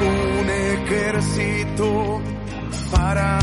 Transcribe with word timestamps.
Un 0.00 0.50
ejército 0.50 2.20
para 2.90 3.38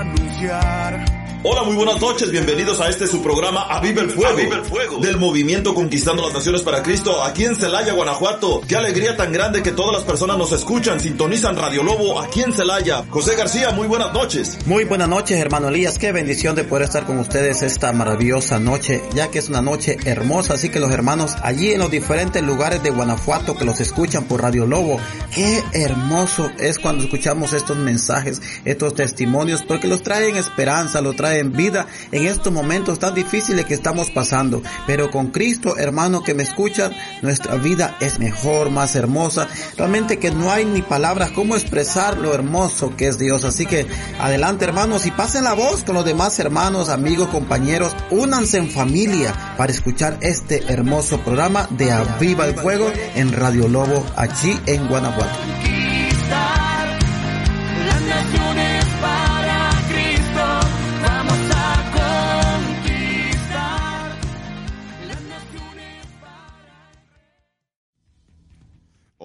anunciar 0.00 1.04
Hola, 1.46 1.62
muy 1.62 1.76
buenas 1.76 2.00
noches, 2.00 2.30
bienvenidos 2.30 2.80
a 2.80 2.88
este 2.88 3.06
su 3.06 3.22
programa 3.22 3.64
Aviva 3.64 4.00
el 4.00 4.08
Fuego, 4.08 4.38
el 4.38 4.64
Fuego 4.64 4.96
del 5.00 5.18
movimiento 5.18 5.74
Conquistando 5.74 6.22
las 6.22 6.32
Naciones 6.32 6.62
para 6.62 6.82
Cristo 6.82 7.22
aquí 7.22 7.44
en 7.44 7.54
Celaya, 7.54 7.92
Guanajuato. 7.92 8.62
Qué 8.66 8.76
alegría 8.76 9.14
tan 9.14 9.30
grande 9.30 9.62
que 9.62 9.70
todas 9.70 9.92
las 9.92 10.04
personas 10.04 10.38
nos 10.38 10.52
escuchan, 10.52 11.00
sintonizan 11.00 11.54
Radio 11.54 11.82
Lobo 11.82 12.18
aquí 12.18 12.40
en 12.40 12.54
Celaya. 12.54 13.04
José 13.10 13.36
García, 13.36 13.72
muy 13.72 13.86
buenas 13.86 14.14
noches. 14.14 14.56
Muy 14.64 14.84
buenas 14.84 15.06
noches, 15.06 15.38
hermano 15.38 15.68
Elías. 15.68 15.98
Qué 15.98 16.12
bendición 16.12 16.56
de 16.56 16.64
poder 16.64 16.84
estar 16.84 17.04
con 17.04 17.18
ustedes 17.18 17.62
esta 17.62 17.92
maravillosa 17.92 18.58
noche, 18.58 19.02
ya 19.12 19.30
que 19.30 19.38
es 19.38 19.50
una 19.50 19.60
noche 19.60 19.98
hermosa. 20.06 20.54
Así 20.54 20.70
que 20.70 20.80
los 20.80 20.92
hermanos 20.92 21.36
allí 21.42 21.72
en 21.72 21.80
los 21.80 21.90
diferentes 21.90 22.42
lugares 22.42 22.82
de 22.82 22.88
Guanajuato 22.88 23.54
que 23.54 23.66
los 23.66 23.80
escuchan 23.80 24.24
por 24.24 24.40
Radio 24.40 24.66
Lobo, 24.66 24.98
qué 25.30 25.62
hermoso 25.74 26.50
es 26.58 26.78
cuando 26.78 27.04
escuchamos 27.04 27.52
estos 27.52 27.76
mensajes, 27.76 28.40
estos 28.64 28.94
testimonios, 28.94 29.62
porque 29.62 29.88
los 29.88 30.02
traen 30.02 30.36
esperanza, 30.36 31.02
los 31.02 31.14
traen 31.14 31.33
en 31.38 31.52
vida 31.52 31.86
en 32.12 32.26
estos 32.26 32.52
momentos 32.52 32.98
tan 32.98 33.14
difíciles 33.14 33.64
que 33.64 33.74
estamos 33.74 34.10
pasando. 34.10 34.62
Pero 34.86 35.10
con 35.10 35.28
Cristo, 35.28 35.76
hermano 35.76 36.22
que 36.22 36.34
me 36.34 36.42
escuchan, 36.42 36.92
nuestra 37.22 37.56
vida 37.56 37.96
es 38.00 38.18
mejor, 38.18 38.70
más 38.70 38.96
hermosa. 38.96 39.48
Realmente 39.76 40.18
que 40.18 40.30
no 40.30 40.50
hay 40.50 40.64
ni 40.64 40.82
palabras 40.82 41.30
cómo 41.30 41.56
expresar 41.56 42.18
lo 42.18 42.34
hermoso 42.34 42.96
que 42.96 43.08
es 43.08 43.18
Dios. 43.18 43.44
Así 43.44 43.66
que 43.66 43.86
adelante 44.18 44.64
hermanos 44.64 45.06
y 45.06 45.10
pasen 45.10 45.44
la 45.44 45.54
voz 45.54 45.84
con 45.84 45.94
los 45.94 46.04
demás 46.04 46.38
hermanos, 46.38 46.88
amigos, 46.88 47.28
compañeros. 47.28 47.94
Únanse 48.10 48.58
en 48.58 48.70
familia 48.70 49.54
para 49.56 49.72
escuchar 49.72 50.18
este 50.20 50.72
hermoso 50.72 51.20
programa 51.20 51.66
de 51.70 51.92
Aviva 51.92 52.46
el 52.46 52.54
Fuego 52.54 52.90
en 53.14 53.32
Radio 53.32 53.68
Lobo, 53.68 54.04
allí 54.16 54.58
en 54.66 54.86
Guanajuato. 54.88 55.38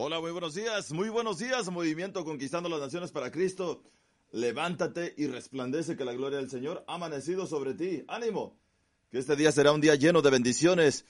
Hola, 0.02 0.22
muy 0.22 0.32
buenos 0.32 0.56
días, 0.56 0.94
muy 0.94 1.10
buenos 1.10 1.40
días, 1.40 1.70
Movimiento 1.70 2.24
Conquistando 2.24 2.70
las 2.70 2.80
Naciones 2.80 3.12
para 3.12 3.34
Cristo. 3.34 3.84
Levántate 4.32 5.14
y 5.18 5.28
resplandece 5.28 5.98
que 5.98 6.06
la 6.06 6.14
gloria 6.14 6.38
del 6.38 6.50
Señor 6.50 6.86
ha 6.88 6.94
amanecido 6.94 7.46
sobre 7.48 7.74
ti. 7.74 8.06
Ánimo, 8.08 8.58
que 9.12 9.20
este 9.20 9.36
día 9.36 9.52
será 9.52 9.74
un 9.74 9.82
día 9.82 9.96
lleno 9.96 10.22
de 10.22 10.30
bendiciones. 10.30 11.04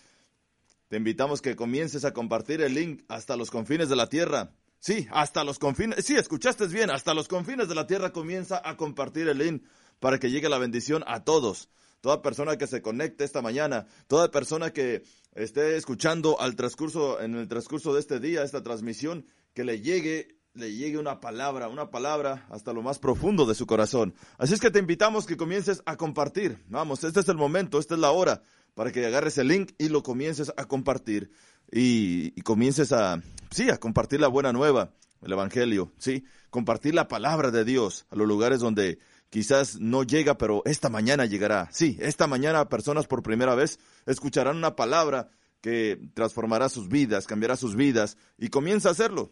Te 0.87 0.97
invitamos 0.97 1.39
que 1.43 1.55
comiences 1.55 2.03
a 2.03 2.13
compartir 2.13 2.61
el 2.61 2.73
link 2.73 3.03
hasta 3.09 3.37
los 3.37 3.51
confines 3.51 3.89
de 3.89 3.95
la 3.95 4.09
tierra. 4.09 4.55
Sí, 4.79 5.05
hasta 5.11 5.43
los 5.43 5.59
confines, 5.59 6.03
sí, 6.03 6.15
escuchaste 6.15 6.65
bien, 6.65 6.89
hasta 6.89 7.13
los 7.13 7.27
confines 7.27 7.69
de 7.69 7.75
la 7.75 7.85
tierra 7.85 8.11
comienza 8.11 8.59
a 8.67 8.75
compartir 8.75 9.29
el 9.29 9.37
link 9.37 9.63
para 9.99 10.17
que 10.17 10.31
llegue 10.31 10.49
la 10.49 10.57
bendición 10.57 11.03
a 11.05 11.23
todos 11.23 11.69
toda 12.01 12.21
persona 12.21 12.57
que 12.57 12.67
se 12.67 12.81
conecte 12.81 13.23
esta 13.23 13.41
mañana, 13.41 13.87
toda 14.07 14.31
persona 14.31 14.71
que 14.71 15.03
esté 15.33 15.77
escuchando 15.77 16.39
al 16.39 16.55
transcurso, 16.55 17.21
en 17.21 17.35
el 17.35 17.47
transcurso 17.47 17.93
de 17.93 17.99
este 17.99 18.19
día, 18.19 18.43
esta 18.43 18.63
transmisión, 18.63 19.25
que 19.53 19.63
le 19.63 19.81
llegue 19.81 20.39
le 20.53 20.73
llegue 20.73 20.97
una 20.97 21.19
palabra, 21.19 21.69
una 21.69 21.91
palabra 21.91 22.45
hasta 22.49 22.73
lo 22.73 22.81
más 22.81 22.99
profundo 22.99 23.45
de 23.45 23.55
su 23.55 23.65
corazón. 23.65 24.13
Así 24.37 24.53
es 24.53 24.59
que 24.59 24.71
te 24.71 24.79
invitamos 24.79 25.25
que 25.25 25.37
comiences 25.37 25.81
a 25.85 25.95
compartir. 25.95 26.63
Vamos, 26.67 27.03
este 27.03 27.19
es 27.19 27.29
el 27.29 27.37
momento, 27.37 27.79
esta 27.79 27.93
es 27.93 28.01
la 28.01 28.11
hora 28.11 28.41
para 28.73 28.91
que 28.91 29.05
agarres 29.05 29.37
el 29.37 29.47
link 29.47 29.73
y 29.77 29.89
lo 29.89 30.03
comiences 30.03 30.51
a 30.55 30.65
compartir 30.65 31.31
y, 31.71 32.33
y 32.35 32.41
comiences 32.41 32.91
a, 32.91 33.21
sí, 33.51 33.69
a 33.69 33.77
compartir 33.77 34.19
la 34.19 34.27
buena 34.27 34.53
nueva, 34.53 34.91
el 35.21 35.31
Evangelio, 35.31 35.91
sí, 35.97 36.23
compartir 36.49 36.95
la 36.95 37.07
palabra 37.07 37.51
de 37.51 37.65
Dios 37.65 38.05
a 38.09 38.15
los 38.15 38.27
lugares 38.27 38.59
donde 38.59 38.99
quizás 39.29 39.79
no 39.79 40.03
llega, 40.03 40.37
pero 40.37 40.61
esta 40.65 40.89
mañana 40.89 41.25
llegará. 41.25 41.69
Sí, 41.71 41.97
esta 41.99 42.27
mañana 42.27 42.69
personas 42.69 43.07
por 43.07 43.23
primera 43.23 43.55
vez 43.55 43.79
escucharán 44.05 44.57
una 44.57 44.75
palabra 44.75 45.29
que 45.61 45.99
transformará 46.13 46.69
sus 46.69 46.87
vidas, 46.87 47.27
cambiará 47.27 47.57
sus 47.57 47.75
vidas 47.75 48.17
y 48.37 48.49
comienza 48.49 48.89
a 48.89 48.93
hacerlo 48.93 49.31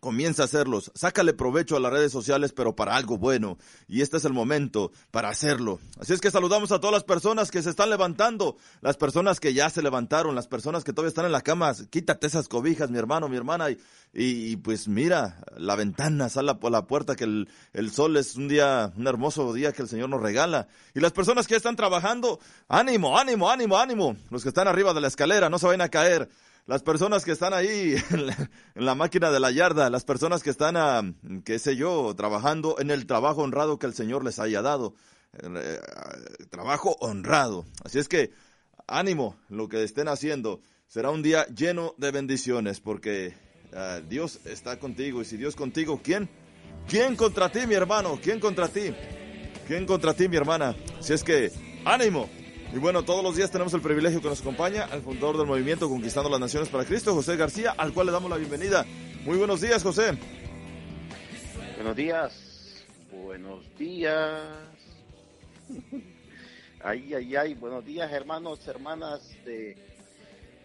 comienza 0.00 0.42
a 0.42 0.44
hacerlos. 0.46 0.92
Sácale 0.94 1.32
provecho 1.32 1.76
a 1.76 1.80
las 1.80 1.92
redes 1.92 2.12
sociales, 2.12 2.52
pero 2.52 2.74
para 2.74 2.96
algo 2.96 3.18
bueno. 3.18 3.58
Y 3.86 4.02
este 4.02 4.16
es 4.16 4.24
el 4.24 4.32
momento 4.32 4.92
para 5.10 5.28
hacerlo. 5.28 5.80
Así 5.98 6.12
es 6.12 6.20
que 6.20 6.30
saludamos 6.30 6.72
a 6.72 6.80
todas 6.80 6.92
las 6.92 7.04
personas 7.04 7.50
que 7.50 7.62
se 7.62 7.70
están 7.70 7.90
levantando, 7.90 8.56
las 8.80 8.96
personas 8.96 9.40
que 9.40 9.54
ya 9.54 9.70
se 9.70 9.82
levantaron, 9.82 10.34
las 10.34 10.46
personas 10.46 10.84
que 10.84 10.92
todavía 10.92 11.08
están 11.08 11.26
en 11.26 11.32
la 11.32 11.42
cama. 11.42 11.72
Quítate 11.90 12.26
esas 12.26 12.48
cobijas, 12.48 12.90
mi 12.90 12.98
hermano, 12.98 13.28
mi 13.28 13.36
hermana. 13.36 13.70
Y, 13.70 13.78
y, 14.12 14.56
pues 14.56 14.88
mira, 14.88 15.42
la 15.56 15.76
ventana, 15.76 16.28
sale 16.28 16.54
por 16.54 16.72
la 16.72 16.86
puerta, 16.86 17.16
que 17.16 17.24
el, 17.24 17.48
el 17.72 17.90
sol 17.90 18.16
es 18.16 18.36
un 18.36 18.48
día, 18.48 18.92
un 18.96 19.06
hermoso 19.06 19.52
día 19.52 19.72
que 19.72 19.82
el 19.82 19.88
Señor 19.88 20.08
nos 20.08 20.22
regala. 20.22 20.68
Y 20.94 21.00
las 21.00 21.12
personas 21.12 21.46
que 21.46 21.56
están 21.56 21.76
trabajando, 21.76 22.40
ánimo, 22.68 23.18
ánimo, 23.18 23.50
ánimo, 23.50 23.78
ánimo. 23.78 24.16
Los 24.30 24.42
que 24.42 24.48
están 24.48 24.68
arriba 24.68 24.94
de 24.94 25.00
la 25.00 25.08
escalera, 25.08 25.50
no 25.50 25.58
se 25.58 25.66
vayan 25.66 25.82
a 25.82 25.88
caer 25.88 26.28
las 26.68 26.82
personas 26.82 27.24
que 27.24 27.32
están 27.32 27.54
ahí 27.54 27.96
en 28.74 28.84
la, 28.84 28.94
máquina 28.94 29.30
de 29.30 29.40
la 29.40 29.50
yarda, 29.50 29.88
las 29.88 30.04
personas 30.04 30.42
que 30.42 30.50
están, 30.50 30.76
a, 30.76 31.02
qué 31.44 31.58
sé 31.58 31.76
yo, 31.76 32.14
trabajando 32.14 32.76
en 32.78 32.90
el 32.90 33.06
trabajo 33.06 33.42
honrado 33.42 33.78
que 33.78 33.86
el 33.86 33.94
Señor 33.94 34.22
les 34.22 34.38
haya 34.38 34.60
dado. 34.60 34.94
Eh, 35.42 35.80
trabajo 36.50 36.94
honrado. 37.00 37.64
Así 37.84 37.98
es 37.98 38.06
que 38.06 38.32
ánimo 38.86 39.34
lo 39.48 39.68
que 39.68 39.82
estén 39.82 40.08
haciendo. 40.08 40.60
Será 40.86 41.10
un 41.10 41.22
día 41.22 41.46
lleno 41.46 41.94
de 41.96 42.10
bendiciones 42.10 42.80
porque 42.80 43.34
eh, 43.72 44.04
Dios 44.06 44.40
está 44.44 44.78
contigo. 44.78 45.22
Y 45.22 45.24
si 45.24 45.38
Dios 45.38 45.56
contigo, 45.56 46.02
¿quién? 46.04 46.28
¿Quién 46.86 47.16
contra 47.16 47.50
ti, 47.50 47.66
mi 47.66 47.74
hermano? 47.76 48.20
¿Quién 48.22 48.40
contra 48.40 48.68
ti? 48.68 48.94
¿Quién 49.66 49.86
contra 49.86 50.12
ti, 50.12 50.28
mi 50.28 50.36
hermana? 50.36 50.76
Así 50.98 51.14
es 51.14 51.24
que 51.24 51.50
ánimo. 51.86 52.28
Y 52.72 52.78
bueno, 52.78 53.02
todos 53.02 53.22
los 53.22 53.34
días 53.34 53.50
tenemos 53.50 53.72
el 53.72 53.80
privilegio 53.80 54.20
que 54.20 54.28
nos 54.28 54.40
acompaña 54.42 54.84
al 54.84 55.00
fundador 55.00 55.38
del 55.38 55.46
movimiento 55.46 55.88
Conquistando 55.88 56.28
las 56.28 56.40
Naciones 56.40 56.68
para 56.68 56.84
Cristo, 56.84 57.14
José 57.14 57.36
García, 57.36 57.74
al 57.76 57.94
cual 57.94 58.06
le 58.06 58.12
damos 58.12 58.30
la 58.30 58.36
bienvenida. 58.36 58.84
Muy 59.24 59.38
buenos 59.38 59.62
días, 59.62 59.82
José. 59.82 60.18
Buenos 61.76 61.96
días. 61.96 62.84
Buenos 63.10 63.64
días. 63.78 64.42
Ay, 66.84 67.14
ay, 67.14 67.36
ay. 67.36 67.54
Buenos 67.54 67.84
días, 67.86 68.12
hermanos, 68.12 68.66
hermanas 68.68 69.22
de 69.46 69.76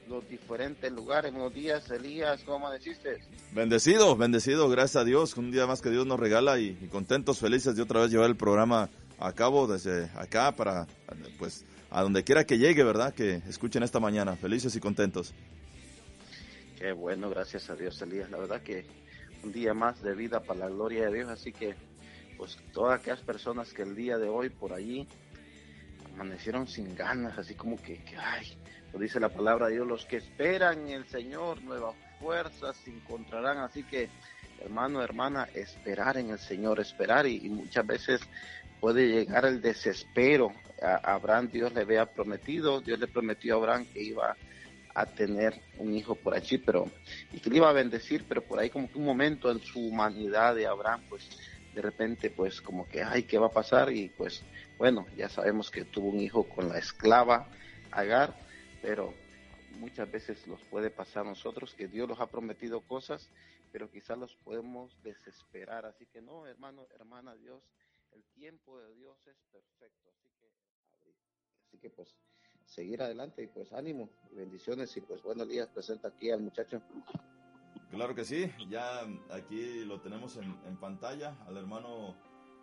los 0.10 0.28
diferentes 0.28 0.92
lugares. 0.92 1.32
Buenos 1.32 1.54
días, 1.54 1.90
Elías. 1.90 2.42
¿Cómo 2.44 2.68
amaneciste? 2.68 3.24
Bendecido, 3.54 4.16
bendecido. 4.18 4.68
Gracias 4.68 4.98
a 4.98 5.06
Dios. 5.06 5.38
Un 5.38 5.52
día 5.52 5.66
más 5.68 5.82
que 5.82 5.90
Dios 5.90 6.06
nos 6.06 6.20
regala 6.20 6.60
y, 6.60 6.78
y 6.82 6.88
contentos, 6.88 7.40
felices 7.40 7.78
de 7.78 7.82
otra 7.82 8.02
vez 8.02 8.12
llevar 8.12 8.30
el 8.30 8.36
programa 8.36 8.90
a 9.20 9.32
cabo 9.32 9.68
desde 9.68 10.10
acá 10.16 10.52
para, 10.52 10.86
pues, 11.40 11.64
a 11.94 12.02
donde 12.02 12.24
quiera 12.24 12.44
que 12.44 12.58
llegue, 12.58 12.84
¿verdad? 12.84 13.14
Que 13.14 13.36
escuchen 13.48 13.84
esta 13.84 14.00
mañana, 14.00 14.36
felices 14.36 14.76
y 14.76 14.80
contentos. 14.80 15.32
Qué 16.80 16.92
bueno, 16.92 17.30
gracias 17.30 17.70
a 17.70 17.76
Dios, 17.76 18.02
Elías. 18.02 18.32
La 18.32 18.40
verdad 18.40 18.62
que 18.62 18.86
un 19.44 19.52
día 19.54 19.76
más 19.76 20.02
de 20.02 20.16
vida 20.16 20.40
para 20.40 20.62
la 20.62 20.70
gloria 20.70 21.06
de 21.06 21.14
Dios, 21.14 21.30
así 21.30 21.54
que 21.54 21.76
pues 22.36 22.58
todas 22.74 23.00
aquellas 23.00 23.22
personas 23.22 23.72
que 23.74 23.84
el 23.84 23.96
día 23.96 24.18
de 24.18 24.28
hoy 24.28 24.50
por 24.50 24.74
allí 24.74 25.08
amanecieron 26.16 26.68
sin 26.68 26.96
ganas, 26.96 27.38
así 27.38 27.54
como 27.54 27.78
que, 27.78 28.04
que 28.04 28.18
ay, 28.18 28.58
lo 28.92 28.98
dice 28.98 29.20
la 29.20 29.30
palabra 29.30 29.68
de 29.68 29.74
Dios, 29.74 29.88
los 29.88 30.06
que 30.06 30.18
esperan 30.18 30.88
en 30.88 30.96
el 30.96 31.06
Señor 31.06 31.62
nuevas 31.62 31.96
fuerzas 32.20 32.76
encontrarán, 32.88 33.60
así 33.60 33.84
que 33.84 34.10
hermano, 34.60 35.04
hermana, 35.04 35.48
esperar 35.54 36.18
en 36.18 36.32
el 36.32 36.40
Señor, 36.40 36.80
esperar 36.80 37.28
y 37.28 37.50
muchas 37.50 37.86
veces 37.86 38.22
puede 38.80 39.08
llegar 39.08 39.46
el 39.46 39.62
desespero, 39.62 40.52
a 40.84 40.96
Abraham 41.16 41.50
Dios 41.50 41.74
le 41.74 41.82
había 41.82 42.06
prometido, 42.06 42.82
Dios 42.82 43.00
le 43.00 43.08
prometió 43.08 43.56
a 43.56 43.58
Abraham 43.58 43.86
que 43.86 44.04
iba 44.04 44.36
a 44.96 45.06
tener 45.06 45.60
un 45.78 45.96
hijo 45.96 46.16
por 46.16 46.36
allí, 46.36 46.58
pero 46.58 46.90
y 47.32 47.40
que 47.40 47.50
le 47.50 47.58
iba 47.58 47.70
a 47.70 47.74
bendecir, 47.74 48.26
pero 48.28 48.44
por 48.44 48.60
ahí 48.60 48.70
como 48.70 48.92
que 48.92 48.98
un 48.98 49.06
momento 49.06 49.50
en 49.50 49.60
su 49.60 49.80
humanidad 49.80 50.56
de 50.56 50.68
Abraham, 50.68 51.02
pues 51.10 51.28
de 51.74 51.82
repente 51.82 52.30
pues 52.30 52.62
como 52.62 52.88
que 52.88 53.02
ay, 53.02 53.24
¿qué 53.24 53.38
va 53.38 53.48
a 53.48 53.52
pasar? 53.52 53.92
Y 53.92 54.10
pues 54.10 54.44
bueno, 54.78 55.08
ya 55.18 55.30
sabemos 55.30 55.72
que 55.72 55.86
tuvo 55.86 56.10
un 56.10 56.20
hijo 56.20 56.44
con 56.44 56.70
la 56.70 56.78
esclava 56.78 57.48
Agar, 57.92 58.36
pero 58.82 59.14
muchas 59.80 60.10
veces 60.12 60.48
los 60.48 60.62
puede 60.64 60.90
pasar 60.90 61.26
a 61.26 61.30
nosotros, 61.30 61.74
que 61.76 61.88
Dios 61.88 62.08
nos 62.08 62.20
ha 62.20 62.28
prometido 62.28 62.82
cosas, 62.82 63.30
pero 63.72 63.90
quizás 63.90 64.18
los 64.18 64.36
podemos 64.38 64.96
desesperar. 65.04 65.86
Así 65.86 66.06
que 66.08 66.22
no, 66.22 66.48
hermano, 66.48 66.88
hermana, 66.96 67.36
Dios, 67.36 67.64
el 68.12 68.24
tiempo 68.36 68.80
de 68.80 68.94
Dios 68.96 69.18
es 69.28 69.38
perfecto. 69.52 70.12
Que, 71.84 71.90
pues 71.90 72.16
seguir 72.66 73.02
adelante 73.02 73.44
y 73.44 73.48
pues 73.48 73.74
ánimo 73.74 74.10
y 74.32 74.36
bendiciones 74.36 74.96
y 74.96 75.02
pues 75.02 75.22
buenos 75.22 75.50
días, 75.50 75.68
presenta 75.68 76.08
aquí 76.08 76.32
al 76.32 76.42
muchacho. 76.42 76.82
Claro 77.92 78.16
que 78.16 78.24
sí, 78.24 78.50
ya 78.70 79.02
aquí 79.30 79.84
lo 79.84 80.00
tenemos 80.00 80.38
en, 80.38 80.58
en 80.66 80.78
pantalla 80.78 81.36
al 81.46 81.58
hermano 81.58 82.16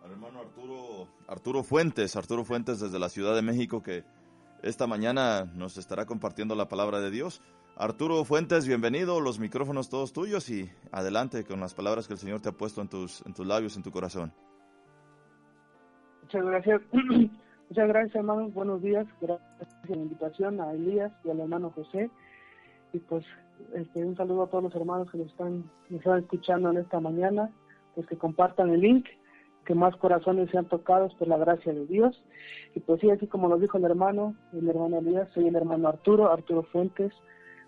al 0.03 0.11
hermano 0.11 0.39
Arturo 0.39 1.07
Arturo 1.27 1.63
Fuentes, 1.63 2.15
Arturo 2.15 2.43
Fuentes 2.43 2.79
desde 2.79 2.97
la 2.97 3.09
Ciudad 3.09 3.35
de 3.35 3.43
México 3.43 3.83
que 3.83 4.03
esta 4.63 4.87
mañana 4.87 5.45
nos 5.45 5.77
estará 5.77 6.05
compartiendo 6.05 6.55
la 6.55 6.67
palabra 6.67 6.99
de 6.99 7.11
Dios. 7.11 7.41
Arturo 7.77 8.25
Fuentes, 8.25 8.67
bienvenido, 8.67 9.21
los 9.21 9.39
micrófonos 9.39 9.89
todos 9.89 10.13
tuyos 10.13 10.49
y 10.49 10.69
adelante 10.91 11.45
con 11.45 11.59
las 11.59 11.75
palabras 11.75 12.07
que 12.07 12.13
el 12.13 12.19
Señor 12.19 12.41
te 12.41 12.49
ha 12.49 12.53
puesto 12.53 12.81
en 12.81 12.89
tus, 12.89 13.23
en 13.25 13.33
tus 13.35 13.45
labios, 13.45 13.77
en 13.77 13.83
tu 13.83 13.91
corazón. 13.91 14.33
Muchas 16.23 16.43
gracias. 16.43 16.81
Muchas 17.71 17.87
gracias, 17.87 18.15
hermanos. 18.15 18.53
Buenos 18.53 18.81
días. 18.81 19.07
Gracias 19.21 19.75
por 19.87 19.95
la 19.95 20.03
invitación 20.03 20.59
a 20.59 20.73
Elías 20.73 21.09
y 21.23 21.29
al 21.29 21.39
hermano 21.39 21.71
José. 21.73 22.11
Y 22.91 22.99
pues 22.99 23.23
este, 23.73 24.03
un 24.03 24.17
saludo 24.17 24.43
a 24.43 24.47
todos 24.47 24.65
los 24.65 24.75
hermanos 24.75 25.09
que 25.09 25.17
nos 25.17 25.27
están, 25.27 25.63
nos 25.89 26.01
están 26.01 26.19
escuchando 26.19 26.69
en 26.69 26.79
esta 26.79 26.99
mañana. 26.99 27.49
Pues 27.95 28.07
que 28.07 28.17
compartan 28.17 28.71
el 28.71 28.81
link 28.81 29.05
que 29.63 29.73
más 29.73 29.95
corazones 29.95 30.51
sean 30.51 30.65
tocados 30.65 31.13
por 31.15 31.29
la 31.29 31.37
gracia 31.37 31.71
de 31.71 31.85
Dios. 31.85 32.21
Y 32.75 32.81
pues 32.81 32.99
sí, 32.99 33.09
así 33.09 33.25
como 33.27 33.47
lo 33.47 33.57
dijo 33.57 33.77
el 33.77 33.85
hermano, 33.85 34.35
el 34.51 34.67
hermano 34.67 34.97
Elías, 34.97 35.29
soy 35.33 35.47
el 35.47 35.55
hermano 35.55 35.87
Arturo, 35.87 36.29
Arturo 36.29 36.63
Fuentes, 36.73 37.13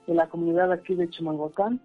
de 0.05 0.15
la 0.15 0.27
comunidad 0.27 0.69
aquí 0.73 0.95
de 0.95 1.09
Chimalhuacán. 1.09 1.79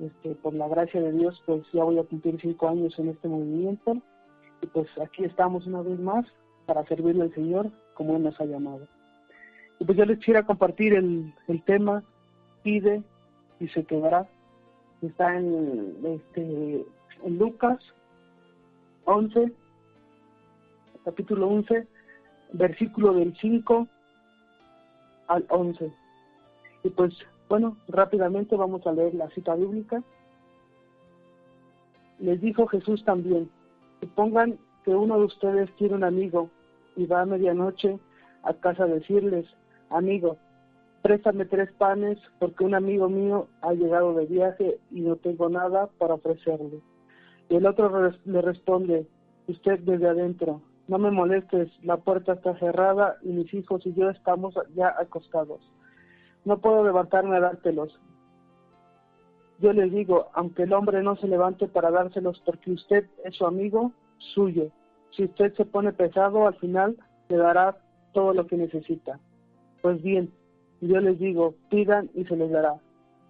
Este, 0.00 0.34
por 0.34 0.52
la 0.52 0.66
gracia 0.66 1.00
de 1.00 1.12
Dios, 1.12 1.40
pues 1.46 1.62
ya 1.72 1.84
voy 1.84 2.00
a 2.00 2.02
cumplir 2.02 2.40
cinco 2.40 2.68
años 2.68 2.98
en 2.98 3.10
este 3.10 3.28
movimiento. 3.28 3.98
Y 4.62 4.66
pues 4.66 4.88
aquí 5.00 5.22
estamos 5.22 5.64
una 5.68 5.82
vez 5.82 6.00
más 6.00 6.26
para 6.66 6.84
servirle 6.86 7.22
al 7.22 7.34
Señor 7.34 7.70
como 7.94 8.16
Él 8.16 8.22
nos 8.22 8.40
ha 8.40 8.44
llamado. 8.44 8.86
Y 9.78 9.84
pues 9.84 9.98
yo 9.98 10.04
les 10.04 10.18
quisiera 10.18 10.44
compartir 10.44 10.94
el, 10.94 11.34
el 11.48 11.62
tema, 11.64 12.02
pide 12.62 13.02
y 13.60 13.68
se 13.68 13.84
quedará. 13.84 14.28
Está 15.00 15.36
en, 15.36 15.96
este, 16.04 16.86
en 17.24 17.38
Lucas 17.38 17.78
11, 19.04 19.52
capítulo 21.04 21.48
11, 21.48 21.86
versículo 22.52 23.14
del 23.14 23.36
5 23.38 23.88
al 25.28 25.46
11. 25.48 25.92
Y 26.84 26.90
pues, 26.90 27.14
bueno, 27.48 27.76
rápidamente 27.88 28.56
vamos 28.56 28.86
a 28.86 28.92
leer 28.92 29.14
la 29.14 29.28
cita 29.30 29.54
bíblica. 29.54 30.02
Les 32.18 32.40
dijo 32.40 32.66
Jesús 32.66 33.04
también, 33.04 33.50
supongan 34.00 34.58
que 34.84 34.90
uno 34.94 35.18
de 35.18 35.24
ustedes 35.24 35.74
tiene 35.76 35.94
un 35.94 36.04
amigo 36.04 36.50
y 36.96 37.06
va 37.06 37.22
a 37.22 37.26
medianoche 37.26 37.98
a 38.42 38.54
casa 38.54 38.84
a 38.84 38.88
decirles, 38.88 39.46
amigo, 39.90 40.36
préstame 41.02 41.44
tres 41.44 41.70
panes 41.72 42.18
porque 42.38 42.64
un 42.64 42.74
amigo 42.74 43.08
mío 43.08 43.48
ha 43.60 43.72
llegado 43.72 44.14
de 44.14 44.26
viaje 44.26 44.78
y 44.90 45.00
no 45.00 45.16
tengo 45.16 45.48
nada 45.48 45.88
para 45.98 46.14
ofrecerle. 46.14 46.80
Y 47.48 47.56
el 47.56 47.66
otro 47.66 48.12
le 48.24 48.42
responde, 48.42 49.06
usted 49.48 49.80
desde 49.80 50.08
adentro, 50.08 50.62
no 50.88 50.98
me 50.98 51.10
molestes, 51.10 51.70
la 51.82 51.96
puerta 51.98 52.34
está 52.34 52.56
cerrada 52.58 53.16
y 53.22 53.28
mis 53.28 53.52
hijos 53.54 53.84
y 53.86 53.92
yo 53.94 54.10
estamos 54.10 54.54
ya 54.74 54.94
acostados. 54.98 55.60
No 56.44 56.58
puedo 56.58 56.84
levantarme 56.84 57.36
a 57.36 57.40
dártelos. 57.40 57.98
Yo 59.60 59.72
le 59.72 59.88
digo, 59.90 60.28
aunque 60.34 60.64
el 60.64 60.72
hombre 60.72 61.02
no 61.02 61.16
se 61.16 61.28
levante 61.28 61.68
para 61.68 61.90
dárselos 61.90 62.40
porque 62.44 62.72
usted 62.72 63.08
es 63.24 63.36
su 63.36 63.46
amigo, 63.46 63.92
suyo. 64.34 64.70
Si 65.10 65.24
usted 65.24 65.54
se 65.54 65.64
pone 65.64 65.92
pesado, 65.92 66.46
al 66.46 66.54
final 66.54 66.96
le 67.28 67.36
dará 67.36 67.76
todo 68.12 68.32
lo 68.32 68.46
que 68.46 68.56
necesita. 68.56 69.18
Pues 69.80 70.02
bien, 70.02 70.32
yo 70.80 71.00
les 71.00 71.18
digo, 71.18 71.54
pidan 71.70 72.10
y 72.14 72.24
se 72.24 72.36
les 72.36 72.50
dará. 72.50 72.76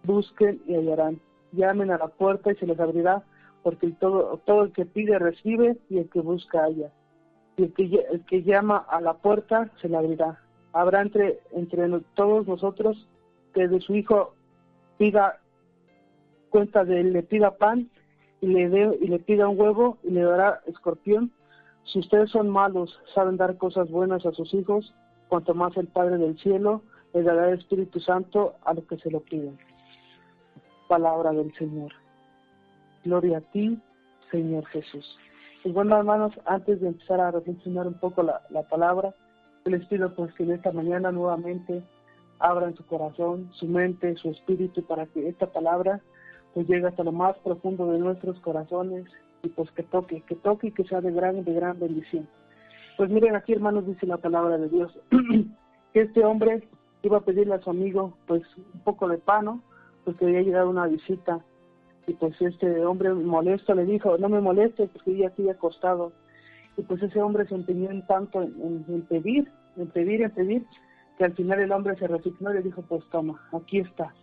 Busquen 0.05 0.61
y 0.67 0.75
hallarán. 0.75 1.21
Llamen 1.53 1.91
a 1.91 1.99
la 1.99 2.09
puerta 2.09 2.53
y 2.53 2.57
se 2.57 2.67
les 2.67 2.79
abrirá 2.79 3.23
porque 3.63 3.93
todo, 4.01 4.39
todo 4.45 4.65
el 4.65 4.73
que 4.73 4.87
pide 4.87 5.19
recibe 5.19 5.77
y 5.89 5.99
el 5.99 6.09
que 6.11 6.21
busca 6.21 6.65
halla. 6.65 6.91
Y 7.57 7.65
el 7.65 7.75
que, 7.75 7.85
el 8.11 8.25
que 8.25 8.43
llama 8.43 8.79
a 8.89 9.01
la 9.01 9.15
puerta 9.15 9.71
se 9.81 9.89
le 9.89 9.97
abrirá. 9.97 10.41
Habrá 10.73 11.03
entre, 11.03 11.41
entre 11.53 11.89
todos 12.15 12.47
nosotros 12.47 13.07
que 13.55 13.69
de 13.69 13.81
su 13.81 13.95
hijo 13.95 14.35
pida 14.99 15.39
cuenta 16.51 16.85
de 16.85 17.01
él, 17.01 17.13
le 17.13 17.23
pida 17.23 17.57
pan 17.57 17.91
y 18.43 18.49
le, 18.49 18.69
dé 18.69 18.99
y 19.01 19.07
le 19.07 19.21
pida 19.21 19.49
un 19.49 19.59
huevo 19.59 19.99
y 20.03 20.11
le 20.11 20.23
dará 20.23 20.61
escorpión. 20.67 21.31
Si 21.85 22.01
ustedes 22.01 22.31
son 22.31 22.51
malos, 22.51 23.01
saben 23.15 23.37
dar 23.37 23.57
cosas 23.57 23.89
buenas 23.89 24.27
a 24.27 24.33
sus 24.33 24.53
hijos, 24.53 24.93
cuanto 25.29 25.55
más 25.55 25.75
el 25.77 25.87
Padre 25.87 26.19
del 26.19 26.37
cielo 26.39 26.83
le 27.15 27.23
dará 27.23 27.49
el 27.49 27.59
Espíritu 27.59 28.01
Santo 28.01 28.55
a 28.65 28.75
los 28.75 28.85
que 28.85 28.99
se 28.99 29.11
lo 29.11 29.21
piden. 29.21 29.57
Palabra 30.89 31.31
del 31.31 31.55
Señor. 31.55 31.93
Gloria 33.05 33.39
a 33.39 33.53
ti, 33.53 33.81
Señor 34.31 34.67
Jesús. 34.67 35.19
Y 35.65 35.71
bueno, 35.71 35.97
hermanos, 35.97 36.33
antes 36.45 36.81
de 36.81 36.89
empezar 36.89 37.21
a 37.21 37.31
reflexionar 37.31 37.87
un 37.87 37.95
poco 37.95 38.25
la, 38.25 38.43
la 38.51 38.65
palabra, 38.65 39.15
les 39.65 39.87
pido 39.87 40.13
pues 40.17 40.35
que 40.35 40.43
en 40.43 40.53
esta 40.53 40.73
mañana 40.73 41.13
nuevamente 41.13 41.85
abran 42.41 42.75
su 42.75 42.85
corazón, 42.87 43.51
su 43.53 43.67
mente, 43.67 44.17
su 44.17 44.31
espíritu 44.31 44.85
para 44.85 45.07
que 45.07 45.29
esta 45.29 45.47
palabra 45.47 46.01
pues 46.55 46.69
llegue 46.69 46.87
hasta 46.87 47.05
lo 47.05 47.13
más 47.13 47.37
profundo 47.39 47.91
de 47.91 47.99
nuestros 47.99 48.39
corazones 48.41 49.07
y 49.43 49.49
pues 49.49 49.71
que 49.73 49.83
toque, 49.83 50.23
que 50.23 50.35
toque 50.37 50.69
y 50.69 50.73
que 50.73 50.85
sea 50.85 51.01
de 51.01 51.13
gran, 51.13 51.45
de 51.45 51.53
gran 51.53 51.79
bendición. 51.79 52.29
Pues 52.97 53.11
miren 53.11 53.37
aquí 53.37 53.53
hermanos 53.53 53.87
dice 53.87 54.07
la 54.07 54.19
palabra 54.19 54.59
de 54.59 54.69
Dios, 54.69 54.93
que 55.93 56.01
este 56.03 56.25
hombre 56.25 56.69
iba 57.03 57.19
a 57.19 57.23
pedirle 57.23 57.55
a 57.55 57.61
su 57.61 57.71
amigo 57.71 58.17
pues 58.27 58.43
un 58.57 58.81
poco 58.81 59.09
de 59.09 59.19
pan, 59.19 59.63
pues 60.05 60.17
que 60.17 60.27
había 60.27 60.43
llegado 60.43 60.71
una 60.71 60.87
visita 60.87 61.41
y 62.07 62.15
pues 62.15 62.41
este 62.41 62.85
hombre 62.85 63.13
molesto 63.15 63.75
le 63.75 63.85
dijo, 63.85 64.19
no 64.19 64.29
me 64.29 64.41
molestes 64.41 64.91
porque 64.91 65.17
ya 65.17 65.29
estoy 65.29 65.49
acostado. 65.49 66.13
Y 66.77 66.83
pues 66.83 67.03
ese 67.03 67.21
hombre 67.21 67.47
se 67.47 67.55
empeñó 67.55 67.91
en 67.91 68.07
tanto 68.07 68.43
en, 68.43 69.07
pedir, 69.09 69.51
en 69.77 69.89
pedir, 69.89 70.23
en 70.23 70.31
pedir, 70.31 70.67
que 71.19 71.25
al 71.25 71.35
final 71.35 71.61
el 71.61 71.73
hombre 71.73 71.97
se 71.97 72.09
resignó 72.09 72.51
y 72.51 72.55
le 72.55 72.63
dijo, 72.63 72.83
pues 72.83 73.05
toma, 73.11 73.41
aquí 73.53 73.79
está. 73.79 74.15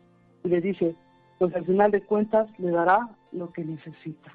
Y 0.44 0.50
le 0.50 0.60
dice, 0.60 0.96
pues 1.40 1.56
al 1.56 1.66
final 1.66 1.92
de 1.92 2.04
cuentas 2.04 2.48
le 2.60 2.70
dará 2.70 3.10
lo 3.32 3.52
que 3.52 3.64
necesita. 3.64 4.32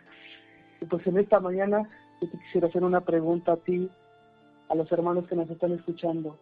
Y 0.80 0.86
pues 0.86 1.06
en 1.06 1.18
esta 1.18 1.38
mañana 1.38 1.88
yo 2.20 2.28
te 2.28 2.38
quisiera 2.38 2.68
hacer 2.68 2.82
una 2.82 3.02
pregunta 3.02 3.52
a 3.52 3.56
ti, 3.56 3.88
a 4.68 4.74
los 4.74 4.90
hermanos 4.90 5.26
que 5.28 5.36
nos 5.36 5.48
están 5.48 5.72
escuchando. 5.72 6.36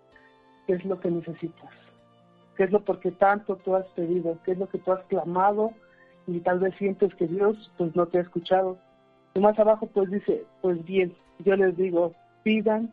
¿Qué 0.67 0.75
es 0.75 0.85
lo 0.85 0.99
que 1.01 1.11
necesitas? 1.11 1.71
¿Qué 2.57 2.65
es 2.65 2.71
lo 2.71 2.85
porque 2.85 3.11
tanto 3.11 3.57
tú 3.57 3.75
has 3.75 3.87
pedido? 3.89 4.39
¿Qué 4.45 4.53
es 4.53 4.59
lo 4.59 4.69
que 4.69 4.79
tú 4.79 4.93
has 4.93 5.05
clamado? 5.07 5.73
y 6.27 6.41
tal 6.41 6.61
vez 6.61 6.75
sientes 6.77 7.15
que 7.15 7.27
Dios 7.27 7.71
pues 7.77 7.95
no 7.97 8.07
te 8.07 8.19
ha 8.19 8.23
escuchado. 8.23 8.79
Y 9.35 9.41
más 9.41 9.59
abajo 9.59 9.87
pues 9.87 10.11
dice, 10.11 10.45
pues 10.61 10.85
bien, 10.85 11.15
yo 11.41 11.57
les 11.57 11.77
digo, 11.77 12.15
pidan 12.43 12.93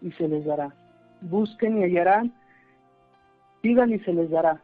y 0.00 0.12
se 0.12 0.28
les 0.28 0.44
dará. 0.44 0.74
Busquen 1.20 1.78
y 1.78 1.84
hallarán, 1.84 2.32
pidan 3.60 3.92
y 3.92 3.98
se 4.00 4.12
les 4.12 4.30
dará. 4.30 4.60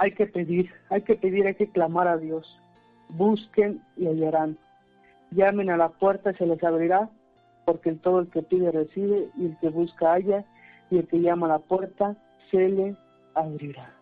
Hay 0.00 0.12
que 0.12 0.26
pedir, 0.26 0.70
hay 0.88 1.02
que 1.02 1.14
pedir, 1.14 1.46
hay 1.46 1.54
que 1.54 1.68
clamar 1.68 2.08
a 2.08 2.16
Dios. 2.16 2.46
Busquen 3.10 3.82
y 3.98 4.06
hallarán. 4.06 4.56
Llamen 5.30 5.68
a 5.68 5.76
la 5.76 5.90
puerta 5.90 6.30
y 6.30 6.34
se 6.36 6.46
les 6.46 6.64
abrirá, 6.64 7.10
porque 7.66 7.92
todo 7.92 8.20
el 8.20 8.30
que 8.30 8.40
pide 8.40 8.72
recibe 8.72 9.28
y 9.36 9.44
el 9.44 9.58
que 9.58 9.68
busca 9.68 10.14
halla 10.14 10.42
y 10.90 10.96
el 10.96 11.06
que 11.06 11.20
llama 11.20 11.48
a 11.48 11.50
la 11.50 11.58
puerta 11.58 12.16
se 12.50 12.66
le 12.70 12.96
abrirá. 13.34 13.92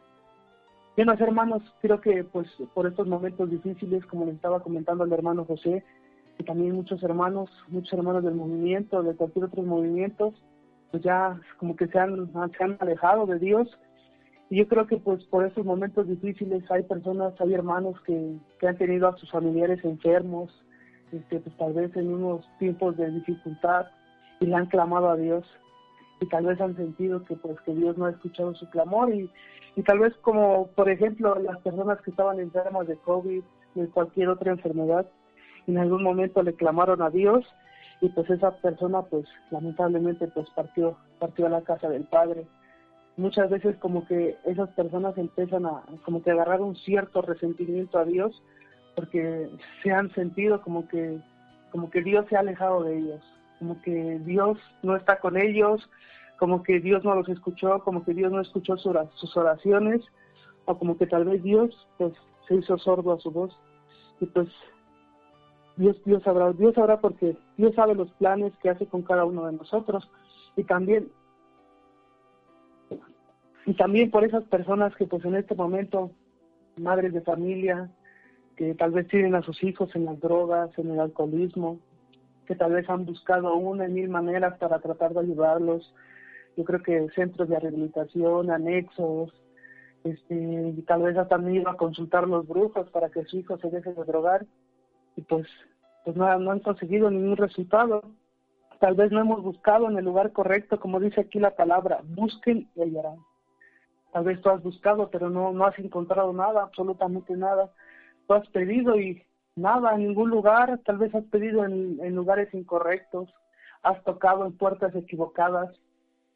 Bien, 0.97 1.09
hermanos, 1.09 1.65
creo 1.83 2.01
que 2.01 2.23
pues 2.23 2.47
por 2.75 2.87
estos 2.87 3.09
momentos 3.09 3.51
difíciles, 3.51 4.07
como 4.07 4.25
les 4.25 4.37
estaba 4.37 4.61
comentando 4.61 5.03
el 5.03 5.13
hermano 5.13 5.45
José, 5.47 5.83
y 6.39 6.45
también 6.45 6.77
muchos 6.77 7.03
hermanos, 7.03 7.51
muchos 7.67 7.93
hermanos 7.93 8.23
del 8.23 8.37
movimiento, 8.37 9.03
de 9.03 9.17
cualquier 9.17 9.47
otro 9.47 9.63
movimiento, 9.63 10.33
pues 10.93 11.03
ya 11.03 11.41
como 11.57 11.75
que 11.75 11.89
se 11.89 11.99
han, 11.99 12.31
se 12.57 12.63
han 12.63 12.77
alejado 12.79 13.27
de 13.27 13.41
Dios. 13.41 13.69
Yo 14.51 14.67
creo 14.67 14.87
que 14.87 14.97
pues 14.97 15.23
por 15.25 15.45
estos 15.45 15.65
momentos 15.65 16.09
difíciles 16.09 16.65
hay 16.71 16.83
personas, 16.85 17.39
hay 17.39 17.53
hermanos 17.53 18.01
que, 18.03 18.37
que 18.59 18.69
han 18.69 18.79
tenido 18.79 19.09
a 19.09 19.17
sus 19.19 19.31
familiares 19.31 19.85
enfermos, 19.85 20.51
este, 21.13 21.41
pues 21.41 21.57
tal 21.57 21.75
vez 21.75 21.95
en 21.97 22.13
unos 22.13 22.47
tiempos 22.59 22.97
de 22.97 23.11
dificultad 23.11 23.87
y 24.41 24.47
le 24.47 24.55
han 24.55 24.67
clamado 24.67 25.11
a 25.11 25.17
Dios 25.17 25.45
y 26.21 26.27
tal 26.29 26.47
vez 26.47 26.61
han 26.61 26.77
sentido 26.77 27.25
que 27.25 27.37
pues 27.37 27.61
que 27.61 27.75
Dios 27.75 27.97
no 27.99 28.07
ha 28.07 28.11
escuchado 28.11 28.55
su 28.55 28.69
clamor 28.71 29.15
y, 29.15 29.31
y 29.77 29.83
tal 29.83 29.99
vez 29.99 30.15
como 30.23 30.69
por 30.69 30.89
ejemplo 30.89 31.39
las 31.39 31.59
personas 31.61 32.01
que 32.01 32.11
estaban 32.11 32.41
enfermas 32.41 32.87
de 32.87 32.97
COVID, 32.97 33.43
de 33.75 33.89
cualquier 33.89 34.29
otra 34.31 34.53
enfermedad, 34.53 35.07
en 35.67 35.79
algún 35.79 36.03
momento 36.03 36.43
le 36.43 36.55
clamaron 36.55 37.03
a 37.03 37.11
Dios 37.11 37.45
y 38.01 38.09
pues 38.11 38.29
esa 38.31 38.53
persona 38.59 39.03
pues 39.03 39.27
lamentablemente 39.51 40.27
pues 40.29 40.49
partió, 40.51 40.97
partió 41.19 41.47
a 41.47 41.51
la 41.51 41.63
casa 41.63 41.89
del 41.89 42.05
Padre. 42.05 42.47
Muchas 43.19 43.51
veces 43.51 43.77
como 43.79 44.07
que 44.07 44.37
esas 44.47 44.71
personas 44.71 45.19
empiezan 45.19 45.67
a 45.67 45.83
como 46.05 46.23
que 46.23 46.31
agarrar 46.31 46.63
un 46.63 46.77
cierto 46.77 47.21
resentimiento 47.21 47.99
a 47.99 48.05
Dios 48.05 48.43
porque 48.95 49.51
se 49.83 49.93
han 49.93 50.13
sentido 50.15 50.63
como 50.63 50.89
que 50.89 51.21
como 51.71 51.91
que 51.91 52.03
Dios 52.03 52.25
se 52.29 52.37
ha 52.37 52.41
alejado 52.41 52.83
de 52.85 52.99
ellos, 52.99 53.21
como 53.59 53.81
que 53.83 54.19
Dios 54.21 54.57
no 54.83 54.97
está 54.97 55.19
con 55.21 55.37
ellos, 55.37 55.89
como 56.39 56.63
que 56.63 56.81
Dios 56.81 57.05
no 57.05 57.15
los 57.15 57.29
escuchó, 57.29 57.81
como 57.85 58.05
que 58.05 58.15
Dios 58.15 58.33
no 58.33 58.41
escuchó 58.41 58.77
sus 58.77 59.37
oraciones, 59.37 60.01
o 60.65 60.79
como 60.79 60.97
que 60.97 61.07
tal 61.07 61.25
vez 61.25 61.43
Dios 61.43 61.71
pues 61.99 62.13
se 62.47 62.55
hizo 62.55 62.79
sordo 62.79 63.13
a 63.13 63.21
su 63.21 63.31
voz. 63.31 63.55
Y 64.21 64.27
pues 64.27 64.49
Dios, 65.77 65.97
Dios 66.05 66.23
sabrá, 66.23 66.53
Dios 66.53 66.75
sabrá 66.75 67.01
porque 67.01 67.37
Dios 67.57 67.75
sabe 67.75 67.95
los 67.95 68.11
planes 68.13 68.53
que 68.63 68.71
hace 68.71 68.87
con 68.87 69.03
cada 69.03 69.25
uno 69.25 69.47
de 69.47 69.53
nosotros. 69.53 70.09
Y 70.57 70.65
también, 70.65 71.11
y 73.69 73.75
también 73.75 74.11
por 74.11 74.25
esas 74.25 74.45
personas 74.45 74.97
que 74.97 75.05
pues 75.05 75.23
en 75.27 75.35
este 75.35 75.55
momento, 75.55 76.11
madres 76.79 77.13
de 77.13 77.21
familia, 77.21 77.91
que 78.57 78.75
tal 78.75 78.93
vez 78.93 79.07
tienen 79.09 79.35
a 79.35 79.43
sus 79.43 79.63
hijos 79.63 79.95
en 79.95 80.07
las 80.07 80.19
drogas, 80.21 80.71
en 80.79 80.91
el 80.91 80.99
alcoholismo, 80.99 81.79
que 82.47 82.55
tal 82.55 82.73
vez 82.73 82.89
han 82.89 83.05
buscado 83.05 83.55
una 83.57 83.87
y 83.87 83.93
mil 83.93 84.09
maneras 84.09 84.57
para 84.57 84.79
tratar 84.79 85.13
de 85.13 85.21
ayudarlos. 85.21 85.95
Yo 86.57 86.65
creo 86.65 86.83
que 86.83 87.09
centros 87.15 87.51
de 87.51 87.61
rehabilitación, 87.61 88.51
anexos, 88.51 89.35
este, 90.03 90.35
y 90.35 90.81
tal 90.87 91.03
vez 91.03 91.19
hasta 91.19 91.35
han 91.35 91.55
ido 91.55 91.69
a 91.69 91.77
consultar 91.77 92.27
los 92.27 92.49
brujos 92.49 92.89
para 92.89 93.11
que 93.11 93.27
su 93.27 93.37
hijo 93.37 93.59
se 93.59 93.69
deje 93.69 93.93
de 93.93 94.05
drogar 94.05 94.47
y 95.15 95.21
pues, 95.21 95.47
pues 96.07 96.17
no, 96.17 96.39
no 96.39 96.53
han 96.53 96.61
conseguido 96.61 97.11
ningún 97.11 97.37
resultado. 97.37 98.01
Tal 98.81 98.95
vez 98.95 99.13
no 99.13 99.21
hemos 99.21 99.43
buscado 99.43 99.91
en 99.91 99.99
el 99.99 100.07
lugar 100.07 100.33
correcto, 100.33 100.81
como 100.81 101.01
dice 101.01 101.21
aquí 101.21 101.39
la 101.39 101.55
palabra, 101.55 102.01
busquen 102.03 102.71
y 102.75 102.81
hallarán. 102.81 103.19
Tal 104.19 104.25
vez 104.25 104.41
tú 104.41 104.51
has 104.51 104.61
buscado, 104.61 105.11
pero 105.13 105.31
no, 105.31 105.53
no 105.53 105.65
has 105.65 105.79
encontrado 105.79 106.33
nada, 106.33 106.65
absolutamente 106.65 107.37
nada 107.37 107.71
tú 108.27 108.35
has 108.35 108.49
pedido 108.49 109.01
y 109.01 109.23
nada, 109.57 109.95
en 109.95 110.07
ningún 110.09 110.31
lugar, 110.31 110.81
tal 110.85 110.99
vez 110.99 111.15
has 111.15 111.25
pedido 111.27 111.65
en, 111.65 112.15
lugares 112.17 112.53
incorrectos, 112.53 113.33
has 113.83 114.03
tocado 114.03 114.45
en 114.45 114.57
puertas 114.57 114.95
equivocadas. 114.95 115.75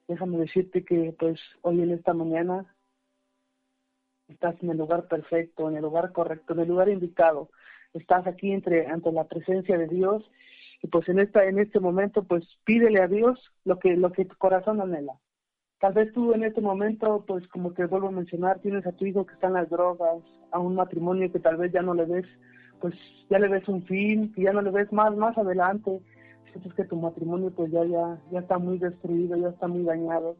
Déjame 0.06 0.38
decirte 0.38 0.84
que 0.84 1.14
pues 1.18 1.40
hoy 1.60 1.82
en 1.82 1.90
esta 1.90 2.14
mañana 2.14 2.74
estás 4.28 4.54
en 4.62 4.70
el 4.70 4.78
lugar 4.78 5.06
perfecto, 5.08 5.68
en 5.68 5.76
el 5.76 5.82
lugar 5.82 6.12
correcto, 6.12 6.54
en 6.54 6.60
el 6.60 6.68
lugar 6.68 6.88
indicado. 6.88 7.50
Estás 7.92 8.26
aquí 8.26 8.52
entre 8.52 8.86
ante 8.86 9.10
la 9.12 9.24
presencia 9.24 9.76
de 9.76 9.88
Dios 9.88 10.22
y 10.82 10.86
pues 10.86 11.08
en 11.08 11.18
esta 11.18 11.44
en 11.44 11.58
este 11.58 11.78
momento 11.78 12.24
pues 12.24 12.44
pídele 12.64 13.02
a 13.02 13.08
Dios 13.08 13.52
lo 13.64 13.78
que 13.78 13.96
lo 13.96 14.12
que 14.12 14.24
tu 14.24 14.36
corazón 14.36 14.80
anhela. 14.80 15.12
Tal 15.82 15.94
vez 15.94 16.12
tú 16.12 16.32
en 16.32 16.44
este 16.44 16.60
momento, 16.60 17.24
pues 17.26 17.44
como 17.48 17.72
te 17.72 17.86
vuelvo 17.86 18.06
a 18.06 18.12
mencionar, 18.12 18.60
tienes 18.60 18.86
a 18.86 18.92
tu 18.92 19.04
hijo 19.04 19.26
que 19.26 19.34
está 19.34 19.48
en 19.48 19.54
las 19.54 19.68
drogas, 19.68 20.22
a 20.52 20.60
un 20.60 20.76
matrimonio 20.76 21.32
que 21.32 21.40
tal 21.40 21.56
vez 21.56 21.72
ya 21.72 21.82
no 21.82 21.92
le 21.92 22.04
ves, 22.04 22.24
pues 22.80 22.94
ya 23.28 23.40
le 23.40 23.48
ves 23.48 23.66
un 23.66 23.82
fin, 23.82 24.32
que 24.32 24.42
ya 24.42 24.52
no 24.52 24.62
le 24.62 24.70
ves 24.70 24.92
más, 24.92 25.12
más 25.16 25.36
adelante. 25.36 26.00
Sientes 26.52 26.72
que 26.74 26.84
tu 26.84 26.94
matrimonio 26.94 27.50
pues 27.50 27.72
ya, 27.72 27.84
ya, 27.84 28.16
ya 28.30 28.38
está 28.38 28.58
muy 28.58 28.78
destruido, 28.78 29.36
ya 29.36 29.48
está 29.48 29.66
muy 29.66 29.82
dañado. 29.82 30.36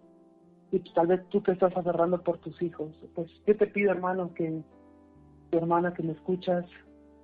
Y 0.71 0.79
pues, 0.79 0.95
tal 0.95 1.09
vez 1.09 1.29
tú 1.31 1.41
te 1.41 1.51
estás 1.51 1.77
aferrando 1.77 2.23
por 2.23 2.39
tus 2.39 2.63
hijos. 2.63 2.93
Pues 3.17 3.29
yo 3.45 3.57
te 3.57 3.67
pido, 3.67 3.91
hermano, 3.91 4.33
que 4.35 4.63
tu 5.51 5.59
hermana 5.59 5.93
que 5.93 6.05
me 6.05 6.13
escuchas, 6.13 6.67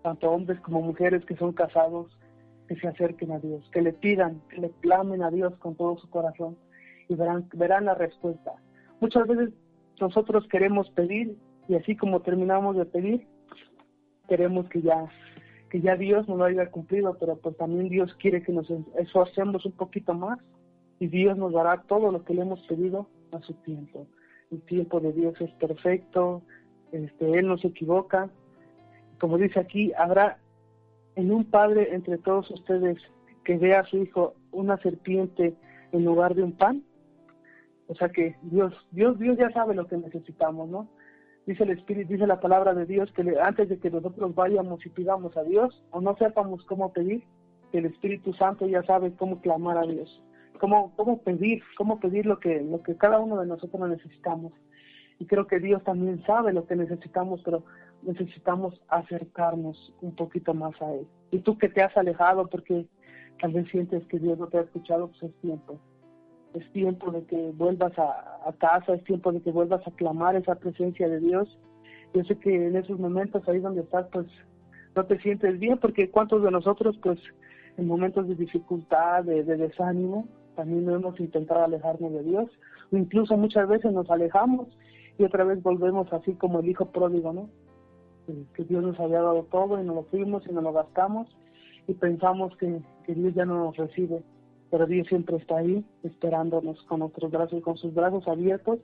tanto 0.02 0.28
hombres 0.28 0.58
como 0.62 0.82
mujeres 0.82 1.25
que 1.25 1.37
son 1.37 1.52
casados, 1.52 2.08
que 2.66 2.75
se 2.80 2.88
acerquen 2.88 3.30
a 3.30 3.38
Dios, 3.38 3.70
que 3.70 3.80
le 3.80 3.92
pidan, 3.92 4.42
que 4.48 4.60
le 4.60 4.70
clamen 4.80 5.22
a 5.22 5.30
Dios 5.30 5.54
con 5.58 5.76
todo 5.76 5.96
su 5.98 6.10
corazón 6.10 6.56
y 7.08 7.14
verán, 7.14 7.48
verán 7.54 7.86
la 7.86 7.94
respuesta. 7.94 8.52
Muchas 9.00 9.26
veces 9.26 9.50
nosotros 10.00 10.46
queremos 10.48 10.90
pedir 10.90 11.36
y 11.68 11.74
así 11.74 11.96
como 11.96 12.20
terminamos 12.20 12.76
de 12.76 12.86
pedir, 12.86 13.26
queremos 14.28 14.68
que 14.68 14.82
ya 14.82 15.08
que 15.70 15.80
ya 15.80 15.96
Dios 15.96 16.26
nos 16.28 16.38
lo 16.38 16.44
haya 16.44 16.70
cumplido, 16.70 17.16
pero 17.18 17.36
pues 17.36 17.56
también 17.56 17.88
Dios 17.88 18.14
quiere 18.14 18.42
que 18.42 18.52
nos 18.52 18.70
esforcemos 18.96 19.66
un 19.66 19.72
poquito 19.72 20.14
más 20.14 20.38
y 20.98 21.08
Dios 21.08 21.36
nos 21.36 21.52
dará 21.52 21.82
todo 21.82 22.10
lo 22.10 22.24
que 22.24 22.34
le 22.34 22.42
hemos 22.42 22.60
pedido 22.66 23.06
a 23.32 23.40
su 23.40 23.54
tiempo. 23.54 24.06
El 24.50 24.62
tiempo 24.62 25.00
de 25.00 25.12
Dios 25.12 25.38
es 25.40 25.50
perfecto, 25.52 26.42
este, 26.92 27.38
Él 27.38 27.48
no 27.48 27.58
se 27.58 27.68
equivoca. 27.68 28.30
Como 29.20 29.36
dice 29.36 29.60
aquí, 29.60 29.92
habrá 29.92 30.38
en 31.16 31.30
un 31.30 31.44
padre 31.44 31.94
entre 31.94 32.18
todos 32.18 32.50
ustedes 32.50 32.96
que 33.44 33.58
vea 33.58 33.80
a 33.80 33.86
su 33.86 33.98
hijo 33.98 34.34
una 34.52 34.78
serpiente 34.78 35.54
en 35.92 36.04
lugar 36.04 36.34
de 36.34 36.42
un 36.42 36.52
pan. 36.52 36.82
O 37.88 37.95
sea 37.95 38.11
que 38.11 38.37
Dios, 38.42 38.75
Dios, 38.90 39.18
Dios 39.18 39.38
ya 39.38 39.50
sabe 39.50 39.75
lo 39.75 39.87
que 39.87 39.97
necesitamos, 39.97 40.68
¿no? 40.68 40.88
Dice 41.47 41.64
el 41.64 41.71
Espíritu, 41.71 42.12
dice 42.12 42.26
la 42.26 42.40
palabra 42.40 42.75
de 42.75 42.85
Dios 42.85 43.11
que 43.12 43.23
antes 43.42 43.71
de 43.71 43.78
que 43.78 43.90
nosotros 43.90 44.35
vayamos 44.35 44.85
y 44.85 44.90
pidamos 44.90 45.35
a 45.38 45.42
Dios 45.42 45.83
o 45.90 46.02
no 46.02 46.14
sepamos 46.16 46.62
cómo 46.66 46.92
pedir, 46.92 47.25
el 47.73 47.87
Espíritu 47.87 48.35
Santo 48.35 48.66
ya 48.66 48.83
sabe 48.83 49.14
cómo 49.14 49.40
clamar 49.40 49.78
a 49.78 49.87
Dios, 49.87 50.23
cómo, 50.61 50.92
cómo 50.97 51.23
pedir, 51.23 51.62
cómo 51.78 51.99
pedir 51.99 52.26
lo 52.26 52.38
que, 52.38 52.61
lo 52.61 52.83
que 52.83 52.95
cada 52.97 53.18
uno 53.21 53.40
de 53.40 53.47
nosotros 53.47 53.88
necesitamos. 53.88 54.52
Y 55.18 55.25
creo 55.25 55.47
que 55.47 55.59
Dios 55.59 55.83
también 55.85 56.23
sabe 56.26 56.52
lo 56.52 56.66
que 56.66 56.76
necesitamos, 56.76 57.40
pero 57.42 57.64
necesitamos 58.02 58.78
acercarnos 58.88 59.95
un 60.02 60.14
poquito 60.14 60.52
más 60.52 60.80
a 60.83 60.92
Él. 60.92 61.07
Y 61.30 61.38
tú 61.38 61.57
que 61.57 61.71
te 61.71 61.83
has 61.83 61.97
alejado 61.97 62.47
porque 62.49 62.87
tal 63.40 63.52
vez 63.52 63.66
sientes 63.71 64.07
que 64.09 64.18
Dios 64.18 64.38
no 64.38 64.49
te 64.49 64.59
ha 64.59 64.62
escuchado, 64.62 65.09
pues 65.09 65.23
es 65.23 65.35
tiempo 65.40 65.80
es 66.54 66.72
tiempo 66.72 67.10
de 67.10 67.24
que 67.24 67.52
vuelvas 67.52 67.92
a, 67.98 68.52
casa, 68.58 68.94
es 68.94 69.04
tiempo 69.04 69.32
de 69.32 69.40
que 69.40 69.50
vuelvas 69.50 69.86
a 69.86 69.90
clamar 69.92 70.36
esa 70.36 70.54
presencia 70.54 71.08
de 71.08 71.20
Dios. 71.20 71.58
Yo 72.14 72.24
sé 72.24 72.36
que 72.38 72.66
en 72.66 72.76
esos 72.76 72.98
momentos 72.98 73.46
ahí 73.48 73.58
donde 73.58 73.82
estás, 73.82 74.06
pues 74.12 74.26
no 74.96 75.04
te 75.04 75.18
sientes 75.20 75.58
bien, 75.58 75.78
porque 75.78 76.10
cuántos 76.10 76.42
de 76.42 76.50
nosotros, 76.50 76.98
pues 77.02 77.18
en 77.76 77.86
momentos 77.86 78.26
de 78.26 78.34
dificultad, 78.34 79.24
de, 79.24 79.44
desánimo, 79.44 80.26
también 80.56 80.86
no 80.86 80.96
hemos 80.96 81.20
intentado 81.20 81.64
alejarnos 81.64 82.12
de 82.12 82.22
Dios, 82.24 82.50
o 82.90 82.96
incluso 82.96 83.36
muchas 83.36 83.68
veces 83.68 83.92
nos 83.92 84.10
alejamos 84.10 84.66
y 85.18 85.24
otra 85.24 85.44
vez 85.44 85.62
volvemos 85.62 86.12
así 86.12 86.32
como 86.34 86.60
el 86.60 86.68
hijo 86.68 86.86
pródigo, 86.86 87.32
¿no? 87.32 87.48
Que 88.54 88.64
Dios 88.64 88.82
nos 88.82 88.98
había 88.98 89.22
dado 89.22 89.44
todo 89.44 89.80
y 89.80 89.84
nos 89.84 89.94
lo 89.94 90.02
fuimos 90.04 90.46
y 90.46 90.52
nos 90.52 90.62
lo 90.62 90.72
gastamos 90.72 91.28
y 91.86 91.94
pensamos 91.94 92.54
que, 92.56 92.80
que 93.04 93.14
Dios 93.14 93.34
ya 93.34 93.44
no 93.44 93.64
nos 93.64 93.76
recibe 93.76 94.22
pero 94.70 94.87
Dios 94.87 95.06
siempre 95.08 95.37
está 95.37 95.58
ahí 95.58 95.84
esperándonos 96.02 96.82
con 96.84 97.02
otros 97.02 97.30
brazos, 97.30 97.62
con 97.62 97.76
sus 97.76 97.94
brazos 97.94 98.26
abiertos, 98.28 98.78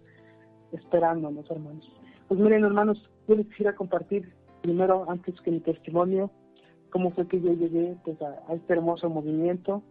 esperándonos, 0.73 1.50
hermanos. 1.50 1.91
Pues 2.29 2.41
miren, 2.41 2.64
hermanos, 2.64 2.99
yo 3.29 3.37
les 3.37 3.47
quisiera 3.49 3.75
compartir 3.75 4.33
primero, 4.62 5.05
antes 5.11 5.38
que 5.43 5.50
mi 5.50 5.61
testimonio, 5.61 6.31
cómo 6.91 7.11
fue 7.11 7.29
que 7.29 7.41
yo 7.41 7.53
llegué 7.53 7.97
pues, 8.05 8.21
a, 8.23 8.55
este 8.55 8.73
hermoso 8.73 9.11
movimiento, 9.11 9.83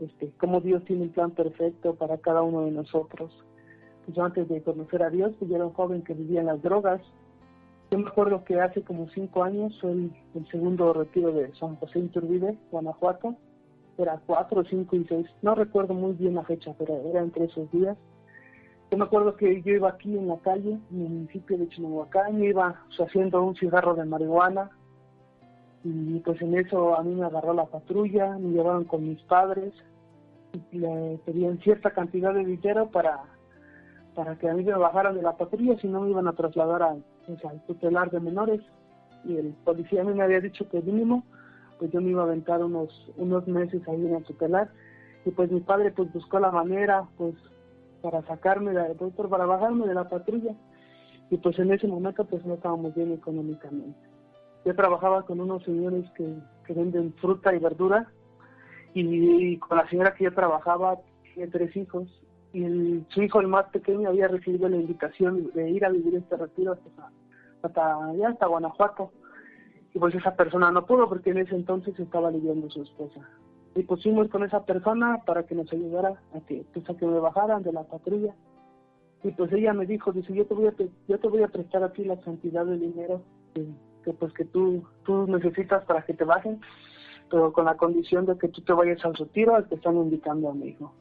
este, 0.00 0.32
cómo 0.38 0.60
Dios 0.60 0.82
tiene 0.84 1.02
un 1.02 1.10
plan 1.10 1.30
perfecto 1.32 1.94
para 1.94 2.18
cada 2.18 2.42
uno 2.42 2.62
de 2.62 2.70
nosotros. 2.70 3.30
Pues 4.04 4.16
yo 4.16 4.24
antes 4.24 4.48
de 4.48 4.62
conocer 4.62 5.02
a 5.02 5.10
Dios, 5.10 5.32
pues 5.38 5.50
yo 5.50 5.56
era 5.56 5.66
un 5.66 5.74
joven 5.74 6.02
que 6.02 6.14
vivía 6.14 6.40
en 6.40 6.46
las 6.46 6.62
drogas. 6.62 7.02
Yo 7.90 7.98
me 7.98 8.08
acuerdo 8.08 8.42
que 8.44 8.58
hace 8.58 8.82
como 8.82 9.08
cinco 9.10 9.44
años 9.44 9.78
fue 9.80 9.92
el, 9.92 10.12
el 10.34 10.46
segundo 10.48 10.94
retiro 10.94 11.32
de 11.32 11.54
San 11.56 11.76
José 11.76 12.00
Iturbide, 12.00 12.58
Guanajuato 12.70 13.36
era 13.98 14.20
4, 14.26 14.64
5 14.64 14.96
y 14.96 15.04
6, 15.04 15.26
no 15.42 15.54
recuerdo 15.54 15.94
muy 15.94 16.12
bien 16.12 16.34
la 16.34 16.44
fecha, 16.44 16.74
pero 16.78 16.94
era 17.10 17.20
entre 17.20 17.46
esos 17.46 17.70
días. 17.70 17.96
Yo 18.90 18.98
me 18.98 19.04
acuerdo 19.04 19.36
que 19.36 19.62
yo 19.62 19.74
iba 19.74 19.88
aquí 19.88 20.16
en 20.16 20.28
la 20.28 20.38
calle, 20.38 20.78
en 20.90 21.02
el 21.02 21.08
municipio 21.08 21.58
de 21.58 21.68
Chimalhuacán, 21.68 22.42
iba 22.42 22.80
haciendo 22.98 23.42
un 23.42 23.56
cigarro 23.56 23.94
de 23.94 24.04
marihuana, 24.04 24.70
y 25.82 26.20
pues 26.20 26.40
en 26.40 26.58
eso 26.58 26.96
a 26.96 27.02
mí 27.02 27.14
me 27.14 27.26
agarró 27.26 27.54
la 27.54 27.66
patrulla, 27.66 28.38
me 28.38 28.50
llevaron 28.50 28.84
con 28.84 29.08
mis 29.08 29.20
padres, 29.22 29.72
y 30.72 30.78
le 30.78 31.18
pedían 31.24 31.58
cierta 31.58 31.90
cantidad 31.90 32.32
de 32.32 32.44
dinero 32.44 32.88
para, 32.90 33.22
para 34.14 34.36
que 34.36 34.48
a 34.48 34.54
mí 34.54 34.64
me 34.64 34.72
bajaran 34.72 35.16
de 35.16 35.22
la 35.22 35.36
patrulla, 35.36 35.78
si 35.78 35.88
no 35.88 36.02
me 36.02 36.10
iban 36.10 36.28
a 36.28 36.32
trasladar 36.32 36.96
pues, 37.26 37.44
al 37.44 37.64
tutelar 37.66 38.10
de 38.10 38.20
menores. 38.20 38.60
Y 39.24 39.36
el 39.36 39.54
policía 39.64 40.02
a 40.02 40.04
mí 40.04 40.12
me 40.12 40.22
había 40.22 40.40
dicho 40.40 40.68
que 40.68 40.82
mínimo 40.82 41.24
pues 41.78 41.90
yo 41.90 42.00
me 42.00 42.10
iba 42.10 42.22
a 42.22 42.26
aventar 42.26 42.62
unos, 42.62 43.12
unos 43.16 43.46
meses 43.46 43.86
ahí 43.88 44.06
en 44.06 44.22
tutelar 44.22 44.70
y 45.24 45.30
pues 45.30 45.50
mi 45.50 45.60
padre 45.60 45.92
pues 45.92 46.12
buscó 46.12 46.38
la 46.38 46.50
manera 46.50 47.06
pues 47.16 47.34
para 48.02 48.22
sacarme 48.22 48.72
de 48.72 48.94
pues, 48.94 49.12
para 49.14 49.46
bajarme 49.46 49.86
de 49.86 49.94
la 49.94 50.08
patrulla 50.08 50.54
y 51.30 51.36
pues 51.38 51.58
en 51.58 51.72
ese 51.72 51.86
momento 51.86 52.24
pues 52.24 52.44
no 52.44 52.54
estábamos 52.54 52.94
bien 52.94 53.12
económicamente. 53.12 53.98
Yo 54.64 54.74
trabajaba 54.74 55.22
con 55.24 55.40
unos 55.40 55.62
señores 55.64 56.04
que, 56.16 56.34
venden 56.72 57.12
fruta 57.14 57.54
y 57.54 57.58
verdura 57.58 58.10
y, 58.94 59.58
con 59.58 59.78
la 59.78 59.88
señora 59.88 60.14
que 60.14 60.24
yo 60.24 60.34
trabajaba 60.34 60.98
tiene 61.34 61.50
tres 61.50 61.76
hijos 61.76 62.08
y 62.52 63.02
su 63.08 63.22
hijo 63.22 63.40
el 63.40 63.48
más 63.48 63.66
pequeño 63.70 64.08
había 64.08 64.28
recibido 64.28 64.68
la 64.68 64.76
invitación 64.76 65.50
de 65.54 65.70
ir 65.70 65.84
a 65.84 65.90
vivir 65.90 66.14
este 66.14 66.36
retiro 66.36 66.72
hasta, 66.72 67.10
hasta 67.62 68.06
allá 68.06 68.28
hasta 68.28 68.46
Guanajuato 68.46 69.10
y 69.94 69.98
pues 70.00 70.14
esa 70.14 70.34
persona 70.34 70.72
no 70.72 70.84
pudo 70.84 71.08
porque 71.08 71.30
en 71.30 71.38
ese 71.38 71.54
entonces 71.54 71.98
estaba 71.98 72.30
lidiando 72.30 72.68
su 72.68 72.82
esposa. 72.82 73.20
Y 73.76 73.84
pusimos 73.84 74.28
con 74.28 74.42
esa 74.42 74.64
persona 74.64 75.22
para 75.24 75.44
que 75.44 75.54
nos 75.54 75.72
ayudara 75.72 76.20
a 76.34 76.40
que, 76.40 76.64
pues, 76.74 76.88
a 76.90 76.96
que 76.96 77.06
me 77.06 77.20
bajaran 77.20 77.62
de 77.62 77.72
la 77.72 77.84
patrulla. 77.84 78.34
y 79.22 79.30
pues 79.30 79.50
ella 79.52 79.72
me 79.72 79.86
dijo, 79.86 80.12
dice, 80.12 80.34
yo 80.34 80.46
te 80.46 80.54
voy 80.54 80.66
a, 80.66 80.74
yo 81.08 81.18
te 81.18 81.28
voy 81.28 81.42
a 81.42 81.48
prestar 81.48 81.82
a 81.82 81.92
ti 81.92 82.04
la 82.04 82.20
cantidad 82.20 82.66
de 82.66 82.76
dinero 82.76 83.22
que, 83.54 84.12
pues 84.12 84.32
que 84.34 84.44
tú, 84.44 84.84
tú 85.04 85.26
necesitas 85.28 85.84
para 85.84 86.04
que 86.04 86.12
te 86.12 86.24
bajen, 86.24 86.60
pero 87.30 87.52
con 87.52 87.64
la 87.64 87.76
condición 87.76 88.26
de 88.26 88.36
que 88.36 88.48
tú 88.48 88.60
te 88.62 88.72
vayas 88.72 89.02
al 89.04 89.14
retiro 89.14 89.54
al 89.54 89.66
que 89.66 89.76
están 89.76 89.96
invitando 89.96 90.50
a 90.50 90.54
mi 90.54 90.68
hijo. 90.68 90.92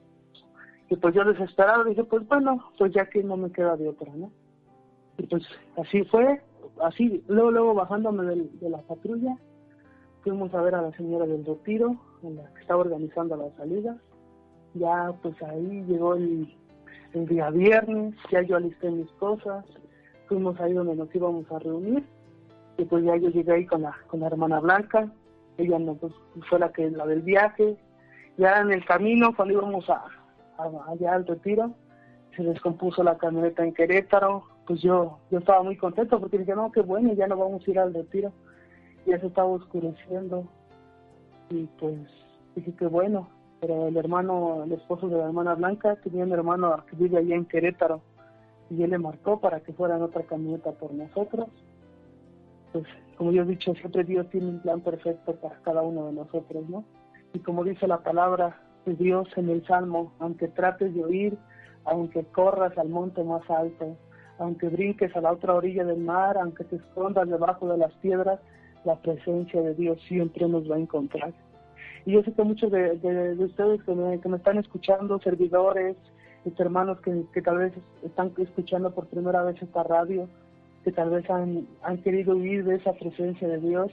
Y 0.90 0.96
pues 0.96 1.16
yo 1.16 1.26
desesperado 1.26 1.84
dije, 1.84 2.04
pues 2.04 2.26
bueno, 2.28 2.72
pues 2.78 2.94
ya 2.94 3.10
que 3.10 3.24
no 3.24 3.38
me 3.38 3.52
queda 3.52 3.76
de 3.76 3.90
otra, 3.90 4.14
¿no? 4.16 4.32
Y 5.18 5.28
pues 5.28 5.44
así 5.78 6.04
fue, 6.06 6.42
así, 6.82 7.24
luego, 7.28 7.52
luego 7.52 7.74
bajándome 7.74 8.24
de, 8.36 8.70
la 8.70 8.80
patrulla, 8.80 9.38
fuimos 10.22 10.54
a 10.54 10.62
ver 10.62 10.76
a 10.76 10.82
la 10.82 10.92
señora 10.94 11.26
del 11.26 11.46
retiro, 11.46 11.96
en 12.24 12.38
la 12.38 12.54
que 12.54 12.62
estaba 12.62 12.82
organizando 12.82 13.36
la 13.36 13.50
salida. 13.58 13.98
Ya 14.74 15.14
pues 15.22 15.42
ahí 15.44 15.84
llegó 15.88 16.16
el, 16.16 16.54
el 17.14 17.26
día 17.28 17.50
viernes, 17.50 18.16
ya 18.32 18.42
yo 18.42 18.56
alisté 18.56 18.90
mis 18.90 19.12
cosas, 19.14 19.66
fuimos 20.28 20.60
ahí 20.60 20.74
donde 20.74 20.96
nos 20.96 21.14
íbamos 21.14 21.50
a 21.52 21.60
reunir, 21.60 22.04
y 22.78 22.86
pues 22.86 23.04
ya 23.04 23.16
yo 23.18 23.30
llegué 23.30 23.52
ahí 23.54 23.66
con 23.66 23.84
la, 23.84 23.96
con 24.08 24.22
la 24.22 24.28
hermana 24.28 24.60
Blanca, 24.60 25.12
ella 25.58 25.78
no, 25.78 25.96
pues, 25.96 26.14
fue 26.50 26.60
la 26.60 26.72
que 26.72 26.90
la 26.90 27.06
del 27.06 27.22
viaje, 27.22 27.78
ya 28.38 28.62
en 28.62 28.72
el 28.72 28.84
camino 28.86 29.36
cuando 29.36 29.54
íbamos 29.54 29.88
a, 29.90 30.06
allá 30.88 31.14
al 31.14 31.28
retiro, 31.28 31.74
se 32.36 32.44
descompuso 32.44 33.04
la 33.04 33.18
camioneta 33.18 33.64
en 33.64 33.74
Querétaro, 33.74 34.44
pues 34.66 34.82
yo, 34.82 35.20
yo 35.30 35.40
estaba 35.40 35.64
muy 35.64 35.78
contento 35.78 36.20
porque 36.20 36.38
dije, 36.38 36.56
no, 36.56 36.72
qué 36.72 36.82
bueno, 36.82 37.14
ya 37.14 37.28
no 37.28 37.38
vamos 37.38 37.68
a 37.68 37.72
ir 37.72 37.80
al 37.80 37.94
retiro, 37.94 38.32
ya 39.06 39.20
se 39.20 39.28
estaba 39.28 39.48
oscureciendo, 39.50 40.48
y 41.50 41.66
pues 41.80 41.98
dije, 42.56 42.74
qué 42.78 42.88
bueno, 42.88 43.30
pero 43.60 43.88
el 43.88 43.98
hermano, 43.98 44.64
el 44.64 44.72
esposo 44.74 45.08
de 45.08 45.18
la 45.18 45.26
hermana 45.26 45.56
Blanca, 45.56 45.96
tenía 45.98 46.24
un 46.24 46.32
hermano 46.32 46.84
que 46.90 46.96
vive 46.96 47.18
allá 47.18 47.36
en 47.36 47.46
Querétaro 47.46 48.02
y 48.70 48.84
él 48.84 48.90
le 48.90 48.98
marcó 48.98 49.40
para 49.40 49.60
que 49.62 49.74
fuera 49.74 49.96
en 49.96 50.02
otra 50.02 50.24
camioneta 50.24 50.72
por 50.72 50.94
nosotros. 50.94 51.48
Pues 52.72 52.86
como 53.18 53.32
yo 53.32 53.44
he 53.44 53.46
dicho, 53.46 53.74
siempre 53.76 54.04
Dios 54.04 54.28
tiene 54.32 54.48
un 54.48 54.62
plan 54.62 54.82
perfecto 54.82 55.36
para 55.36 55.62
cada 55.62 55.82
uno 55.82 56.08
de 56.08 56.14
nosotros, 56.14 56.68
¿no? 56.68 56.84
Y 57.34 57.40
como 57.40 57.64
dice 57.64 57.88
la 57.88 58.00
palabra 58.00 58.60
de 58.86 58.96
Dios 58.96 59.28
en 59.38 59.50
el 59.50 59.66
Salmo, 59.66 60.12
aunque 60.20 60.48
trates 60.48 60.94
de 60.94 61.04
oír, 61.04 61.38
aunque 61.86 62.26
corras 62.26 62.78
al 62.78 62.90
monte 62.90 63.24
más 63.24 63.48
alto, 63.50 63.96
aunque 64.40 64.70
brinques 64.70 65.16
a 65.16 65.22
la 65.22 65.32
otra 65.32 65.54
orilla 65.54 65.86
del 65.86 66.00
mar, 66.00 66.38
aunque 66.38 66.64
te 66.64 66.78
escondas 66.78 67.30
debajo 67.30 67.68
de 67.68 67.78
las 67.78 67.94
piedras, 67.94 68.40
la 68.84 68.96
presencia 68.96 69.62
de 69.62 69.76
Dios 69.76 70.02
siempre 70.08 70.48
nos 70.48 70.70
va 70.70 70.76
a 70.76 70.80
encontrar. 70.80 71.34
Y 72.06 72.14
yo 72.14 72.24
sé 72.24 72.34
que 72.34 72.44
muchos 72.44 72.72
de, 72.72 73.36
ustedes 73.40 73.82
que 73.84 73.94
me, 73.94 74.20
que 74.20 74.30
me, 74.30 74.38
están 74.38 74.58
escuchando, 74.58 75.20
servidores, 75.20 75.96
mis 76.44 76.60
hermanos 76.60 77.00
que, 77.02 77.24
que, 77.34 77.42
tal 77.42 77.60
vez 77.60 77.74
están 78.04 78.34
escuchando 78.38 78.94
por 78.94 79.08
primera 79.08 79.42
vez 79.44 79.62
esta 79.62 79.84
radio, 79.84 80.28
que 80.84 80.92
tal 80.92 81.12
vez 81.12 81.30
han, 81.30 81.66
han 81.82 81.98
querido 82.00 82.36
huir 82.36 82.66
de 82.66 82.76
esa 82.76 82.92
presencia 82.94 83.48
de 83.48 83.60
Dios, 83.60 83.92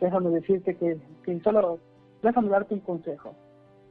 déjame 0.00 0.30
decirte 0.30 0.74
que, 0.74 0.98
que 1.24 1.40
solo, 1.40 1.78
déjame 2.22 2.48
darte 2.48 2.74
un 2.74 2.80
consejo, 2.80 3.34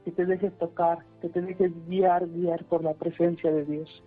que 0.04 0.12
te 0.12 0.26
dejes 0.26 0.52
tocar, 0.58 0.98
que 1.22 1.30
te 1.30 1.40
dejes 1.40 1.72
guiar, 1.88 2.28
guiar 2.28 2.62
por 2.64 2.84
la 2.84 2.92
presencia 2.92 3.50
de 3.50 3.64
Dios. 3.64 4.02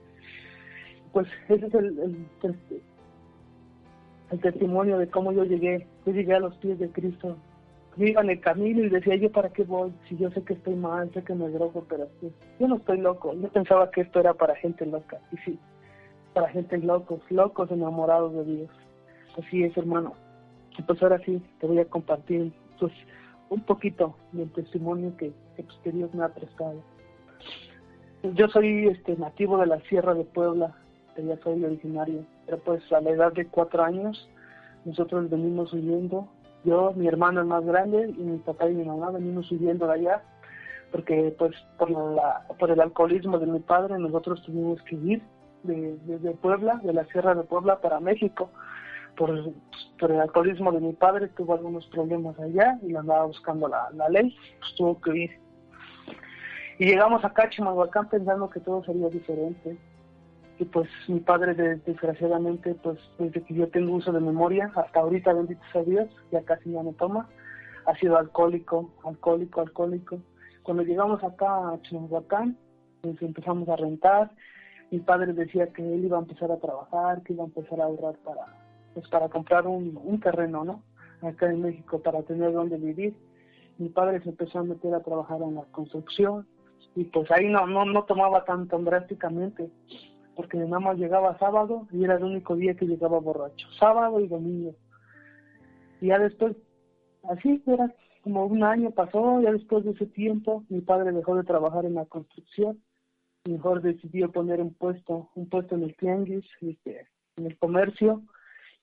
Pues 1.13 1.28
ese 1.48 1.66
es 1.66 1.74
el, 1.74 2.28
el, 4.32 4.39
testimonio 4.42 4.98
de 4.98 5.08
cómo 5.08 5.32
yo 5.32 5.44
llegué, 5.44 5.88
yo 6.06 6.13
llegué 6.13 6.36
a 6.36 6.39
los 6.39 6.56
pies 6.58 6.78
de 6.80 6.89
Cristo 6.89 7.36
iba 7.98 8.22
en 8.22 8.30
el 8.30 8.39
camino 8.39 8.84
y 8.84 8.89
decía 8.89 9.16
yo 9.16 9.32
para 9.32 9.50
qué 9.50 9.63
voy, 9.63 9.92
si 10.08 10.18
yo 10.18 10.30
sé 10.32 10.42
que 10.44 10.54
estoy 10.54 10.75
mal, 10.75 11.12
sé 11.13 11.24
que 11.24 11.34
me 11.34 11.50
drogo, 11.50 11.86
pero 11.89 12.08
pues, 12.20 12.32
yo 12.60 12.68
no 12.68 12.78
estoy 12.78 13.00
loco, 13.00 13.34
yo 13.34 13.50
pensaba 13.50 13.92
que 13.92 14.01
esto 14.01 14.20
era 14.20 14.34
para 14.34 14.56
gente 14.56 14.86
loca, 14.86 15.20
y 15.32 15.38
sí, 15.38 15.60
para 16.34 16.50
gente 16.50 16.78
locos, 16.78 17.20
locos 17.30 17.72
enamorados 17.72 18.34
de 18.34 18.46
Dios. 18.46 18.70
Así 19.38 19.63
es, 19.63 19.75
hermano. 19.78 20.13
Y 20.78 20.82
pues 20.82 21.01
ahora 21.01 21.20
sí, 21.25 21.42
te 21.60 21.68
voy 21.68 21.80
a 21.80 21.86
compartir 21.86 22.51
pues 22.80 22.94
un 23.50 23.62
poquito 23.62 24.16
del 24.32 24.50
testimonio 24.51 25.16
que, 25.18 25.33
que, 25.83 25.92
Dios 25.92 26.14
me 26.14 26.24
ha 26.24 26.29
prestado. 26.29 26.81
Yo 28.36 28.48
soy 28.48 28.88
este 28.88 29.16
nativo 29.18 29.57
de 29.57 29.66
la 29.66 29.79
Sierra 29.81 30.14
de 30.14 30.24
Puebla, 30.24 30.75
ya 31.25 31.38
soy 31.44 31.64
originario, 31.64 32.25
pero 32.46 32.60
pues 32.60 32.82
a 32.92 33.01
la 33.01 33.12
edad 33.12 33.34
de 33.34 33.48
cuatro 33.48 33.84
años 33.84 34.29
nosotros 34.86 35.29
venimos 35.29 35.74
huyendo 35.74 36.27
yo, 36.66 36.92
mi 36.96 37.08
hermano 37.08 37.40
el 37.40 37.48
más 37.48 37.66
grande 37.66 38.14
y 38.18 38.22
mi 38.22 38.38
papá 38.40 38.70
y 38.70 38.75
mi 38.75 38.84
mamá 38.84 39.12
venimos 39.12 39.50
viviendo 39.50 39.88
de 39.88 39.94
allá 39.94 40.22
porque 40.92 41.34
pues 41.38 41.55
por, 41.77 41.90
la, 41.90 42.46
por 42.60 42.72
el 42.72 42.82
alcoholismo 42.82 43.40
de 43.40 43.46
mi 43.46 43.60
padre 43.60 43.98
nosotros 43.98 44.42
tuvimos 44.44 44.82
que 44.84 44.96
ir 44.96 45.22
de, 45.64 46.38
Puebla, 46.42 46.79
de 46.84 46.94
la 46.94 47.05
Sierra 47.05 47.36
de 47.36 47.44
Puebla 47.44 47.79
para 47.79 48.00
México. 48.00 48.50
Por, 49.16 49.29
el 49.32 50.20
alcoholismo 50.20 50.72
de 50.72 50.79
mi 50.79 50.94
padre 50.94 51.27
tuvo 51.29 51.53
algunos 51.53 51.86
problemas 51.88 52.40
allá 52.40 52.79
y 52.82 52.96
andaba 52.96 53.25
buscando 53.25 53.68
la, 53.68 53.90
la 53.94 54.10
ley, 54.10 54.36
pues 54.60 54.75
tuvo 54.75 55.00
que 55.01 55.18
ir. 55.18 55.32
Y 56.79 56.86
llegamos 56.86 57.24
acá 57.24 57.44
a 57.44 57.50
Chimalhuacán 57.50 58.10
pensando 58.10 58.50
que 58.50 58.62
todo 58.62 58.84
sería 58.84 59.10
diferente 59.10 59.77
y 60.59 60.65
pues 60.65 60.89
mi 61.07 61.22
padre 61.22 61.53
desgraciadamente 61.85 62.75
pues 62.75 63.00
desde 63.17 63.41
que 63.43 63.53
yo 63.53 63.69
tengo 63.69 63.95
uso 63.95 64.11
de 64.11 64.19
memoria 64.19 64.69
hasta 64.75 65.00
ahorita 65.00 65.31
bendito 65.31 65.61
sea 65.72 65.83
Dios 65.83 66.09
ya 66.31 66.43
casi 66.43 66.72
ya 66.72 66.83
no 66.83 66.91
toma 66.93 67.29
ha 67.85 67.95
sido 67.95 68.17
alcohólico 68.17 68.91
alcohólico 69.05 69.61
alcohólico. 69.61 70.19
Cuando 70.63 70.83
llegamos 70.83 71.24
acá 71.24 71.69
a 71.69 71.81
Chimalhuacán 71.83 72.57
pues 73.01 73.22
empezamos 73.22 73.69
a 73.69 73.77
rentar 73.77 74.31
mi 74.91 75.00
padre 75.00 75.31
decía 75.31 75.67
que 75.67 75.81
él 75.81 76.03
iba 76.03 76.17
a 76.17 76.22
empezar 76.22 76.51
a 76.51 76.57
trabajar 76.57 77.24
que 77.24 77.33
iba 77.33 77.43
a 77.43 77.48
empezar 77.48 77.79
a 77.79 77.85
ahorrar 77.85 78.17
para 78.17 78.45
pues 78.93 79.07
para 79.07 79.29
comprar 79.29 79.65
un, 79.65 79.98
un 80.03 80.19
terreno 80.19 80.65
no 80.65 80.83
acá 81.22 81.50
en 81.50 81.61
México 81.61 82.01
para 82.01 82.22
tener 82.24 82.53
donde 82.53 82.77
vivir. 82.77 83.15
Mi 83.77 83.89
padre 83.89 84.22
se 84.22 84.29
empezó 84.29 84.59
a 84.59 84.63
meter 84.63 84.93
a 84.93 85.01
trabajar 85.01 85.41
en 85.41 85.55
la 85.55 85.63
construcción 85.72 86.45
y 86.95 87.05
pues 87.05 87.31
ahí 87.31 87.48
no 87.48 87.65
no 87.65 87.85
no 87.85 88.03
tomaba 88.03 88.43
tan 88.43 88.67
tan 88.67 88.83
drásticamente 88.83 89.69
porque 90.40 90.58
nada 90.58 90.80
más 90.80 90.98
llegaba 90.98 91.38
sábado 91.38 91.86
y 91.92 92.06
era 92.06 92.16
el 92.16 92.24
único 92.24 92.56
día 92.56 92.74
que 92.74 92.86
llegaba 92.86 93.20
borracho, 93.20 93.68
sábado 93.78 94.22
y 94.22 94.28
domingo. 94.30 94.74
Y 96.00 96.08
ya 96.08 96.18
después, 96.18 96.56
así 97.30 97.62
era 97.68 97.94
como 98.24 98.46
un 98.46 98.64
año 98.64 98.92
pasó, 98.92 99.42
ya 99.42 99.52
después 99.52 99.84
de 99.84 99.92
ese 99.92 100.06
tiempo 100.06 100.64
mi 100.70 100.80
padre 100.80 101.12
dejó 101.12 101.36
de 101.36 101.44
trabajar 101.44 101.84
en 101.84 101.96
la 101.96 102.06
construcción, 102.06 102.82
mejor 103.44 103.82
decidió 103.82 104.32
poner 104.32 104.62
un 104.62 104.74
puesto, 104.74 105.30
un 105.36 105.50
puesto 105.50 105.75
en 105.75 105.84
el 105.84 105.98
tianguis, 105.98 106.46
este, 106.62 107.06
en 107.36 107.48
el 107.48 107.58
comercio, 107.58 108.24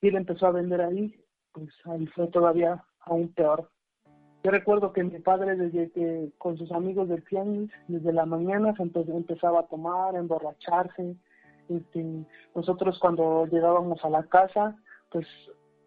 y 0.02 0.08
él 0.08 0.16
empezó 0.16 0.48
a 0.48 0.52
vender 0.52 0.82
ahí, 0.82 1.18
pues 1.52 1.70
ahí 1.86 2.06
fue 2.08 2.26
todavía 2.26 2.84
aún 3.00 3.32
peor. 3.32 3.70
Yo 4.44 4.50
recuerdo 4.50 4.92
que 4.92 5.02
mi 5.04 5.20
padre 5.20 5.56
desde 5.56 5.90
que 5.90 6.32
con 6.36 6.58
sus 6.58 6.70
amigos 6.70 7.08
del 7.08 7.24
tianguis, 7.24 7.70
desde 7.88 8.12
la 8.12 8.26
mañana 8.26 8.76
se 8.76 8.82
empezaba 8.82 9.60
a 9.60 9.66
tomar, 9.68 10.14
a 10.14 10.18
emborracharse, 10.18 11.16
este, 11.68 12.26
nosotros 12.54 12.98
cuando 12.98 13.46
llegábamos 13.46 14.04
a 14.04 14.10
la 14.10 14.22
casa, 14.24 14.76
pues 15.10 15.26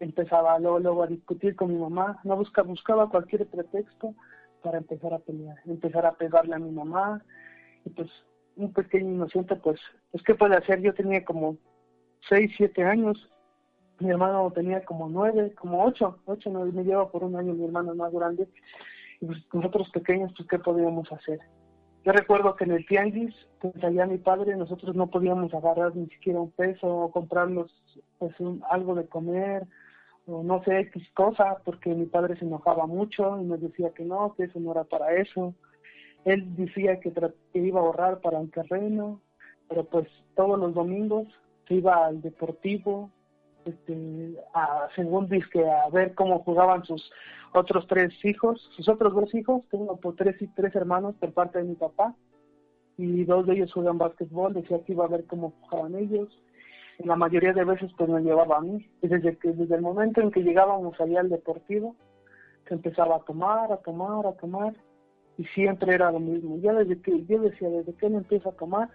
empezaba 0.00 0.58
luego, 0.58 0.78
luego 0.78 1.02
a 1.02 1.06
discutir 1.06 1.54
con 1.56 1.72
mi 1.72 1.78
mamá, 1.78 2.20
no 2.24 2.36
busca, 2.36 2.62
buscaba 2.62 3.10
cualquier 3.10 3.46
pretexto 3.46 4.14
para 4.62 4.78
empezar 4.78 5.14
a 5.14 5.18
pelear, 5.18 5.56
empezar 5.66 6.06
a 6.06 6.12
pegarle 6.12 6.54
a 6.54 6.58
mi 6.58 6.70
mamá, 6.70 7.22
y 7.84 7.90
pues 7.90 8.08
un 8.56 8.72
pequeño 8.72 9.10
inocente, 9.10 9.56
pues, 9.56 9.80
pues 10.10 10.22
¿qué 10.24 10.34
puede 10.34 10.56
hacer? 10.56 10.80
Yo 10.80 10.94
tenía 10.94 11.24
como 11.24 11.56
seis, 12.28 12.52
siete 12.56 12.82
años, 12.82 13.30
mi 13.98 14.10
hermano 14.10 14.50
tenía 14.52 14.84
como 14.84 15.08
nueve, 15.08 15.54
como 15.54 15.84
ocho, 15.84 16.18
ocho, 16.24 16.50
me 16.50 16.84
lleva 16.84 17.10
por 17.10 17.24
un 17.24 17.36
año 17.36 17.52
mi 17.54 17.64
hermano 17.64 17.94
más 17.94 18.12
grande, 18.12 18.48
y 19.20 19.26
pues 19.26 19.38
nosotros 19.52 19.90
pequeños, 19.90 20.32
pues, 20.36 20.48
¿qué 20.48 20.58
podíamos 20.58 21.10
hacer? 21.12 21.40
Yo 22.04 22.12
recuerdo 22.12 22.56
que 22.56 22.64
en 22.64 22.72
el 22.72 22.86
tianguis, 22.86 23.34
pues 23.60 23.82
allá 23.84 24.06
mi 24.06 24.16
padre, 24.16 24.56
nosotros 24.56 24.96
no 24.96 25.08
podíamos 25.08 25.52
agarrar 25.52 25.94
ni 25.94 26.06
siquiera 26.08 26.40
un 26.40 26.50
peso 26.50 26.86
o 26.86 27.10
comprarnos 27.10 27.70
pues 28.18 28.34
algo 28.70 28.94
de 28.94 29.06
comer 29.06 29.66
o 30.26 30.42
no 30.42 30.62
sé, 30.64 30.80
X 30.80 31.02
cosa, 31.14 31.58
porque 31.64 31.94
mi 31.94 32.06
padre 32.06 32.38
se 32.38 32.44
enojaba 32.44 32.86
mucho 32.86 33.38
y 33.40 33.44
nos 33.44 33.60
decía 33.60 33.90
que 33.90 34.04
no, 34.04 34.34
que 34.34 34.44
eso 34.44 34.60
no 34.60 34.72
era 34.72 34.84
para 34.84 35.14
eso. 35.16 35.54
Él 36.24 36.54
decía 36.56 37.00
que, 37.00 37.12
iba 37.54 37.80
a 37.80 37.82
ahorrar 37.82 38.20
para 38.20 38.38
un 38.38 38.50
terreno, 38.50 39.20
pero 39.68 39.84
pues 39.84 40.08
todos 40.36 40.58
los 40.58 40.74
domingos 40.74 41.26
se 41.66 41.74
iba 41.74 42.06
al 42.06 42.20
deportivo, 42.20 43.10
este, 43.64 44.34
a, 44.54 44.88
según 44.94 45.28
dice, 45.28 45.68
a 45.68 45.88
ver 45.90 46.14
cómo 46.14 46.40
jugaban 46.40 46.84
sus 46.84 47.10
otros 47.52 47.86
tres 47.86 48.12
hijos, 48.24 48.60
sus 48.76 48.88
otros 48.88 49.14
dos 49.14 49.34
hijos, 49.34 49.62
tengo 49.70 49.96
por 49.98 50.16
tres 50.16 50.36
tres 50.54 50.74
hermanos 50.74 51.14
por 51.18 51.32
parte 51.32 51.58
de 51.58 51.64
mi 51.64 51.74
papá, 51.74 52.14
y 52.96 53.24
dos 53.24 53.46
de 53.46 53.54
ellos 53.54 53.72
juegan 53.72 53.98
básquetbol, 53.98 54.54
decía 54.54 54.82
que 54.84 54.92
iba 54.92 55.04
a 55.04 55.08
ver 55.08 55.24
cómo 55.26 55.54
jugaban 55.62 55.96
ellos, 55.96 56.28
y 56.98 57.04
la 57.04 57.16
mayoría 57.16 57.52
de 57.52 57.64
veces 57.64 57.90
pues 57.96 58.08
me 58.08 58.20
llevaba 58.20 58.58
a 58.58 58.60
mí, 58.60 58.88
desde 59.02 59.36
que 59.38 59.52
desde 59.52 59.74
el 59.74 59.82
momento 59.82 60.20
en 60.20 60.30
que 60.30 60.42
llegábamos 60.42 61.00
allá 61.00 61.20
al 61.20 61.30
deportivo, 61.30 61.96
se 62.68 62.74
empezaba 62.74 63.16
a 63.16 63.20
tomar, 63.20 63.72
a 63.72 63.78
tomar, 63.78 64.26
a 64.26 64.32
tomar, 64.32 64.74
y 65.38 65.44
siempre 65.46 65.94
era 65.94 66.12
lo 66.12 66.20
mismo, 66.20 66.58
ya 66.58 66.74
desde 66.74 67.00
que 67.00 67.24
yo 67.24 67.40
decía, 67.40 67.68
desde 67.68 67.94
que 67.94 68.06
él 68.06 68.14
empieza 68.14 68.50
a 68.50 68.56
tomar, 68.56 68.90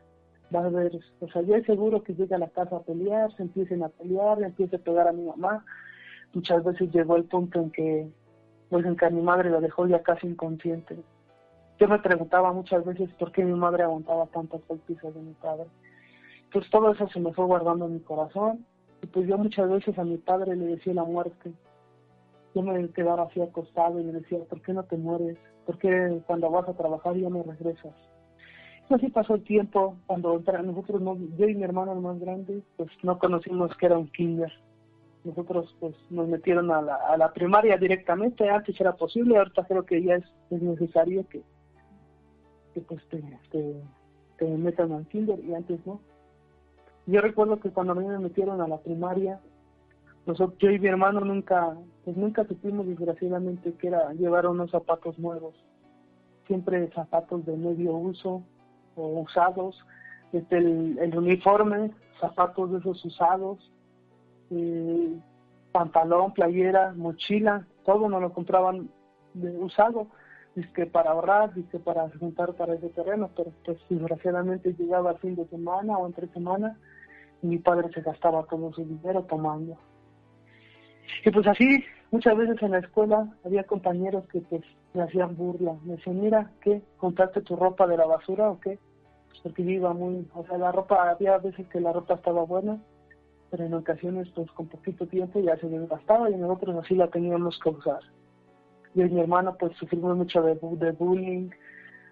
va 0.54 0.62
a 0.62 0.66
haber, 0.66 1.00
o 1.20 1.28
sea, 1.30 1.42
ya 1.42 1.58
es 1.58 1.66
seguro 1.66 2.04
que 2.04 2.14
llegue 2.14 2.36
a 2.36 2.40
la 2.40 2.50
casa 2.50 2.78
a 2.78 2.84
pelear, 2.84 3.36
se 3.36 3.44
empiecen 3.44 3.84
a 3.84 3.90
pelear, 3.90 4.38
le 4.38 4.48
empiece 4.48 4.76
a 4.76 4.80
pegar 4.80 5.08
a 5.08 5.14
mi 5.14 5.24
mamá. 5.24 5.66
Muchas 6.34 6.64
veces 6.64 6.92
llegó 6.92 7.16
el 7.16 7.26
punto 7.26 7.60
en 7.60 7.72
que, 7.72 8.10
pues 8.70 8.86
en 8.86 8.96
que 8.96 9.06
a 9.06 9.10
mi 9.10 9.22
madre 9.22 9.50
la 9.50 9.60
dejó 9.60 9.88
ya 9.88 10.04
casi 10.04 10.28
inconsciente. 10.28 10.98
Yo 11.80 11.88
me 11.88 12.00
preguntaba 12.00 12.54
muchas 12.54 12.86
veces 12.86 13.10
por 13.20 13.32
qué 13.32 13.44
mi 13.44 13.54
madre 13.54 13.84
aguantaba 13.84 14.28
tantas 14.28 14.66
golpizas 14.68 15.14
de 15.14 15.22
mi 15.22 15.34
padre. 15.34 15.66
Pues 16.52 16.70
todo 16.70 16.92
eso 16.92 17.08
se 17.10 17.20
me 17.20 17.34
fue 17.34 17.46
guardando 17.46 17.86
en 17.86 17.96
mi 17.96 18.00
corazón. 18.00 18.66
Y 19.02 19.08
pues 19.08 19.28
yo 19.28 19.38
muchas 19.38 19.70
veces 19.70 19.98
a 20.00 20.06
mi 20.06 20.18
padre 20.18 20.56
le 20.56 20.68
decía 20.68 20.94
la 20.94 21.04
muerte. 21.04 21.52
Yo 22.54 22.62
me 22.62 22.90
quedaba 22.92 23.24
así 23.24 23.42
acostado 23.42 24.00
y 24.00 24.06
le 24.06 24.14
decía, 24.14 24.40
¿por 24.50 24.62
qué 24.62 24.72
no 24.74 24.84
te 24.84 24.96
mueres? 24.96 25.38
¿Por 25.66 25.78
qué 25.78 26.22
cuando 26.26 26.50
vas 26.50 26.70
a 26.70 26.74
trabajar 26.74 27.16
ya 27.16 27.30
no 27.30 27.44
regresas? 27.44 27.94
Así 28.90 29.10
pasó 29.10 29.36
el 29.36 29.44
tiempo. 29.44 29.98
Cuando 30.06 30.40
nosotros, 30.40 31.02
yo 31.38 31.48
y 31.48 31.56
mi 31.56 31.64
hermano 31.64 31.94
el 31.94 32.02
más 32.02 32.20
grande, 32.20 32.62
pues 32.78 32.90
no 33.04 33.18
conocimos 33.18 33.76
que 33.78 33.88
era 33.88 33.98
un 33.98 34.08
kinder. 34.10 34.52
Nosotros 35.24 35.76
pues 35.80 35.96
nos 36.12 36.28
metieron 36.28 36.70
a 36.70 36.82
la, 36.82 36.96
a 36.96 37.18
la 37.18 37.34
primaria 37.34 37.78
directamente. 37.78 38.48
Antes 38.48 38.80
era 38.80 38.96
posible, 38.96 39.38
ahorita 39.38 39.66
creo 39.66 39.86
que 39.86 40.04
ya 40.04 40.16
es, 40.16 40.26
es 40.52 40.62
necesario 40.62 41.28
que, 41.28 41.42
que 42.76 42.82
pues 42.82 43.02
te, 43.10 43.24
te, 44.38 44.46
metan 44.46 44.92
al 44.92 45.08
kinder 45.08 45.40
y 45.44 45.56
antes 45.56 45.84
no. 45.88 46.00
Yo 47.08 47.22
recuerdo 47.22 47.60
que 47.60 47.72
cuando 47.72 47.94
a 47.94 47.96
mí 47.96 48.06
me 48.06 48.20
metieron 48.20 48.62
a 48.62 48.68
la 48.68 48.78
primaria, 48.78 49.40
nosotros, 50.28 50.60
yo 50.60 50.70
y 50.70 50.80
mi 50.80 50.88
hermano 50.88 51.22
nunca, 51.22 51.76
pues 52.04 52.16
nunca 52.18 52.46
supimos 52.46 52.86
desgraciadamente 52.88 53.74
que 53.74 53.88
era 53.88 54.14
llevar 54.14 54.46
unos 54.46 54.70
zapatos 54.70 55.18
nuevos. 55.18 55.56
Siempre 56.46 56.92
zapatos 56.94 57.46
de 57.48 57.58
medio 57.58 57.94
uso 57.96 58.44
o 58.96 59.22
usados, 59.22 59.78
este, 60.34 60.58
el, 60.58 61.18
uniforme, 61.18 61.92
zapatos 62.20 62.72
de 62.72 62.80
esos 62.80 63.04
usados, 63.06 63.72
eh, 64.52 65.18
pantalón, 65.72 66.34
playera, 66.34 66.94
mochila, 66.96 67.66
todo 67.84 68.10
nos 68.10 68.22
lo 68.22 68.34
compraban 68.34 68.90
usado 69.60 70.08
que 70.74 70.86
para 70.86 71.12
ahorrar, 71.12 71.52
que 71.54 71.80
para 71.80 72.10
juntar 72.18 72.54
para 72.54 72.76
ese 72.76 72.90
terreno, 72.90 73.30
pero 73.36 73.52
pues 73.66 73.78
desgraciadamente 73.90 74.74
llegaba 74.74 75.12
el 75.12 75.18
fin 75.18 75.36
de 75.36 75.46
semana 75.48 75.98
o 75.98 76.08
entre 76.08 76.28
semana 76.30 76.78
y 77.42 77.48
mi 77.48 77.58
padre 77.58 77.90
se 77.94 78.02
gastaba 78.02 78.44
todo 78.44 78.72
su 78.74 78.86
dinero 78.86 79.24
tomando. 79.24 79.78
Y 81.26 81.32
pues 81.32 81.46
así, 81.48 81.84
muchas 82.10 82.38
veces 82.38 82.62
en 82.62 82.72
la 82.72 82.80
escuela 82.80 83.28
había 83.44 83.64
compañeros 83.64 84.26
que 84.28 84.40
pues 84.42 84.62
me 84.94 85.04
hacían 85.04 85.36
burla, 85.36 85.76
me 85.84 85.98
decían, 85.98 86.22
mira, 86.22 86.52
¿qué? 86.62 86.82
¿Contaste 86.98 87.42
tu 87.42 87.56
ropa 87.56 87.86
de 87.86 87.98
la 87.98 88.06
basura 88.06 88.50
o 88.50 88.60
qué? 88.60 88.80
Porque 89.44 89.64
yo 89.64 89.72
iba 89.72 89.94
muy, 89.94 90.28
o 90.34 90.46
sea, 90.46 90.58
la 90.58 90.72
ropa, 90.72 91.10
había 91.10 91.38
veces 91.38 91.68
que 91.70 91.80
la 91.80 91.94
ropa 91.94 92.16
estaba 92.16 92.44
buena, 92.44 92.80
pero 93.52 93.66
en 93.66 93.74
ocasiones 93.74 94.30
pues 94.36 94.50
con 94.52 94.68
poquito 94.68 95.08
tiempo 95.08 95.40
ya 95.40 95.58
se 95.58 95.68
desgastaba 95.68 96.30
y 96.30 96.36
nosotros 96.36 96.84
así 96.84 96.96
la 96.96 97.08
teníamos 97.08 97.60
que 97.60 97.70
usar 97.70 98.00
y 98.96 99.04
mi 99.04 99.20
hermano 99.20 99.56
pues 99.60 99.76
sufrimos 99.78 100.16
mucho 100.16 100.42
de, 100.42 100.54
bullying, 100.54 101.50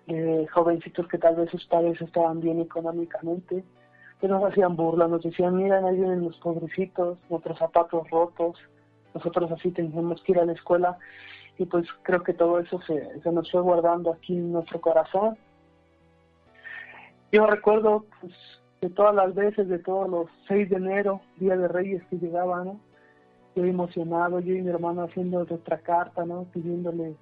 de 0.07 0.47
jovencitos 0.47 1.07
que 1.07 1.17
tal 1.17 1.38
vez 1.38 1.49
sus 1.49 1.65
padres 1.67 1.99
estaban 2.01 2.41
bien 2.41 2.59
económicamente, 2.59 3.63
que 4.19 4.27
nos 4.27 4.43
hacían 4.43 4.75
burla, 4.75 5.07
nos 5.07 5.23
decían, 5.23 5.55
miren, 5.55 5.86
ahí 5.86 5.95
vienen 5.95 6.25
los 6.25 6.38
pobrecitos, 6.38 7.17
nuestros 7.29 7.57
zapatos 7.57 8.09
rotos, 8.09 8.57
nosotros 9.13 9.49
así 9.51 9.71
teníamos 9.71 10.21
que 10.23 10.33
ir 10.33 10.39
a 10.39 10.45
la 10.45 10.53
escuela 10.53 10.97
y 11.57 11.65
pues 11.65 11.88
creo 12.01 12.21
que 12.21 12.33
todo 12.33 12.59
eso 12.59 12.81
se, 12.81 13.21
se 13.21 13.31
nos 13.31 13.49
fue 13.49 13.62
guardando 13.62 14.12
aquí 14.12 14.36
en 14.36 14.51
nuestro 14.51 14.81
corazón. 14.81 15.38
Yo 17.33 17.47
recuerdo 17.47 18.05
pues, 18.21 18.31
de 18.79 18.91
todas 18.91 19.15
las 19.15 19.33
veces, 19.33 19.67
de 19.67 19.79
todos 19.79 20.07
los 20.07 20.27
6 20.47 20.69
de 20.69 20.75
enero, 20.75 21.19
Día 21.37 21.57
de 21.57 21.67
Reyes 21.67 22.03
que 22.07 22.17
llegaban, 22.17 22.79
yo 23.55 23.65
emocionado, 23.65 24.39
yo 24.39 24.53
y 24.53 24.61
mi 24.61 24.69
hermano 24.69 25.01
haciendo 25.01 25.43
nuestra 25.43 25.79
carta, 25.79 26.25
¿no? 26.25 26.43
Pidiéndole 26.53 27.15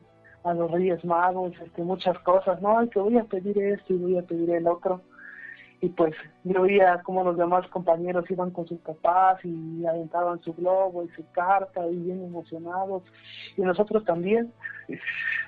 a 0.44 0.54
los 0.54 0.70
Reyes 0.70 1.06
Magos 1.06 1.54
este, 1.64 1.82
muchas 1.84 2.20
cosas, 2.20 2.62
¿no? 2.62 2.78
que 2.90 3.00
voy 3.00 3.18
a 3.18 3.24
pedir 3.24 3.58
esto 3.58 3.94
y 3.94 3.98
voy 4.00 4.18
a 4.18 4.24
pedir 4.24 4.50
el 4.50 4.68
otro. 4.68 5.02
Y 5.80 5.88
pues 5.88 6.14
yo 6.44 6.64
veía 6.64 7.02
cómo 7.04 7.24
los 7.24 7.38
demás 7.38 7.66
compañeros 7.70 8.30
iban 8.30 8.52
con 8.52 8.68
sus 8.68 8.80
papás 8.82 9.40
y 9.46 9.86
aventaban 9.86 10.42
su 10.42 10.54
globo 10.54 11.06
y 11.06 11.10
su 11.16 11.24
carta 11.32 11.88
y 11.88 11.96
bien 11.96 12.22
emocionados. 12.22 13.04
Y 13.56 13.62
nosotros 13.62 14.04
también. 14.04 14.52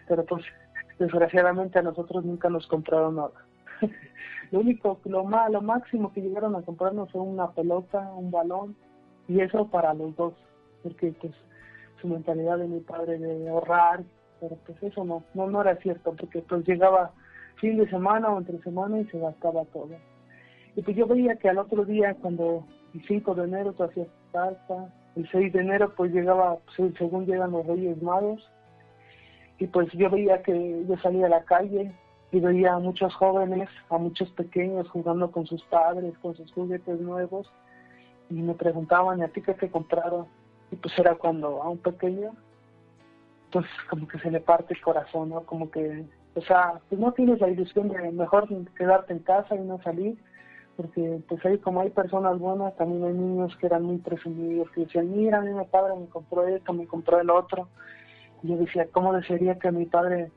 Pero 0.07 0.23
pues 0.23 0.45
desgraciadamente 0.99 1.79
a 1.79 1.81
nosotros 1.81 2.23
nunca 2.23 2.49
nos 2.49 2.65
compraron 2.65 3.17
nada. 3.17 3.31
lo 4.53 4.59
único, 4.59 4.99
lo, 5.05 5.23
más, 5.23 5.51
lo 5.51 5.63
máximo 5.63 6.13
que 6.13 6.21
llegaron 6.21 6.55
a 6.55 6.61
comprarnos 6.61 7.11
fue 7.11 7.21
una 7.21 7.49
pelota, 7.53 8.13
un 8.13 8.29
balón 8.29 8.75
y 9.27 9.39
eso 9.39 9.67
para 9.67 9.95
los 9.95 10.15
dos 10.15 10.35
porque 10.83 11.11
pues 11.19 11.33
su 11.99 12.07
mentalidad 12.07 12.59
de 12.59 12.67
mi 12.67 12.79
padre 12.81 13.17
de 13.17 13.49
ahorrar, 13.49 14.03
pero 14.39 14.55
pues 14.63 14.83
eso 14.83 15.03
no, 15.05 15.23
no, 15.33 15.49
no 15.49 15.61
era 15.61 15.75
cierto, 15.77 16.15
porque 16.15 16.43
pues 16.43 16.67
llegaba 16.67 17.13
fin 17.55 17.79
de 17.79 17.89
semana 17.89 18.29
o 18.29 18.37
entre 18.37 18.61
semana 18.61 18.99
y 18.99 19.05
se 19.05 19.17
gastaba 19.17 19.65
todo. 19.65 19.89
Y 20.75 20.83
pues 20.83 20.95
yo 20.95 21.07
veía 21.07 21.35
que 21.37 21.49
al 21.49 21.57
otro 21.57 21.83
día, 21.83 22.13
cuando 22.21 22.63
el 22.93 23.03
5 23.07 23.33
de 23.33 23.45
enero 23.45 23.73
tú 23.73 23.85
hacías 23.85 24.07
carta, 24.31 24.93
el 25.15 25.27
6 25.31 25.51
de 25.51 25.61
enero 25.61 25.95
pues 25.95 26.13
llegaba, 26.13 26.59
pues, 26.77 26.93
según 26.99 27.25
llegan 27.25 27.53
los 27.53 27.65
Reyes 27.65 27.99
Magos, 28.03 28.47
y 29.57 29.65
pues 29.65 29.91
yo 29.93 30.11
veía 30.11 30.43
que 30.43 30.85
yo 30.87 30.95
salía 30.97 31.25
a 31.25 31.29
la 31.29 31.43
calle 31.43 31.91
y 32.33 32.39
veía 32.39 32.73
a 32.73 32.79
muchos 32.79 33.13
jóvenes, 33.13 33.69
a 33.91 33.97
muchos 33.99 34.27
pequeños 34.31 34.89
jugando 34.89 35.31
con 35.31 35.45
sus 35.45 35.61
padres, 35.65 36.17
con 36.17 36.35
sus 36.35 36.51
juguetes 36.51 36.99
nuevos, 36.99 37.47
y 38.27 38.41
me 38.41 38.55
preguntaban, 38.55 39.19
¿y 39.19 39.21
a 39.21 39.27
ti 39.27 39.41
qué 39.43 39.53
te 39.53 39.69
compraron? 39.69 40.25
Y 40.71 40.75
pues 40.77 40.97
era 40.97 41.13
cuando 41.13 41.61
a 41.61 41.69
un 41.69 41.77
pequeño, 41.77 42.31
pues 43.51 43.67
como 43.87 44.07
que 44.07 44.17
se 44.17 44.31
le 44.31 44.39
parte 44.39 44.73
el 44.73 44.81
corazón, 44.81 45.29
¿no? 45.29 45.41
Como 45.41 45.69
que, 45.69 46.05
o 46.33 46.41
sea, 46.41 46.81
pues 46.89 46.99
no 46.99 47.11
tienes 47.11 47.39
la 47.39 47.49
ilusión 47.49 47.89
de 47.89 48.11
mejor 48.11 48.47
quedarte 48.73 49.13
en 49.13 49.19
casa 49.19 49.55
y 49.55 49.59
no 49.59 49.79
salir, 49.83 50.17
porque 50.75 51.21
pues 51.29 51.45
ahí 51.45 51.59
como 51.59 51.81
hay 51.81 51.91
personas 51.91 52.39
buenas, 52.39 52.75
también 52.77 53.03
hay 53.03 53.13
niños 53.13 53.55
que 53.57 53.67
eran 53.67 53.83
muy 53.83 53.99
presumidos, 53.99 54.71
que 54.71 54.85
decían, 54.85 55.15
mira, 55.15 55.39
mi 55.39 55.53
padre 55.65 55.93
me 55.99 56.07
compró 56.07 56.47
esto, 56.47 56.73
me 56.73 56.87
compró 56.87 57.21
el 57.21 57.29
otro. 57.29 57.67
Y 58.41 58.47
yo 58.47 58.57
decía, 58.57 58.87
¿cómo 58.91 59.13
desearía 59.13 59.59
que 59.59 59.71
mi 59.71 59.85
padre, 59.85 60.31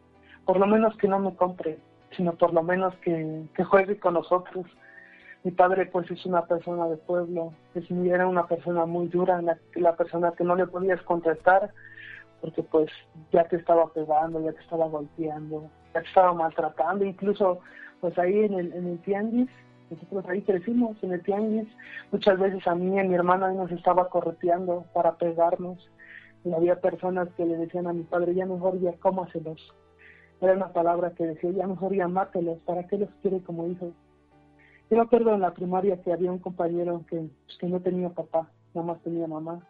por 0.47 0.59
lo 0.59 0.67
menos 0.67 0.97
que 0.97 1.09
no 1.09 1.19
me 1.19 1.35
compre, 1.35 1.79
sino 2.17 2.33
por 2.33 2.55
lo 2.55 2.63
menos 2.63 2.95
que, 3.03 3.47
juegue 3.65 3.99
con 3.99 4.15
nosotros? 4.15 4.65
Mi 5.43 5.51
padre 5.51 5.87
pues 5.87 6.11
es 6.11 6.25
una 6.25 6.47
persona 6.47 6.87
de 6.87 6.97
pueblo, 6.97 7.53
es, 7.75 7.91
era 7.91 8.27
una 8.27 8.47
persona 8.47 8.87
muy 8.87 9.09
dura, 9.09 9.43
la, 9.43 9.97
persona 9.97 10.33
que 10.33 10.45
no 10.45 10.57
le 10.57 10.67
podías 10.67 11.03
contestar 11.03 11.71
porque 12.41 12.63
pues 12.63 12.91
ya 13.33 13.45
te 13.45 13.57
estaba 13.57 13.87
pegando, 13.93 14.41
ya 14.41 14.53
te 14.53 14.61
estaba 14.61 14.87
golpeando, 14.87 15.69
ya 15.95 16.01
te 16.01 16.09
estaba 16.09 16.33
maltratando, 16.33 17.05
incluso 17.05 17.61
pues 18.01 18.17
ahí 18.19 18.45
en 18.45 18.55
el, 18.55 18.73
en 18.73 18.87
el 18.89 18.99
tianguis, 19.01 19.51
nosotros 19.91 20.27
ahí 20.29 20.43
crecimos 20.43 20.97
en 21.03 21.13
el 21.13 21.23
tianguis, 21.23 21.69
muchas 22.13 22.39
veces 22.39 22.67
a 22.67 22.75
mí 22.75 22.95
y 22.95 22.99
a 22.99 23.05
mi 23.05 23.15
hermana 23.15 23.51
nos 23.53 23.71
estaba 23.73 24.09
correteando 24.11 24.85
para 24.93 25.17
pegarnos, 25.17 25.79
y 26.45 26.53
había 26.53 26.81
personas 26.81 27.29
que 27.37 27.47
le 27.47 27.57
decían 27.57 27.87
a 27.87 27.93
mi 27.93 28.03
padre, 28.03 28.35
ya 28.35 28.47
mejor 28.47 28.79
ya 28.81 28.93
cómaselos, 28.99 29.75
era 30.41 30.55
una 30.55 30.73
palabra 30.73 31.13
que 31.15 31.27
decía, 31.27 31.51
ya 31.51 31.67
mejor 31.67 31.95
ya 31.95 32.09
mátelos, 32.09 32.59
¿para 32.61 32.87
qué 32.87 32.99
los 32.99 33.11
quiere 33.23 33.41
como 33.41 33.67
hijos? 33.67 33.93
Yo 34.91 34.97
me 34.97 35.03
acuerdo 35.03 35.35
en 35.35 35.41
la 35.41 35.55
primaria 35.55 36.01
que 36.03 36.13
había 36.13 36.31
un 36.31 36.39
compañero 36.39 37.05
que, 37.09 37.29
que 37.59 37.67
no 37.67 37.81
tenía 37.81 38.11
papá, 38.11 38.51
nada 38.75 38.87
más 38.87 39.03
tenía 39.03 39.27
mamá. 39.27 39.61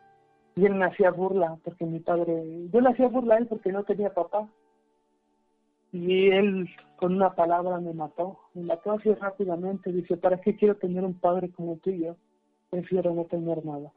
Y 0.57 0.64
él 0.64 0.74
me 0.74 0.87
hacía 0.87 1.11
burla 1.11 1.59
porque 1.64 1.85
mi 1.85 2.00
padre, 2.00 2.68
yo 2.72 2.81
le 2.81 2.88
hacía 2.90 3.09
burla 3.09 3.35
a 3.35 3.38
él 3.38 3.46
porque 3.46 3.72
no 3.72 3.85
tenía 3.85 4.12
papá. 4.12 4.48
Y 5.92 6.29
él 6.29 6.68
con 6.96 7.14
una 7.14 7.35
palabra 7.35 7.79
me 7.79 7.94
mató, 7.94 8.38
me 8.55 8.62
mató 8.62 8.92
así 8.92 9.12
rápidamente. 9.14 9.92
Dice, 9.92 10.16
¿para 10.16 10.40
qué 10.40 10.57
quiero 10.57 10.76
tener 10.76 11.05
un 11.05 11.14
padre 11.14 11.50
como 11.50 11.76
tú 11.76 11.90
y 11.90 12.05
yo? 12.05 12.16
Prefiero 12.70 13.14
no 13.14 13.24
tener 13.24 13.64
nada. 13.64 13.92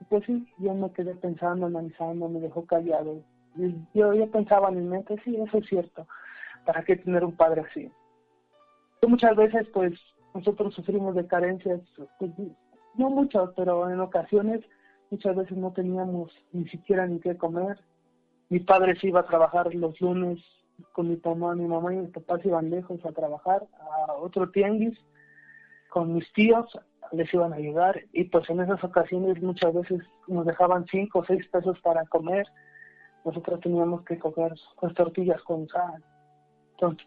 Y 0.00 0.04
pues 0.04 0.24
sí, 0.26 0.46
yo 0.58 0.74
me 0.74 0.92
quedé 0.92 1.14
pensando, 1.16 1.66
analizando, 1.66 2.28
me 2.28 2.40
dejó 2.40 2.66
callado. 2.66 3.22
Yo, 3.94 4.14
yo 4.14 4.30
pensaba 4.30 4.68
en 4.68 4.76
mi 4.76 4.88
mente, 4.88 5.16
sí, 5.24 5.36
eso 5.36 5.58
es 5.58 5.66
cierto. 5.66 6.06
¿Para 6.64 6.84
qué 6.84 6.96
tener 6.96 7.24
un 7.24 7.36
padre 7.36 7.62
así? 7.62 7.90
Muchas 9.06 9.34
veces 9.34 9.66
pues 9.72 9.98
nosotros 10.34 10.74
sufrimos 10.74 11.14
de 11.14 11.26
carencias, 11.26 11.80
pues, 12.18 12.32
no 12.94 13.10
muchas, 13.10 13.50
pero 13.56 13.90
en 13.90 14.00
ocasiones 14.00 14.60
muchas 15.10 15.36
veces 15.36 15.56
no 15.56 15.72
teníamos 15.72 16.32
ni 16.52 16.68
siquiera 16.68 17.06
ni 17.06 17.18
qué 17.20 17.36
comer. 17.36 17.78
Mi 18.48 18.60
padre 18.60 18.98
se 18.98 19.08
iba 19.08 19.20
a 19.20 19.26
trabajar 19.26 19.74
los 19.74 20.00
lunes 20.00 20.38
con 20.92 21.08
mi 21.08 21.20
mamá, 21.24 21.54
mi 21.54 21.66
mamá 21.66 21.92
y 21.94 21.98
mi 21.98 22.06
papá 22.08 22.38
se 22.38 22.48
iban 22.48 22.70
lejos 22.70 23.04
a 23.04 23.12
trabajar 23.12 23.66
a 24.08 24.14
otro 24.14 24.50
tianguis 24.50 24.98
con 25.88 26.14
mis 26.14 26.32
tíos, 26.32 26.66
les 27.12 27.32
iban 27.34 27.52
a 27.52 27.56
ayudar 27.56 28.00
y 28.12 28.24
pues 28.24 28.48
en 28.50 28.60
esas 28.60 28.82
ocasiones 28.82 29.42
muchas 29.42 29.74
veces 29.74 30.00
nos 30.28 30.46
dejaban 30.46 30.86
cinco 30.86 31.20
o 31.20 31.24
seis 31.24 31.46
pesos 31.48 31.78
para 31.80 32.04
comer. 32.06 32.46
Nosotros 33.24 33.60
teníamos 33.60 34.02
que 34.04 34.18
coger 34.18 34.54
pues, 34.80 34.94
tortillas 34.94 35.42
con 35.42 35.68
sal, 35.68 36.02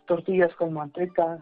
tortillas 0.06 0.54
con 0.56 0.73
manteca, 0.73 1.39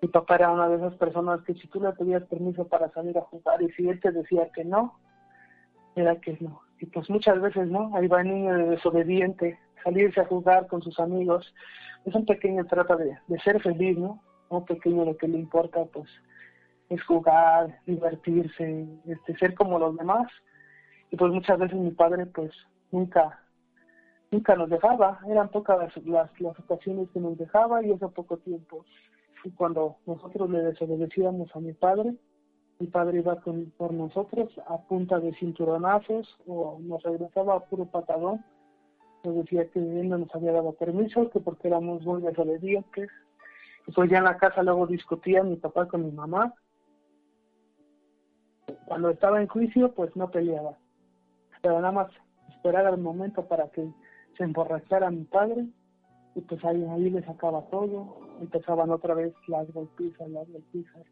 Mi 0.00 0.08
papá 0.08 0.36
era 0.36 0.50
una 0.50 0.68
de 0.68 0.76
esas 0.76 0.94
personas 0.96 1.42
que 1.42 1.54
si 1.54 1.68
tú 1.68 1.80
le 1.80 1.92
pedías 1.92 2.22
permiso 2.24 2.66
para 2.66 2.90
salir 2.92 3.16
a 3.18 3.22
jugar 3.22 3.62
y 3.62 3.70
si 3.72 3.88
él 3.88 4.00
te 4.00 4.12
decía 4.12 4.48
que 4.54 4.64
no, 4.64 4.98
era 5.94 6.16
que 6.20 6.36
no. 6.40 6.60
Y 6.78 6.86
pues 6.86 7.08
muchas 7.08 7.40
veces 7.40 7.68
no, 7.68 7.94
ahí 7.96 8.06
va 8.06 8.20
el 8.20 8.28
niño 8.28 8.56
desobediente, 8.70 9.58
salirse 9.82 10.20
a 10.20 10.26
jugar 10.26 10.66
con 10.66 10.82
sus 10.82 10.98
amigos. 11.00 11.54
Es 12.04 12.14
un 12.14 12.26
pequeño 12.26 12.64
trata 12.66 12.96
de, 12.96 13.18
de 13.26 13.38
ser 13.40 13.60
feliz, 13.62 13.98
¿no? 13.98 14.22
Un 14.48 14.64
pequeño 14.64 15.04
lo 15.04 15.16
que 15.16 15.28
le 15.28 15.38
importa 15.38 15.84
pues 15.86 16.08
es 16.88 17.02
jugar, 17.04 17.80
divertirse, 17.86 18.86
este, 19.06 19.36
ser 19.38 19.54
como 19.54 19.78
los 19.78 19.96
demás. 19.96 20.28
Y 21.10 21.16
pues 21.16 21.32
muchas 21.32 21.58
veces 21.58 21.78
mi 21.78 21.90
padre 21.90 22.26
pues 22.26 22.52
nunca 22.90 23.40
nunca 24.36 24.54
nos 24.54 24.68
dejaba, 24.68 25.18
eran 25.28 25.48
pocas 25.48 25.78
las, 25.78 26.30
las, 26.38 26.58
ocasiones 26.58 27.08
que 27.10 27.20
nos 27.20 27.38
dejaba 27.38 27.82
y 27.82 27.90
eso 27.90 28.10
poco 28.10 28.36
tiempo. 28.36 28.84
Y 29.44 29.50
cuando 29.52 29.96
nosotros 30.04 30.50
le 30.50 30.60
desobedecíamos 30.60 31.48
a 31.54 31.60
mi 31.60 31.72
padre, 31.72 32.14
mi 32.78 32.86
padre 32.88 33.20
iba 33.20 33.40
con, 33.40 33.72
por 33.78 33.94
nosotros 33.94 34.50
a 34.66 34.76
punta 34.82 35.18
de 35.20 35.34
cinturonazos 35.36 36.36
o 36.46 36.78
nos 36.80 37.02
regresaba 37.02 37.54
a 37.54 37.60
puro 37.60 37.86
patadón. 37.86 38.44
Nos 39.24 39.36
decía 39.36 39.70
que 39.70 39.78
él 39.78 40.10
no 40.10 40.18
nos 40.18 40.34
había 40.34 40.52
dado 40.52 40.72
permiso, 40.72 41.30
que 41.30 41.40
porque 41.40 41.68
éramos 41.68 42.02
muy 42.04 42.20
desobedientes. 42.20 43.08
Y 43.86 43.92
pues 43.92 44.10
ya 44.10 44.18
en 44.18 44.24
la 44.24 44.36
casa 44.36 44.62
luego 44.62 44.86
discutía 44.86 45.42
mi 45.42 45.56
papá 45.56 45.88
con 45.88 46.04
mi 46.04 46.12
mamá. 46.12 46.52
Cuando 48.84 49.08
estaba 49.08 49.40
en 49.40 49.48
juicio, 49.48 49.94
pues 49.94 50.14
no 50.14 50.30
peleaba. 50.30 50.76
Pero 51.62 51.80
nada 51.80 51.92
más 51.92 52.08
esperar 52.50 52.92
el 52.92 53.00
momento 53.00 53.46
para 53.46 53.68
que 53.68 53.88
se 54.36 54.44
emborrachara 54.44 55.10
mi 55.10 55.24
padre 55.24 55.66
y 56.34 56.40
pues 56.42 56.64
ahí, 56.64 56.84
ahí 56.84 57.10
le 57.10 57.22
sacaba 57.24 57.62
todo. 57.70 58.20
Empezaban 58.40 58.90
otra 58.90 59.14
vez 59.14 59.34
las 59.48 59.70
golpizas, 59.72 60.28
las 60.28 60.48
golpizas 60.48 61.06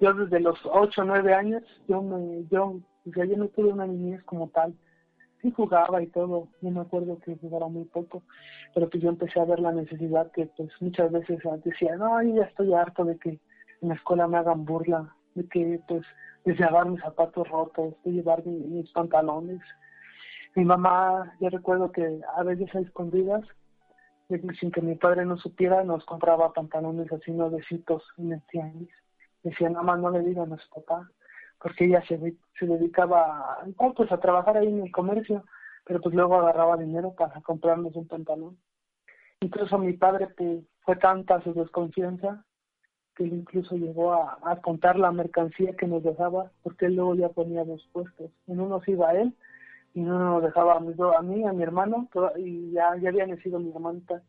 yo 0.00 0.14
desde 0.14 0.40
los 0.40 0.58
8 0.64 1.02
o 1.02 1.04
9 1.04 1.34
años, 1.34 1.62
yo 1.88 2.02
me, 2.02 2.44
yo, 2.50 2.80
yo 3.04 3.36
no 3.36 3.48
tuve 3.48 3.72
una 3.72 3.86
niñez 3.86 4.22
como 4.24 4.48
tal. 4.48 4.74
Sí 5.42 5.52
jugaba 5.52 6.02
y 6.02 6.08
todo, 6.08 6.48
no 6.62 6.70
me 6.70 6.80
acuerdo 6.80 7.18
que 7.20 7.36
jugara 7.36 7.68
muy 7.68 7.84
poco, 7.84 8.22
pero 8.74 8.88
pues 8.88 9.02
yo 9.02 9.08
empecé 9.08 9.38
a 9.38 9.44
ver 9.44 9.60
la 9.60 9.72
necesidad 9.72 10.32
que 10.32 10.46
pues 10.56 10.70
muchas 10.80 11.12
veces 11.12 11.40
decía, 11.64 11.96
no, 11.96 12.20
yo 12.22 12.36
ya 12.36 12.42
estoy 12.42 12.74
harto 12.74 13.04
de 13.04 13.16
que 13.18 13.40
en 13.80 13.88
la 13.88 13.94
escuela 13.94 14.26
me 14.26 14.38
hagan 14.38 14.64
burla, 14.64 15.14
de 15.34 15.46
que 15.48 15.80
pues 15.86 16.02
de 16.44 16.54
llevar 16.54 16.88
mis 16.88 17.00
zapatos 17.00 17.48
rotos, 17.48 17.94
de 18.04 18.12
llevar 18.12 18.44
mis, 18.44 18.90
pantalones. 18.90 19.60
Mi 20.54 20.64
mamá, 20.64 21.36
yo 21.40 21.50
recuerdo 21.50 21.92
que 21.92 22.20
a 22.36 22.42
veces 22.42 22.74
a 22.74 22.80
escondidas, 22.80 23.44
sin 24.58 24.70
que 24.70 24.82
mi 24.82 24.94
padre 24.96 25.24
no 25.24 25.36
supiera, 25.36 25.84
nos 25.84 26.04
compraba 26.04 26.52
pantalones 26.52 27.10
así 27.12 27.30
nuevecitos 27.30 28.02
en 28.18 28.32
el 28.32 28.42
tianguis 28.42 28.90
decía, 29.42 29.70
nada 29.70 29.82
más 29.82 29.98
no 30.00 30.10
le 30.10 30.20
digan 30.20 30.52
a 30.52 30.58
su 30.58 30.68
papá, 30.68 31.10
porque 31.60 31.86
ella 31.86 32.02
se, 32.06 32.18
dedicaba 32.60 33.58
pues, 33.96 34.12
a 34.12 34.20
trabajar 34.20 34.56
ahí 34.56 34.68
en 34.68 34.82
el 34.82 34.92
comercio, 34.92 35.44
pero 35.84 36.00
pues 36.00 36.14
luego 36.14 36.36
agarraba 36.36 36.76
dinero 36.76 37.14
para 37.16 37.40
comprarnos 37.40 37.94
un 37.96 38.06
pantalón. 38.06 38.58
Incluso 39.40 39.78
mi 39.78 39.92
padre 39.92 40.28
pues, 40.36 40.64
fue 40.80 40.96
tanta 40.96 41.42
su 41.42 41.54
desconfianza 41.54 42.44
que 43.14 43.24
él 43.24 43.32
incluso 43.32 43.76
llegó 43.76 44.12
a, 44.12 44.38
a, 44.44 44.60
contar 44.60 44.96
la 44.96 45.10
mercancía 45.10 45.74
que 45.76 45.88
nos 45.88 46.04
dejaba, 46.04 46.52
porque 46.62 46.86
él 46.86 46.94
luego 46.94 47.16
ya 47.16 47.28
ponía 47.30 47.64
dos 47.64 47.88
puestos. 47.92 48.30
En 48.46 48.60
uno 48.60 48.80
se 48.82 48.92
iba 48.92 49.12
él 49.12 49.34
y 49.98 50.02
uno 50.02 50.34
nos 50.34 50.42
dejaba 50.44 50.76
a 50.76 50.80
mí, 50.80 50.94
a, 50.96 51.22
mí, 51.22 51.44
a 51.44 51.52
mi 51.52 51.62
hermano, 51.64 52.08
y 52.36 52.70
ya, 52.70 52.94
ya 52.98 53.08
había 53.08 53.26
nacido 53.26 53.58
mi 53.58 53.72
hermanita, 53.72 54.22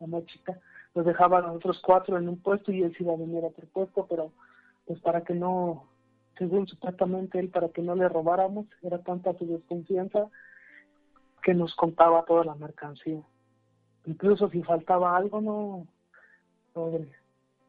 la 0.00 0.08
más 0.08 0.26
chica. 0.26 0.58
Nos 0.96 1.06
dejaba 1.06 1.38
a 1.38 1.42
nosotros 1.42 1.80
cuatro 1.80 2.18
en 2.18 2.28
un 2.28 2.42
puesto 2.42 2.72
y 2.72 2.82
él 2.82 2.92
se 2.96 3.04
iba 3.04 3.12
a 3.12 3.16
venir 3.16 3.44
a 3.44 3.46
otro 3.46 3.64
puesto, 3.72 4.04
pero 4.10 4.32
pues 4.84 4.98
para 4.98 5.20
que 5.20 5.32
no, 5.32 5.84
según 6.36 6.66
supuestamente 6.66 7.38
él, 7.38 7.50
para 7.50 7.68
que 7.68 7.82
no 7.82 7.94
le 7.94 8.08
robáramos, 8.08 8.66
era 8.82 8.98
tanta 8.98 9.32
su 9.34 9.46
desconfianza 9.46 10.26
que 11.40 11.54
nos 11.54 11.72
contaba 11.76 12.24
toda 12.24 12.44
la 12.44 12.56
mercancía. 12.56 13.22
Incluso 14.06 14.50
si 14.50 14.60
faltaba 14.64 15.16
algo, 15.16 15.40
no, 15.40 15.86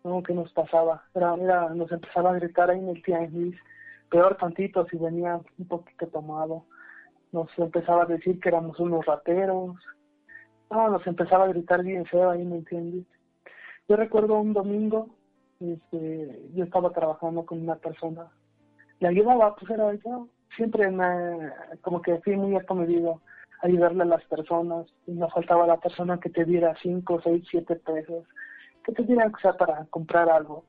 no, 0.03 0.23
que 0.23 0.33
nos 0.33 0.51
pasaba, 0.53 1.03
era, 1.13 1.35
era, 1.35 1.69
nos 1.69 1.91
empezaba 1.91 2.31
a 2.31 2.39
gritar 2.39 2.71
ahí 2.71 2.79
en 2.79 2.89
el 2.89 3.03
tianguis, 3.03 3.55
peor 4.09 4.37
tantito 4.37 4.87
si 4.87 4.97
venía 4.97 5.39
un 5.59 5.67
poquito 5.67 6.07
tomado, 6.07 6.65
nos 7.33 7.49
empezaba 7.57 8.03
a 8.03 8.07
decir 8.07 8.39
que 8.39 8.49
éramos 8.49 8.79
unos 8.79 9.05
rateros, 9.05 9.75
no, 10.71 10.89
nos 10.89 11.05
empezaba 11.05 11.45
a 11.45 11.49
gritar 11.49 11.83
bien 11.83 12.05
feo 12.05 12.29
ahí 12.29 12.41
en 12.41 12.53
el 12.53 12.65
tianguis. 12.65 13.05
Yo 13.87 13.97
recuerdo 13.97 14.39
un 14.39 14.53
domingo 14.53 15.09
este, 15.59 16.49
yo 16.53 16.65
estaba 16.65 16.91
trabajando 16.91 17.45
con 17.45 17.61
una 17.61 17.75
persona, 17.75 18.27
le 18.99 19.07
ayudaba, 19.07 19.55
pues 19.55 19.71
era 19.71 19.93
yo, 19.93 20.27
siempre 20.55 20.89
me, 20.91 21.51
como 21.81 22.01
que 22.01 22.19
fui 22.19 22.35
muy 22.35 22.55
acomedido 22.55 23.21
ayudarle 23.61 24.03
a 24.03 24.07
las 24.07 24.23
personas, 24.25 24.87
y 25.07 25.13
no 25.13 25.29
faltaba 25.29 25.65
la 25.65 25.77
persona 25.77 26.19
que 26.19 26.29
te 26.29 26.43
diera 26.43 26.75
5, 26.81 27.21
6, 27.23 27.45
7 27.49 27.75
pesos, 27.77 28.25
que 28.83 28.91
te 28.91 29.03
diera 29.03 29.31
o 29.33 29.39
sea, 29.39 29.53
para 29.53 29.85
comprar 29.85 30.29
algo. 30.29 30.65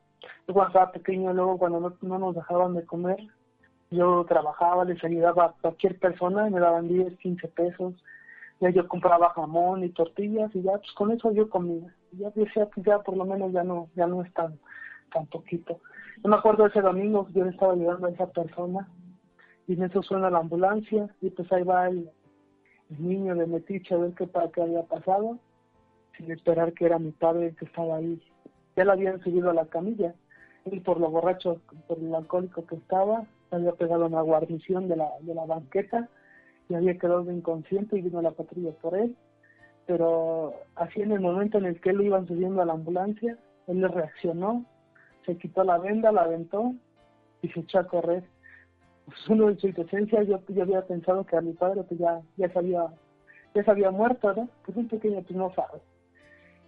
Yo 0.46 0.54
cuando 0.54 0.68
estaba 0.68 0.92
pequeño, 0.92 1.32
luego 1.32 1.58
cuando 1.58 1.96
no 2.00 2.18
nos 2.18 2.34
dejaban 2.36 2.74
de 2.74 2.84
comer, 2.84 3.18
yo 3.90 4.24
trabajaba, 4.28 4.84
les 4.84 5.02
ayudaba 5.04 5.46
a 5.46 5.54
cualquier 5.60 5.98
persona, 5.98 6.48
me 6.50 6.60
daban 6.60 6.88
10, 6.88 7.16
15 7.18 7.48
pesos, 7.48 7.94
ya 8.60 8.70
yo 8.70 8.88
compraba 8.88 9.30
jamón 9.30 9.84
y 9.84 9.90
tortillas 9.90 10.54
y 10.54 10.62
ya 10.62 10.72
pues 10.72 10.92
con 10.92 11.10
eso 11.10 11.32
yo 11.32 11.48
comía. 11.48 11.94
Ya 12.12 12.30
decía 12.30 12.68
que 12.74 12.82
ya 12.82 13.00
por 13.00 13.16
lo 13.16 13.24
menos 13.24 13.52
ya 13.52 13.64
no, 13.64 13.88
ya 13.94 14.06
no 14.06 14.22
es 14.22 14.32
tan, 14.34 14.58
tan 15.12 15.26
poquito. 15.26 15.80
Yo 16.22 16.30
me 16.30 16.36
acuerdo 16.36 16.66
ese 16.66 16.80
domingo, 16.80 17.28
yo 17.32 17.44
le 17.44 17.50
estaba 17.50 17.72
ayudando 17.72 18.06
a 18.06 18.10
esa 18.10 18.26
persona 18.26 18.88
y 19.66 19.74
en 19.74 19.84
eso 19.84 20.02
suena 20.02 20.30
la 20.30 20.38
ambulancia 20.38 21.08
y 21.20 21.30
pues 21.30 21.50
ahí 21.52 21.62
va 21.62 21.88
el, 21.88 22.10
niño 22.98 23.34
de 23.34 23.46
metiche 23.46 23.94
a 23.94 23.98
ver 23.98 24.12
qué, 24.12 24.28
qué 24.52 24.62
había 24.62 24.82
pasado, 24.82 25.38
sin 26.16 26.30
esperar 26.30 26.74
que 26.74 26.84
era 26.84 26.98
mi 26.98 27.10
padre 27.10 27.54
que 27.58 27.64
estaba 27.64 27.96
ahí. 27.96 28.22
Ya 28.76 28.84
le 28.84 28.92
habían 28.92 29.20
subido 29.20 29.50
a 29.50 29.54
la 29.54 29.66
camilla. 29.66 30.14
y 30.66 30.80
por 30.80 31.00
lo 31.00 31.10
borracho, 31.10 31.60
por 31.88 31.98
el 31.98 32.14
alcohólico 32.14 32.64
que 32.66 32.76
estaba, 32.76 33.26
había 33.50 33.72
pegado 33.72 34.06
una 34.06 34.22
guarnición 34.22 34.88
de 34.88 34.96
la, 34.96 35.10
de 35.20 35.34
la 35.34 35.44
banqueta 35.46 36.08
y 36.68 36.74
había 36.74 36.98
quedado 36.98 37.30
inconsciente 37.30 37.98
y 37.98 38.02
vino 38.02 38.22
la 38.22 38.32
patrulla 38.32 38.72
por 38.80 38.96
él. 38.96 39.16
Pero 39.86 40.54
así 40.76 41.02
en 41.02 41.12
el 41.12 41.20
momento 41.20 41.58
en 41.58 41.66
el 41.66 41.80
que 41.80 41.92
lo 41.92 42.02
iban 42.02 42.26
subiendo 42.26 42.62
a 42.62 42.64
la 42.64 42.72
ambulancia, 42.72 43.38
él 43.66 43.80
le 43.80 43.88
reaccionó 43.88 44.64
se 45.24 45.36
quitó 45.36 45.64
la 45.64 45.78
venda, 45.78 46.12
la 46.12 46.22
aventó 46.22 46.74
y 47.42 47.48
se 47.48 47.60
echó 47.60 47.78
a 47.78 47.86
correr. 47.86 48.24
Pues 49.06 49.28
uno 49.28 49.50
en 49.50 49.58
su 49.58 49.68
inocencia, 49.68 50.22
yo, 50.22 50.40
yo 50.48 50.62
había 50.62 50.82
pensado 50.86 51.24
que 51.24 51.36
a 51.36 51.40
mi 51.40 51.52
padre 51.52 51.82
pues 51.84 52.00
ya, 52.00 52.20
ya 52.36 52.48
se 52.50 52.58
había, 52.58 52.86
ya 53.54 53.64
se 53.64 53.90
muerto, 53.90 54.32
¿no? 54.34 54.48
Pues 54.64 54.76
un 54.76 54.88
pequeño 54.88 55.22
pues 55.22 55.36
no 55.36 55.52
sabe. 55.54 55.80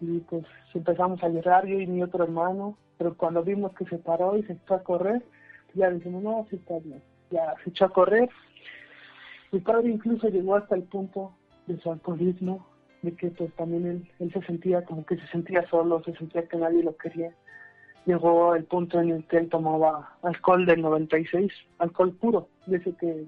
Y 0.01 0.19
pues 0.21 0.45
empezamos 0.75 1.23
a 1.23 1.29
llorar 1.29 1.67
yo 1.67 1.81
y 1.81 1.87
mi 1.87 2.03
otro 2.03 2.25
hermano, 2.25 2.77
pero 2.99 3.17
cuando 3.17 3.43
vimos 3.43 3.73
que 3.75 3.87
se 3.87 3.99
paró 3.99 4.37
y 4.37 4.43
se 4.43 4.55
echó 4.55 4.75
a 4.75 4.83
correr, 4.83 5.23
ya 5.77 5.91
dijimos, 5.91 6.23
no, 6.23 6.47
sí 6.51 6.57
está 6.57 6.79
bien. 6.81 7.03
Ya 7.31 7.55
se 7.63 7.71
echó 7.71 7.87
a 7.87 7.93
correr. 7.93 8.29
Mi 9.53 9.61
padre 9.61 9.91
incluso 9.91 10.29
llegó 10.29 10.57
hasta 10.57 10.75
el 10.75 10.83
punto 10.85 11.33
de 11.67 11.79
su 11.79 11.91
alcoholismo, 11.91 12.67
de 13.03 13.15
que 13.15 13.31
pues 13.31 13.53
también 13.55 14.09
él, 14.19 14.33
se 14.33 14.43
sentía 14.43 14.85
como 14.85 15.05
que 15.07 15.17
se 15.17 15.27
sentía 15.29 15.67
solo, 15.69 16.03
se 16.05 16.15
sentía 16.17 16.47
que 16.49 16.57
nadie 16.57 16.83
lo 16.83 16.97
quería 16.97 17.33
llegó 18.07 18.55
el 18.55 18.65
punto 18.65 19.01
en 19.01 19.11
el 19.11 19.27
que 19.27 19.37
él 19.37 19.49
tomaba 19.49 20.17
alcohol 20.23 20.65
del 20.65 20.81
96, 20.81 21.53
alcohol 21.79 22.13
puro, 22.15 22.49
de 22.67 22.79
ese 22.79 22.95
que, 22.95 23.27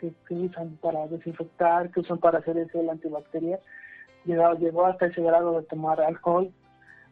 que, 0.00 0.34
usan 0.34 0.76
para 0.82 1.06
desinfectar, 1.06 1.90
que 1.90 2.00
usan 2.00 2.18
para 2.18 2.40
hacer 2.40 2.58
ese 2.58 2.80
el 2.80 2.90
antibacterial. 2.90 3.60
Llegó, 4.24 4.52
llegó 4.54 4.86
hasta 4.86 5.06
ese 5.06 5.22
grado 5.22 5.60
de 5.60 5.66
tomar 5.66 6.00
alcohol, 6.00 6.52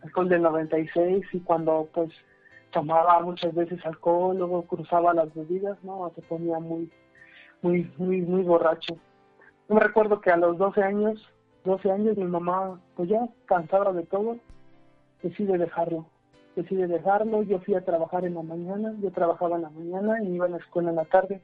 alcohol 0.02 0.28
del 0.28 0.42
96, 0.42 1.24
y 1.32 1.40
cuando 1.40 1.88
pues 1.94 2.10
tomaba 2.70 3.20
muchas 3.20 3.54
veces 3.54 3.84
alcohol, 3.84 4.36
luego 4.36 4.62
cruzaba 4.62 5.14
las 5.14 5.32
bebidas, 5.34 5.82
¿no? 5.82 6.10
Se 6.14 6.22
ponía 6.22 6.58
muy, 6.58 6.90
muy, 7.62 7.90
muy, 7.98 8.22
muy 8.22 8.42
borracho. 8.42 8.96
Yo 9.68 9.74
me 9.74 9.80
recuerdo 9.80 10.20
que 10.20 10.30
a 10.30 10.36
los 10.36 10.58
12 10.58 10.82
años, 10.82 11.28
12 11.64 11.90
años, 11.90 12.16
mi 12.16 12.24
mamá, 12.24 12.80
pues 12.96 13.08
ya 13.08 13.28
cansada 13.46 13.92
de 13.92 14.04
todo, 14.04 14.36
decide 15.22 15.58
dejarlo 15.58 16.06
decide 16.56 16.86
dejarlo, 16.86 17.42
yo 17.42 17.60
fui 17.60 17.74
a 17.74 17.84
trabajar 17.84 18.24
en 18.24 18.34
la 18.34 18.42
mañana, 18.42 18.94
yo 19.00 19.10
trabajaba 19.10 19.56
en 19.56 19.62
la 19.62 19.70
mañana 19.70 20.22
y 20.22 20.34
iba 20.34 20.46
a 20.46 20.50
la 20.50 20.58
escuela 20.58 20.90
en 20.90 20.96
la 20.96 21.04
tarde, 21.04 21.40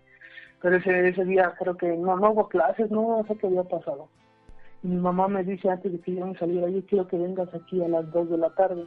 pero 0.60 0.76
ese, 0.76 1.08
ese 1.08 1.24
día 1.24 1.54
creo 1.58 1.76
que 1.76 1.96
no, 1.96 2.16
no 2.16 2.30
hubo 2.30 2.48
clases, 2.48 2.90
no 2.90 3.24
sé 3.28 3.36
qué 3.36 3.46
había 3.46 3.64
pasado. 3.64 4.08
Y 4.82 4.88
mi 4.88 4.96
mamá 4.96 5.28
me 5.28 5.44
dice 5.44 5.70
antes 5.70 5.92
de 5.92 6.00
que 6.00 6.14
yo 6.14 6.26
me 6.26 6.38
saliera, 6.38 6.68
yo 6.68 6.84
quiero 6.86 7.06
que 7.08 7.18
vengas 7.18 7.52
aquí 7.54 7.82
a 7.82 7.88
las 7.88 8.10
2 8.12 8.30
de 8.30 8.38
la 8.38 8.50
tarde. 8.54 8.86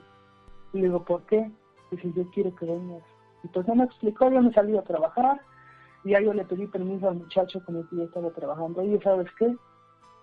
Y 0.74 0.78
le 0.78 0.84
digo, 0.84 1.04
¿por 1.04 1.24
qué? 1.24 1.50
Dice, 1.92 2.12
yo 2.14 2.30
quiero 2.32 2.54
que 2.56 2.66
vengas. 2.66 3.04
Y 3.44 3.48
pues 3.48 3.68
no 3.68 3.76
me 3.76 3.86
explicó, 3.86 4.30
yo 4.30 4.42
me 4.42 4.54
salí 4.54 4.78
a 4.78 4.84
trabajar 4.84 5.42
y 6.04 6.12
ya 6.12 6.22
yo 6.22 6.34
le 6.34 6.46
pedí 6.46 6.68
permiso 6.68 7.10
al 7.10 7.16
muchacho 7.16 7.64
con 7.66 7.78
el 7.78 7.88
que 7.90 7.98
yo 7.98 8.04
estaba 8.04 8.30
trabajando. 8.32 8.82
Oye, 8.82 9.00
¿sabes 9.02 9.28
qué? 9.38 9.56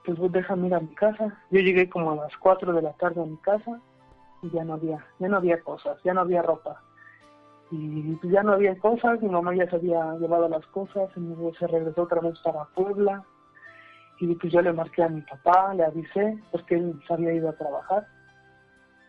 Pues 0.04 0.18
déjame 0.32 0.68
ir 0.68 0.74
a 0.74 0.80
mi 0.80 0.94
casa. 0.94 1.36
Yo 1.50 1.60
llegué 1.60 1.88
como 1.88 2.12
a 2.12 2.16
las 2.16 2.36
4 2.38 2.72
de 2.72 2.82
la 2.82 2.92
tarde 2.94 3.22
a 3.22 3.26
mi 3.26 3.36
casa 3.38 3.80
y 4.42 4.50
ya 4.50 4.64
no 4.64 4.74
había, 4.74 5.04
ya 5.18 5.28
no 5.28 5.38
había 5.38 5.60
cosas, 5.62 5.98
ya 6.04 6.14
no 6.14 6.20
había 6.20 6.42
ropa. 6.42 6.80
Y 7.70 8.14
pues 8.16 8.32
ya 8.32 8.42
no 8.42 8.52
había 8.52 8.78
cosas, 8.78 9.20
mi 9.20 9.28
mamá 9.28 9.54
ya 9.54 9.68
se 9.68 9.76
había 9.76 10.14
llevado 10.14 10.48
las 10.48 10.64
cosas, 10.66 11.10
y 11.16 11.56
se 11.58 11.66
regresó 11.66 12.02
otra 12.02 12.20
vez 12.20 12.38
para 12.40 12.64
Puebla. 12.66 13.24
Y 14.20 14.34
pues 14.36 14.52
yo 14.52 14.62
le 14.62 14.72
marqué 14.72 15.02
a 15.02 15.08
mi 15.08 15.20
papá, 15.22 15.74
le 15.74 15.84
avisé, 15.84 16.38
porque 16.52 16.76
él 16.76 17.00
se 17.06 17.14
había 17.14 17.32
ido 17.32 17.48
a 17.48 17.56
trabajar. 17.56 18.06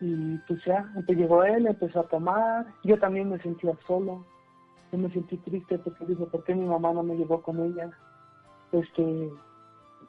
Y 0.00 0.38
pues 0.46 0.64
ya, 0.64 0.78
entonces 0.94 1.16
llegó 1.16 1.42
él, 1.44 1.66
empezó 1.66 2.00
a 2.00 2.08
tomar. 2.08 2.66
Yo 2.84 2.98
también 2.98 3.30
me 3.30 3.38
sentía 3.40 3.72
solo. 3.86 4.24
Yo 4.92 4.98
me 4.98 5.10
sentí 5.10 5.36
triste 5.38 5.78
porque 5.78 6.06
dije, 6.06 6.24
¿por 6.26 6.44
qué 6.44 6.54
mi 6.54 6.66
mamá 6.66 6.92
no 6.92 7.02
me 7.02 7.16
llevó 7.16 7.42
con 7.42 7.60
ella? 7.60 7.90
Este, 8.72 9.30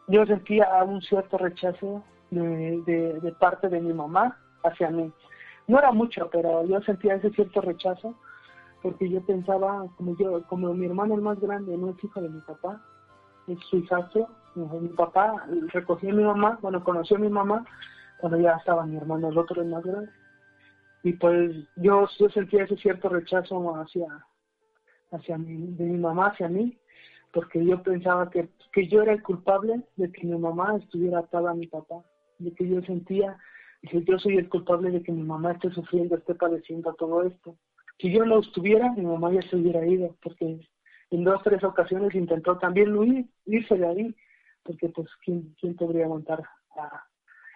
yo 0.07 0.25
sentía 0.25 0.83
un 0.83 1.01
cierto 1.01 1.37
rechazo 1.37 2.03
de, 2.31 3.19
de, 3.21 3.31
parte 3.39 3.67
de 3.67 3.81
mi 3.81 3.93
mamá 3.93 4.37
hacia 4.63 4.89
mí. 4.89 5.11
No 5.67 5.79
era 5.79 5.91
mucho, 5.91 6.29
pero 6.31 6.65
yo 6.65 6.81
sentía 6.81 7.15
ese 7.15 7.31
cierto 7.31 7.61
rechazo 7.61 8.15
porque 8.81 9.09
yo 9.09 9.21
pensaba, 9.21 9.85
como 9.97 10.15
yo, 10.17 10.41
como 10.47 10.73
mi 10.73 10.85
hermano 10.85 11.15
el 11.15 11.21
más 11.21 11.39
grande 11.39 11.77
no 11.77 11.89
es 11.89 12.03
hijo 12.03 12.21
de 12.21 12.29
mi 12.29 12.39
papá, 12.41 12.81
es 13.47 13.59
su 13.69 13.77
hijastro, 13.77 14.29
mi 14.55 14.89
papá 14.89 15.45
recogió 15.73 16.11
a 16.11 16.13
mi 16.13 16.23
mamá, 16.23 16.59
bueno, 16.61 16.83
conoció 16.83 17.17
a 17.17 17.19
mi 17.19 17.29
mamá 17.29 17.65
cuando 18.19 18.39
ya 18.39 18.53
estaba 18.53 18.85
mi 18.85 18.97
hermano, 18.97 19.29
el 19.29 19.37
otro 19.37 19.61
el 19.61 19.69
más 19.69 19.83
grande. 19.83 20.11
Y 21.03 21.13
pues 21.13 21.55
yo, 21.77 22.07
yo 22.17 22.29
sentía 22.29 22.63
ese 22.63 22.75
cierto 22.77 23.09
rechazo 23.09 23.75
hacia, 23.75 24.07
hacia 25.11 25.37
mi, 25.37 25.73
de 25.75 25.85
mi 25.85 25.97
mamá 25.97 26.27
hacia 26.27 26.49
mí, 26.49 26.77
porque 27.31 27.63
yo 27.65 27.81
pensaba 27.81 28.29
que, 28.29 28.49
que 28.73 28.87
yo 28.87 29.01
era 29.01 29.13
el 29.13 29.23
culpable 29.23 29.81
de 29.95 30.11
que 30.11 30.27
mi 30.27 30.37
mamá 30.37 30.75
estuviera 30.77 31.19
atada 31.19 31.51
a 31.51 31.55
mi 31.55 31.67
papá 31.67 32.03
de 32.39 32.53
que 32.53 32.67
yo 32.67 32.81
sentía, 32.81 33.37
que 33.81 34.03
yo 34.03 34.17
soy 34.17 34.37
el 34.37 34.49
culpable 34.49 34.91
de 34.91 35.03
que 35.03 35.11
mi 35.11 35.23
mamá 35.23 35.51
esté 35.51 35.69
sufriendo, 35.71 36.15
esté 36.15 36.35
padeciendo 36.35 36.93
todo 36.93 37.23
esto. 37.23 37.55
Si 37.99 38.11
yo 38.11 38.25
no 38.25 38.39
estuviera, 38.39 38.91
mi 38.93 39.05
mamá 39.05 39.31
ya 39.31 39.41
se 39.49 39.57
hubiera 39.57 39.85
ido, 39.85 40.15
porque 40.23 40.61
en 41.11 41.23
dos, 41.23 41.41
tres 41.43 41.63
ocasiones 41.63 42.15
intentó 42.15 42.57
también 42.57 42.95
huir, 42.95 43.25
irse 43.45 43.75
de 43.75 43.87
ahí, 43.87 44.15
porque 44.63 44.89
pues, 44.89 45.07
¿quién, 45.23 45.53
quién 45.59 45.75
podría 45.75 46.05
aguantar 46.05 46.43
a 46.77 47.08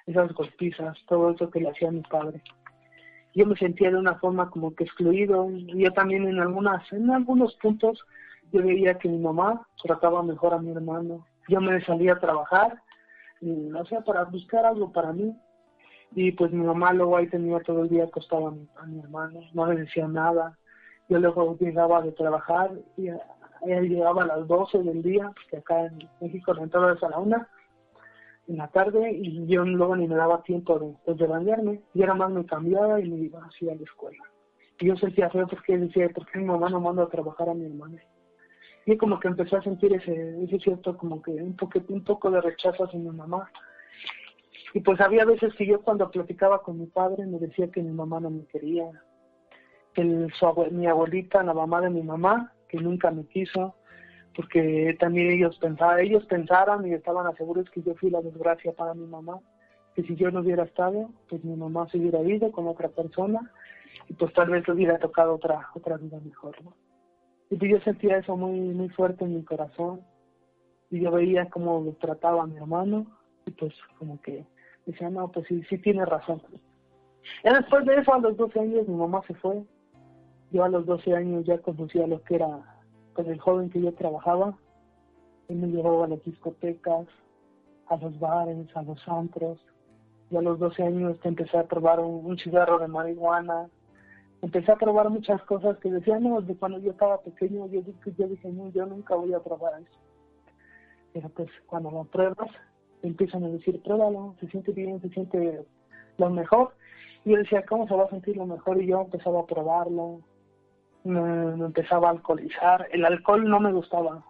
esas 0.05 0.33
golpizas, 0.33 0.97
todo 1.07 1.31
eso 1.31 1.49
que 1.49 1.61
le 1.61 1.69
hacía 1.69 1.91
mi 1.91 2.01
padre? 2.01 2.41
Yo 3.35 3.45
me 3.45 3.55
sentía 3.55 3.89
de 3.89 3.97
una 3.97 4.15
forma 4.15 4.49
como 4.49 4.75
que 4.75 4.83
excluido, 4.83 5.49
y 5.49 5.83
yo 5.83 5.91
también 5.91 6.27
en 6.27 6.39
algunas, 6.39 6.91
en 6.93 7.09
algunos 7.09 7.55
puntos, 7.55 8.03
yo 8.51 8.61
veía 8.63 8.99
que 8.99 9.09
mi 9.09 9.17
mamá 9.17 9.67
trataba 9.81 10.21
mejor 10.21 10.53
a 10.53 10.59
mi 10.59 10.71
hermano. 10.71 11.25
Yo 11.47 11.59
me 11.59 11.83
salía 11.83 12.13
a 12.13 12.19
trabajar 12.19 12.79
o 13.75 13.85
sea, 13.85 14.01
para 14.01 14.23
buscar 14.25 14.65
algo 14.65 14.91
para 14.91 15.11
mí. 15.11 15.35
Y 16.15 16.31
pues 16.33 16.51
mi 16.51 16.63
mamá 16.63 16.93
luego 16.93 17.17
ahí 17.17 17.27
tenía 17.27 17.59
todo 17.61 17.83
el 17.83 17.89
día 17.89 18.03
acostado 18.03 18.47
a 18.47 18.51
mi, 18.85 18.99
a 18.99 19.03
hermano, 19.03 19.41
no 19.53 19.65
le 19.65 19.81
decía 19.81 20.07
nada. 20.07 20.57
Yo 21.09 21.19
luego 21.19 21.57
llegaba 21.57 22.01
de 22.01 22.11
trabajar 22.11 22.71
y 22.97 23.07
él 23.07 23.89
llegaba 23.89 24.23
a 24.23 24.27
las 24.27 24.47
12 24.47 24.83
del 24.83 25.01
día, 25.01 25.31
que 25.49 25.57
acá 25.57 25.85
en 25.85 26.07
México 26.21 26.53
la 26.53 26.63
entrada 26.63 26.93
es 26.93 27.03
a 27.03 27.09
la 27.09 27.19
una 27.19 27.47
en 28.47 28.57
la 28.57 28.67
tarde 28.67 29.11
y 29.11 29.45
yo 29.47 29.63
luego 29.63 29.95
ni 29.95 30.07
me 30.07 30.15
daba 30.15 30.43
tiempo 30.43 30.77
de, 30.79 30.93
pues, 31.05 31.17
de 31.17 31.27
bañarme 31.27 31.81
y 31.93 32.01
era 32.01 32.13
más 32.13 32.31
me 32.31 32.45
cambiaba 32.45 32.99
y 32.99 33.09
me 33.09 33.17
iba 33.17 33.45
así 33.45 33.69
a 33.69 33.75
la 33.75 33.81
escuela. 33.83 34.23
Y 34.79 34.87
yo 34.87 34.95
sentía 34.97 35.29
feo 35.29 35.47
porque 35.47 35.77
decía, 35.77 36.09
¿por 36.09 36.25
qué 36.25 36.39
mi 36.39 36.45
mamá 36.45 36.69
no 36.69 36.81
manda 36.81 37.03
a 37.03 37.09
trabajar 37.09 37.49
a 37.49 37.53
mi 37.53 37.65
hermano? 37.65 37.97
y 38.85 38.97
como 38.97 39.19
que 39.19 39.27
empecé 39.27 39.55
a 39.55 39.61
sentir 39.61 39.93
ese, 39.93 40.43
ese 40.43 40.59
cierto 40.59 40.97
como 40.97 41.21
que 41.21 41.31
un 41.31 41.55
poco, 41.55 41.79
un 41.87 42.03
poco 42.03 42.29
de 42.31 42.41
rechazo 42.41 42.83
hacia 42.83 42.99
mi 42.99 43.09
mamá. 43.09 43.49
Y 44.73 44.81
pues 44.81 44.99
había 44.99 45.25
veces 45.25 45.53
que 45.55 45.65
yo 45.65 45.81
cuando 45.81 46.09
platicaba 46.09 46.61
con 46.61 46.79
mi 46.79 46.87
padre 46.87 47.25
me 47.25 47.39
decía 47.39 47.69
que 47.71 47.81
mi 47.81 47.91
mamá 47.91 48.19
no 48.19 48.29
me 48.29 48.45
quería, 48.45 48.85
que 49.93 50.27
su, 50.37 50.67
mi 50.71 50.87
abuelita, 50.87 51.43
la 51.43 51.53
mamá 51.53 51.79
de 51.81 51.91
mi 51.91 52.01
mamá, 52.01 52.51
que 52.67 52.77
nunca 52.77 53.11
me 53.11 53.25
quiso, 53.27 53.75
porque 54.35 54.95
también 54.99 55.31
ellos 55.31 55.57
pensaban, 55.59 55.99
ellos 55.99 56.25
pensaron 56.25 56.87
y 56.87 56.93
estaban 56.93 57.33
seguros 57.35 57.69
que 57.69 57.81
yo 57.81 57.93
fui 57.95 58.09
la 58.09 58.21
desgracia 58.21 58.71
para 58.73 58.93
mi 58.93 59.05
mamá, 59.05 59.39
que 59.95 60.03
si 60.03 60.15
yo 60.15 60.31
no 60.31 60.41
hubiera 60.41 60.63
estado, 60.63 61.09
pues 61.29 61.43
mi 61.43 61.55
mamá 61.55 61.87
se 61.89 61.99
hubiera 61.99 62.21
ido 62.21 62.51
con 62.51 62.67
otra 62.67 62.89
persona 62.89 63.51
y 64.09 64.13
pues 64.13 64.33
tal 64.33 64.49
vez 64.49 64.67
hubiera 64.67 64.97
tocado 64.97 65.35
otra 65.35 65.69
otra 65.75 65.97
vida 65.97 66.19
mejor, 66.23 66.55
¿no? 66.63 66.73
Y 67.59 67.69
yo 67.69 67.79
sentía 67.81 68.17
eso 68.17 68.35
muy, 68.35 68.59
muy 68.59 68.89
fuerte 68.89 69.25
en 69.25 69.35
mi 69.35 69.43
corazón. 69.43 70.01
Y 70.89 71.01
yo 71.01 71.11
veía 71.11 71.49
cómo 71.49 71.95
trataba 71.99 72.43
a 72.43 72.47
mi 72.47 72.57
hermano. 72.57 73.05
Y 73.45 73.51
pues 73.51 73.73
como 73.99 74.19
que 74.21 74.45
decía, 74.87 75.09
no, 75.09 75.31
pues 75.31 75.45
sí, 75.47 75.61
sí 75.69 75.77
tiene 75.77 76.03
razón. 76.05 76.41
Y 77.43 77.49
después 77.49 77.85
de 77.85 77.95
eso, 77.95 78.13
a 78.13 78.19
los 78.19 78.35
12 78.37 78.59
años, 78.59 78.87
mi 78.87 78.95
mamá 78.95 79.21
se 79.27 79.35
fue. 79.35 79.63
Yo 80.51 80.63
a 80.63 80.69
los 80.69 80.85
12 80.85 81.15
años 81.15 81.45
ya 81.45 81.59
conocía 81.59 82.07
lo 82.07 82.23
que 82.23 82.35
era 82.35 82.72
con 83.13 83.27
el 83.27 83.39
joven 83.39 83.69
que 83.69 83.81
yo 83.81 83.93
trabajaba. 83.93 84.57
Él 85.47 85.57
me 85.57 85.67
llevaba 85.67 86.05
a 86.05 86.07
las 86.09 86.23
discotecas, 86.23 87.07
a 87.87 87.97
los 87.97 88.19
bares, 88.19 88.67
a 88.75 88.83
los 88.83 89.07
antros. 89.07 89.59
Y 90.29 90.35
a 90.35 90.41
los 90.41 90.57
12 90.57 90.83
años 90.83 91.17
empecé 91.23 91.57
a 91.57 91.67
probar 91.67 91.99
un 91.99 92.37
cigarro 92.39 92.79
de 92.79 92.87
marihuana, 92.87 93.69
empecé 94.43 94.73
a 94.73 94.75
probar 94.75 95.09
muchas 95.09 95.41
cosas 95.43 95.77
que 95.77 95.89
decían, 95.89 96.23
no, 96.23 96.41
de 96.41 96.55
cuando 96.55 96.77
yo 96.79 96.91
estaba 96.91 97.21
pequeño, 97.21 97.65
yo, 97.67 97.81
yo 98.17 98.27
dije, 98.27 98.49
no, 98.49 98.69
yo 98.71 98.85
nunca 98.85 99.15
voy 99.15 99.33
a 99.33 99.39
probar 99.39 99.81
eso. 99.81 99.99
Pero 101.13 101.29
pues 101.29 101.49
cuando 101.65 101.89
lo 101.91 102.03
pruebas, 102.03 102.49
empiezan 103.03 103.45
a 103.45 103.49
decir, 103.49 103.81
pruébalo, 103.81 104.35
se 104.41 104.47
siente 104.47 104.73
bien, 104.73 104.99
se 105.01 105.09
siente 105.09 105.65
lo 106.17 106.29
mejor. 106.29 106.73
Y 107.23 107.31
yo 107.31 107.37
decía, 107.37 107.63
¿cómo 107.65 107.87
se 107.87 107.95
va 107.95 108.03
a 108.03 108.09
sentir 108.09 108.35
lo 108.35 108.45
mejor? 108.45 108.81
Y 108.81 108.87
yo 108.87 109.01
empezaba 109.01 109.39
a 109.39 109.45
probarlo, 109.45 110.19
me, 111.03 111.65
empezaba 111.65 112.07
a 112.07 112.11
alcoholizar. 112.11 112.87
El 112.91 113.05
alcohol 113.05 113.47
no 113.47 113.59
me 113.59 113.71
gustaba. 113.71 114.23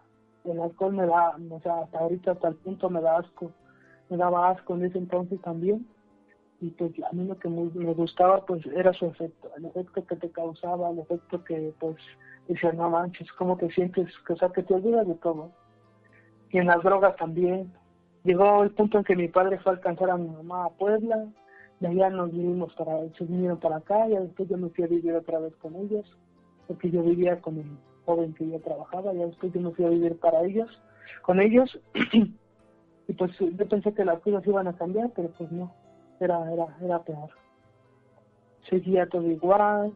El 0.43 0.59
alcohol 0.59 0.93
me 0.93 1.05
da, 1.05 1.35
o 1.49 1.59
sea, 1.61 1.79
hasta 1.79 1.99
ahorita, 1.99 2.31
hasta 2.31 2.49
el 2.49 2.55
punto 2.55 2.89
me 2.89 3.01
da 3.01 3.17
asco. 3.17 3.51
Me 4.09 4.17
daba 4.17 4.49
asco 4.49 4.75
en 4.75 4.85
ese 4.85 4.97
entonces 4.97 5.41
también 5.41 5.87
y 6.63 6.69
pues 6.69 6.91
a 7.03 7.13
mí 7.13 7.25
lo 7.25 7.37
que 7.37 7.49
me, 7.49 7.93
gustaba 7.93 8.45
pues 8.45 8.65
era 8.67 8.93
su 8.93 9.07
efecto, 9.07 9.49
el 9.57 9.65
efecto 9.65 10.05
que 10.05 10.15
te 10.15 10.29
causaba, 10.31 10.91
el 10.91 10.99
efecto 10.99 11.43
que 11.43 11.73
pues 11.77 11.97
decía 12.47 12.71
no 12.71 12.89
manches, 12.89 13.29
cómo 13.33 13.57
te 13.57 13.69
sientes, 13.71 14.07
o 14.29 14.35
sea 14.37 14.47
que 14.49 14.63
te 14.63 14.73
olvidas 14.73 15.05
de 15.05 15.15
todo. 15.15 15.51
Y 16.51 16.59
en 16.59 16.67
las 16.67 16.81
drogas 16.83 17.15
también. 17.17 17.73
Llegó 18.23 18.63
el 18.63 18.71
punto 18.71 18.97
en 18.97 19.03
que 19.03 19.17
mi 19.17 19.27
padre 19.27 19.59
fue 19.59 19.73
a 19.73 19.75
alcanzar 19.75 20.09
a 20.09 20.15
mi 20.15 20.29
mamá 20.29 20.65
a 20.65 20.69
Puebla, 20.69 21.25
de 21.81 21.87
allá 21.89 22.09
nos 22.09 22.31
vinimos 22.31 22.73
para, 22.75 22.97
se 23.17 23.25
vinieron 23.25 23.59
para 23.59 23.77
acá 23.77 24.07
y 24.07 24.15
después 24.15 24.47
yo 24.47 24.57
me 24.57 24.69
fui 24.69 24.85
a 24.85 24.87
vivir 24.87 25.13
otra 25.13 25.39
vez 25.39 25.53
con 25.57 25.75
ellos, 25.75 26.05
porque 26.73 26.89
yo 26.89 27.03
vivía 27.03 27.39
con 27.39 27.59
el 27.59 27.77
joven 28.03 28.33
que 28.33 28.49
yo 28.49 28.59
trabajaba, 28.59 29.13
y 29.13 29.17
después 29.17 29.53
yo 29.53 29.61
me 29.61 29.69
fui 29.71 29.85
a 29.85 29.89
vivir 29.89 30.19
para 30.19 30.43
ellos, 30.43 30.69
con 31.21 31.39
ellos, 31.39 31.79
y 33.07 33.13
pues 33.13 33.31
yo 33.37 33.69
pensé 33.69 33.93
que 33.93 34.03
las 34.03 34.19
cosas 34.21 34.45
iban 34.47 34.67
a 34.67 34.75
cambiar, 34.75 35.11
pero 35.15 35.29
pues 35.37 35.51
no 35.51 35.71
era, 36.19 36.51
era, 36.51 36.65
era 36.81 37.03
peor. 37.03 37.29
Seguía 38.67 39.07
todo 39.07 39.29
igual, 39.29 39.93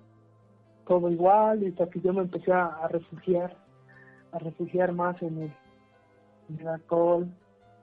todo 0.86 1.10
igual, 1.10 1.64
y 1.64 1.70
hasta 1.70 1.90
que 1.90 2.00
yo 2.00 2.14
me 2.14 2.22
empecé 2.22 2.52
a, 2.52 2.88
refugiar, 2.90 3.58
a 4.32 4.38
refugiar 4.38 4.92
más 4.92 5.20
en 5.24 5.42
el, 5.42 5.54
en 6.50 6.60
el 6.60 6.68
alcohol, 6.68 7.28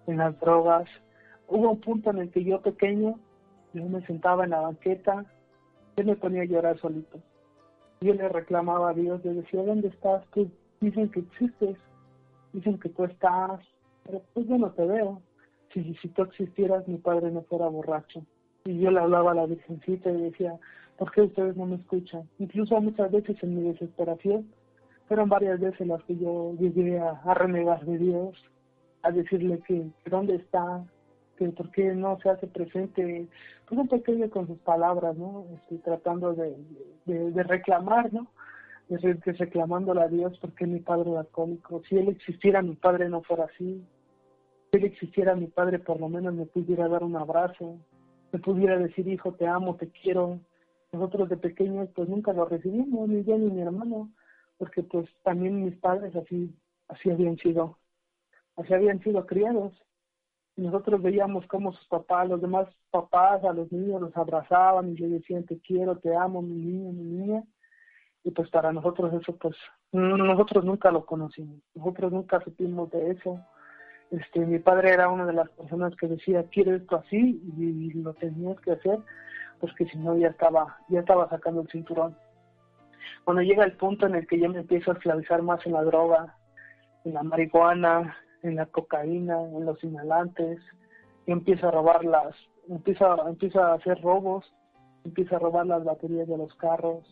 en 0.07 0.19
las 0.19 0.39
drogas. 0.39 0.89
Hubo 1.49 1.73
un 1.73 1.81
punto 1.81 2.11
en 2.11 2.19
el 2.19 2.31
que 2.31 2.45
yo 2.45 2.63
pequeño, 2.63 3.19
yo 3.73 3.85
me 3.87 4.07
sentaba 4.07 4.45
en 4.45 4.51
la 4.51 4.61
banqueta, 4.61 5.25
yo 5.97 6.05
me 6.05 6.15
ponía 6.15 6.43
a 6.43 6.47
llorar 6.47 6.79
solito. 6.79 7.19
Yo 8.05 8.13
le 8.13 8.29
reclamaba 8.29 8.91
a 8.91 8.93
Dios, 8.93 9.23
yo 9.23 9.33
decía, 9.33 9.63
¿dónde 9.63 9.89
estás? 9.89 10.23
Tú 10.35 10.51
dicen 10.81 11.09
que 11.11 11.21
existes, 11.21 11.79
dicen 12.53 12.79
que 12.79 12.91
tú 12.91 13.05
estás, 13.05 13.61
pero 14.05 14.21
pues 14.35 14.47
yo 14.47 14.59
no 14.59 14.71
te 14.73 14.85
veo. 14.85 15.23
Si, 15.73 15.95
si 15.95 16.09
tú 16.09 16.23
existieras, 16.23 16.87
mi 16.87 16.99
padre 16.99 17.31
no 17.31 17.43
fuera 17.45 17.67
borracho 17.67 18.23
y 18.67 18.79
yo 18.79 18.91
le 18.91 19.01
hablaba 19.01 19.33
a 19.33 19.35
la 19.35 19.47
Virgencita 19.47 20.11
y 20.11 20.23
decía, 20.23 20.59
¿por 20.99 21.11
qué 21.13 21.23
ustedes 21.23 21.57
no 21.57 21.65
me 21.65 21.77
escuchan? 21.77 22.29
Incluso 22.39 22.79
muchas 22.81 23.11
veces 23.11 23.37
en 23.43 23.57
mi 23.57 23.71
desesperación, 23.73 24.51
fueron 25.07 25.31
varias 25.31 25.61
veces 25.61 25.87
las 25.87 26.03
que 26.05 26.17
yo 26.17 26.55
llegué 26.59 26.99
a, 26.99 27.35
renegar 27.35 27.85
de 27.87 27.99
Dios, 27.99 28.37
a 29.03 29.11
decirle 29.11 29.61
que, 29.67 29.87
dónde 30.11 30.37
está, 30.37 30.85
que 31.37 31.49
por 31.51 31.71
qué 31.71 31.95
no 31.95 32.19
se 32.21 32.31
hace 32.31 32.47
presente, 32.47 33.29
pues 33.67 33.81
un 33.81 33.89
pequeño 33.89 34.31
con 34.31 34.47
sus 34.47 34.59
palabras, 34.59 35.17
¿no? 35.17 35.47
Estoy 35.55 35.79
tratando 35.79 36.35
de, 36.35 36.57
de, 37.07 37.43
reclamar, 37.43 38.13
¿no? 38.13 38.29
De, 38.89 39.15
reclamándole 39.15 40.03
a 40.03 40.09
Dios 40.09 40.39
porque 40.41 40.67
mi 40.67 40.81
padre 40.81 41.11
era 41.11 41.21
alcohólico. 41.21 41.83
Si 41.89 41.97
él 41.97 42.09
existiera, 42.09 42.63
mi 42.63 42.77
padre 42.77 43.09
no 43.09 43.23
fuera 43.23 43.45
así. 43.45 43.85
Si 44.71 44.77
él 44.77 44.85
existiera, 44.85 45.35
mi 45.35 45.47
padre 45.47 45.79
por 45.79 46.01
lo 46.01 46.09
menos 46.09 46.35
me 46.35 46.47
pudiera 46.47 46.89
dar 46.89 47.03
un 47.03 47.17
abrazo, 47.17 47.79
me 48.33 48.39
pudiera 48.39 48.79
decir, 48.79 49.07
hijo, 49.09 49.33
te 49.35 49.47
amo, 49.47 49.77
te 49.77 49.89
quiero. 49.89 50.41
Nosotros 50.93 51.29
de 51.29 51.37
pequeños 51.37 51.89
pues 51.95 52.09
nunca 52.09 52.33
lo 52.33 52.45
recibimos, 52.45 53.09
ni 53.09 53.25
yo 53.25 53.37
ni 53.37 53.51
mi 53.51 53.63
hermano, 53.63 54.13
porque 54.59 54.83
pues 54.85 55.09
también 55.25 55.65
mis 55.65 55.77
padres 55.77 56.15
así, 56.15 56.55
así 56.87 57.11
habían 57.11 57.37
sido, 57.39 57.79
así 58.57 58.73
habían 58.73 59.03
sido 59.03 59.27
criados. 59.27 59.73
Nosotros 60.57 61.03
veíamos 61.03 61.47
cómo 61.47 61.73
sus 61.73 61.87
papás, 61.89 62.29
los 62.29 62.41
demás 62.41 62.69
papás, 62.91 63.43
a 63.45 63.53
los 63.53 63.71
niños 63.73 64.01
los 64.01 64.17
abrazaban 64.17 64.91
y 64.91 64.97
le 64.97 65.09
decían 65.09 65.45
te 65.45 65.59
quiero, 65.59 65.99
te 65.99 66.15
amo, 66.15 66.43
mi 66.43 66.55
niño, 66.55 66.93
mi 66.93 67.03
niña. 67.03 67.45
Y 68.23 68.31
pues 68.31 68.49
para 68.51 68.73
nosotros 68.73 69.13
eso, 69.21 69.37
pues 69.37 69.57
nosotros 69.93 70.65
nunca 70.65 70.91
lo 70.91 71.05
conocimos, 71.05 71.59
nosotros 71.75 72.13
nunca 72.13 72.41
supimos 72.41 72.91
de 72.91 73.11
eso. 73.11 73.41
Este, 74.11 74.41
mi 74.41 74.59
padre 74.59 74.91
era 74.91 75.09
una 75.09 75.27
de 75.27 75.33
las 75.33 75.49
personas 75.51 75.95
que 75.97 76.07
decía 76.07 76.45
quiero 76.51 76.75
esto 76.75 76.97
así 76.97 77.43
y, 77.57 77.93
lo 77.95 78.15
tenías 78.15 78.59
que 78.61 78.73
hacer, 78.73 78.99
pues 79.61 79.73
que 79.75 79.87
si 79.87 79.99
no 79.99 80.17
ya 80.17 80.29
estaba, 80.29 80.79
ya 80.89 81.01
estaba 81.01 81.29
sacando 81.29 81.63
el 81.63 81.69
cinturón. 81.69 82.17
Cuando 83.25 83.43
llega 83.43 83.65
el 83.65 83.77
punto 83.77 84.07
en 84.07 84.15
el 84.15 84.27
que 84.27 84.39
yo 84.39 84.49
me 84.49 84.61
empiezo 84.61 84.91
a 84.91 84.95
esclavizar 84.95 85.43
más 85.43 85.65
en 85.67 85.73
la 85.73 85.83
droga, 85.83 86.37
en 87.05 87.15
la 87.15 87.23
marihuana, 87.23 88.17
en 88.45 88.57
la 88.57 88.67
cocaína, 88.67 89.41
en 89.41 89.65
los 89.65 89.83
inhalantes, 89.83 90.61
empieza 91.27 91.69
a 91.69 91.71
robar 91.71 92.05
las, 92.05 92.37
empieza, 92.69 93.17
empieza 93.27 93.69
a 93.69 93.75
hacer 93.75 94.01
robos, 94.03 94.45
empieza 95.05 95.37
a 95.37 95.39
robar 95.39 95.67
las 95.67 95.83
baterías 95.83 96.29
de 96.29 96.37
los 96.37 96.55
carros. 96.57 97.05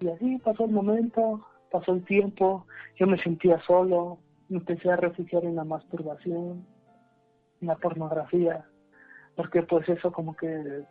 Y 0.00 0.08
así 0.08 0.38
pasó 0.38 0.64
el 0.64 0.70
momento, 0.70 1.44
pasó 1.70 1.92
el 1.92 2.04
tiempo, 2.06 2.66
yo 2.96 3.06
me 3.06 3.22
sentía 3.22 3.60
solo, 3.66 4.18
empecé 4.48 4.90
a 4.90 4.96
refugiar 4.96 5.44
en 5.44 5.56
la 5.56 5.64
masturbación, 5.64 6.66
en 7.60 7.68
la 7.68 7.76
pornografía, 7.76 8.64
porque 9.36 9.62
pues 9.62 9.86
eso 9.90 10.10
como 10.10 10.34
que 10.36 10.84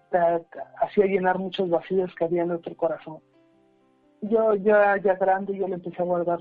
hacía 0.79 1.05
llenar 1.05 1.39
muchos 1.39 1.71
vacíos 1.71 2.13
que 2.15 2.25
había 2.25 2.43
en 2.43 2.49
nuestro 2.49 2.75
corazón. 2.77 3.17
Yo 4.21 4.53
ya, 4.53 4.97
ya 4.97 5.15
grande, 5.15 5.57
yo 5.57 5.67
le 5.67 5.75
empecé 5.75 6.03
a 6.03 6.05
guardar 6.05 6.39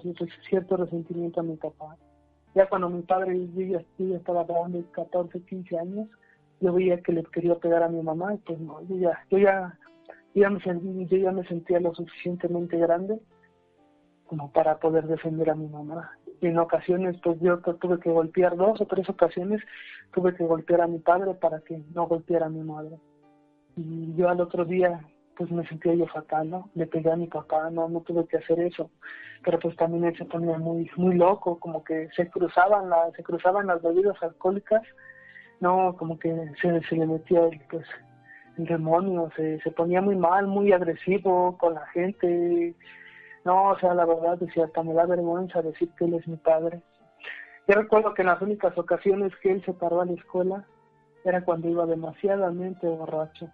cierto 0.50 0.76
resentimiento 0.76 1.40
a 1.40 1.44
mi 1.44 1.56
papá 1.56 1.96
ya 2.59 2.68
cuando 2.68 2.90
mi 2.90 3.02
padre 3.02 3.48
yo 3.54 3.62
ya, 3.62 4.16
estaba 4.16 4.42
grande, 4.42 4.84
14, 4.90 5.42
15 5.42 5.78
años, 5.78 6.09
yo 6.61 6.72
veía 6.72 7.00
que 7.00 7.12
le 7.12 7.22
quería 7.22 7.54
pegar 7.54 7.84
a 7.84 7.88
mi 7.88 8.02
mamá, 8.02 8.34
y 8.34 8.38
pues 8.38 8.59
no, 8.59 8.82
yo 8.88 8.96
ya, 8.96 9.24
yo 9.30 9.38
ya, 9.38 9.78
ya 10.34 10.50
me 10.50 10.61
sentí, 10.61 11.06
yo 11.06 11.16
ya 11.18 11.30
me 11.30 11.46
sentía 11.46 11.78
lo 11.78 11.94
suficientemente 11.94 12.76
grande 12.76 13.20
como 14.26 14.50
para 14.50 14.80
poder 14.80 15.06
defender 15.06 15.50
a 15.50 15.54
mi 15.54 15.68
mamá. 15.68 16.11
Y 16.40 16.48
en 16.48 16.59
ocasiones, 16.59 17.16
pues 17.22 17.38
yo 17.40 17.59
tuve 17.61 18.00
que 18.00 18.11
golpear, 18.11 18.56
dos 18.56 18.80
o 18.80 18.86
tres 18.86 19.09
ocasiones, 19.09 19.62
tuve 20.12 20.34
que 20.34 20.44
golpear 20.44 20.80
a 20.80 20.88
mi 20.88 20.98
padre 20.98 21.34
para 21.34 21.61
que 21.61 21.80
no 21.94 22.09
golpeara 22.09 22.46
a 22.46 22.50
mi 22.50 22.64
madre. 22.64 22.98
Y 23.76 24.14
yo 24.16 24.28
al 24.28 24.40
otro 24.40 24.64
día 24.64 25.00
pues 25.39 25.53
me 25.53 25.64
sentía 25.68 25.95
yo 25.95 26.07
fatal, 26.09 26.51
¿no? 26.51 26.68
Le 26.74 26.89
pegué 26.89 27.12
a 27.12 27.16
mi 27.16 27.28
papá, 27.28 27.70
no, 27.70 27.89
no 27.89 28.01
tuve 28.01 28.26
que 28.26 28.39
hacer 28.39 28.59
eso. 28.59 28.91
Pero 29.45 29.61
pues 29.61 29.76
también 29.76 30.05
él 30.05 30.18
se 30.18 30.24
ponía 30.24 30.59
muy, 30.59 30.91
muy 30.97 31.14
loco, 31.14 31.61
como 31.61 31.84
que 31.84 32.09
se 32.16 32.28
cruzaban, 32.28 32.91
la, 32.91 33.09
se 33.16 33.22
cruzaban 33.22 33.68
las 33.68 33.80
bebidas 33.80 34.20
alcohólicas, 34.20 34.82
no, 35.61 35.95
como 35.97 36.18
que 36.18 36.34
se, 36.61 36.82
se 36.82 36.97
le 36.97 37.07
metía 37.07 37.47
el, 37.47 37.61
pues, 37.70 37.86
el 38.59 38.64
demonio, 38.66 39.30
se, 39.36 39.61
se 39.61 39.70
ponía 39.70 40.03
muy 40.03 40.16
mal, 40.16 40.49
muy 40.49 40.72
agresivo 40.72 41.57
con 41.57 41.74
la 41.74 41.86
gente. 41.86 42.74
No, 43.45 43.70
o 43.70 43.78
sea, 43.78 43.95
la 43.95 44.07
verdad, 44.07 44.39
decía, 44.39 44.64
hasta 44.64 44.82
me 44.82 44.93
da 44.93 45.07
vergüenza 45.07 45.62
decir 45.62 45.89
que 45.97 46.07
él 46.07 46.14
es 46.14 46.26
mi 46.26 46.36
padre. 46.36 46.82
Yo 47.68 47.76
recuerdo 47.76 48.12
que 48.12 48.22
en 48.22 48.28
las 48.28 48.43
únicas 48.43 48.76
ocasiones 48.76 49.32
que 49.36 49.53
él 49.53 49.64
se 49.64 49.72
paró 49.72 50.01
a 50.01 50.05
la 50.05 50.14
escuela 50.14 50.64
era 51.24 51.45
cuando 51.45 51.68
iba 51.68 51.86
demasiadamente 51.86 52.89
borracho 52.89 53.49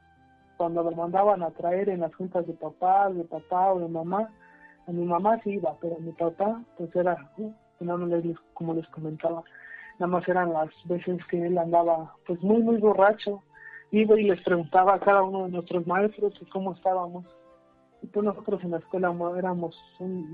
cuando 0.57 0.85
me 0.85 0.95
mandaban 0.95 1.43
a 1.43 1.51
traer 1.51 1.89
en 1.89 2.01
las 2.01 2.15
juntas 2.15 2.47
de 2.47 2.55
papá, 2.55 3.11
de 3.11 3.25
papá 3.25 3.73
o 3.73 3.81
de 3.81 3.89
mamá, 3.89 4.31
a 4.87 4.93
mi 4.93 5.05
mamá 5.05 5.41
sí 5.43 5.53
iba, 5.53 5.77
pero 5.81 5.97
a 5.97 6.01
mi 6.01 6.13
papá, 6.13 6.63
pues 6.77 6.95
era, 6.95 7.17
uh, 7.39 7.53
no, 7.81 7.99
les, 7.99 8.37
como 8.53 8.75
les 8.75 8.87
comentaba, 8.89 9.43
nada 9.99 10.13
más 10.13 10.29
eran 10.29 10.53
las 10.53 10.71
veces 10.85 11.19
que 11.31 11.47
él 11.47 11.59
andaba, 11.59 12.15
pues 12.27 12.41
muy, 12.43 12.63
muy 12.63 12.77
borracho, 12.79 13.43
iba 13.91 14.19
y 14.19 14.25
les 14.25 14.43
preguntaba 14.43 14.95
a 14.95 15.01
cada 15.01 15.23
uno 15.23 15.45
de 15.45 15.51
nuestros 15.51 15.87
maestros 15.87 16.35
cómo 16.53 16.73
estábamos. 16.75 17.25
Y 18.03 18.07
pues 18.09 18.25
nosotros 18.25 18.63
en 18.63 18.73
la 18.73 18.79
escuela 18.79 19.15
éramos, 19.39 19.75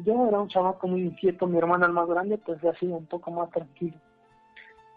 yo 0.04 0.26
era 0.26 0.40
un 0.40 0.48
chavaco 0.48 0.88
muy 0.88 1.02
inquieto, 1.02 1.46
mi 1.46 1.58
hermana 1.58 1.86
el 1.86 1.92
más 1.92 2.08
grande, 2.08 2.38
pues 2.38 2.64
así 2.64 2.86
un 2.86 3.06
poco 3.06 3.30
más 3.30 3.48
tranquilo 3.50 3.96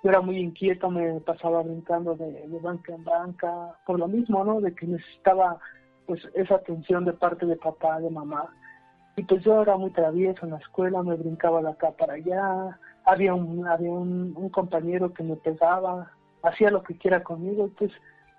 yo 0.03 0.09
era 0.09 0.19
muy 0.19 0.37
inquieto, 0.37 0.89
me 0.91 1.21
pasaba 1.21 1.63
brincando 1.63 2.15
de, 2.15 2.45
banca 2.61 2.93
en 2.93 3.05
banca, 3.05 3.79
por 3.85 3.97
lo 3.97 4.07
mismo, 4.09 4.43
¿no? 4.43 4.59
De 4.59 4.75
que 4.75 4.85
necesitaba 4.85 5.57
pues 6.05 6.21
esa 6.33 6.55
atención 6.55 7.05
de 7.05 7.13
parte 7.13 7.45
de 7.45 7.55
papá, 7.55 8.01
de 8.01 8.09
mamá. 8.09 8.53
Y 9.15 9.23
pues 9.23 9.41
yo 9.43 9.61
era 9.61 9.77
muy 9.77 9.91
travieso 9.91 10.45
en 10.45 10.51
la 10.51 10.57
escuela, 10.57 11.01
me 11.03 11.15
brincaba 11.15 11.61
de 11.61 11.69
acá 11.69 11.91
para 11.91 12.15
allá, 12.15 12.77
había 13.05 13.33
un, 13.33 13.65
había 13.65 13.91
un, 13.91 14.49
compañero 14.49 15.13
que 15.13 15.23
me 15.23 15.37
pegaba, 15.37 16.11
hacía 16.41 16.69
lo 16.69 16.83
que 16.83 16.97
quiera 16.97 17.23
conmigo, 17.23 17.69
pues 17.77 17.91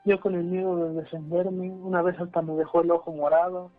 yo 0.04 0.20
con 0.20 0.34
el 0.34 0.44
miedo 0.44 0.76
de 0.76 1.00
defenderme, 1.00 1.70
una 1.70 2.02
vez 2.02 2.20
hasta 2.20 2.42
me 2.42 2.54
dejó 2.56 2.82
el 2.82 2.90
ojo 2.90 3.10
morado, 3.10 3.70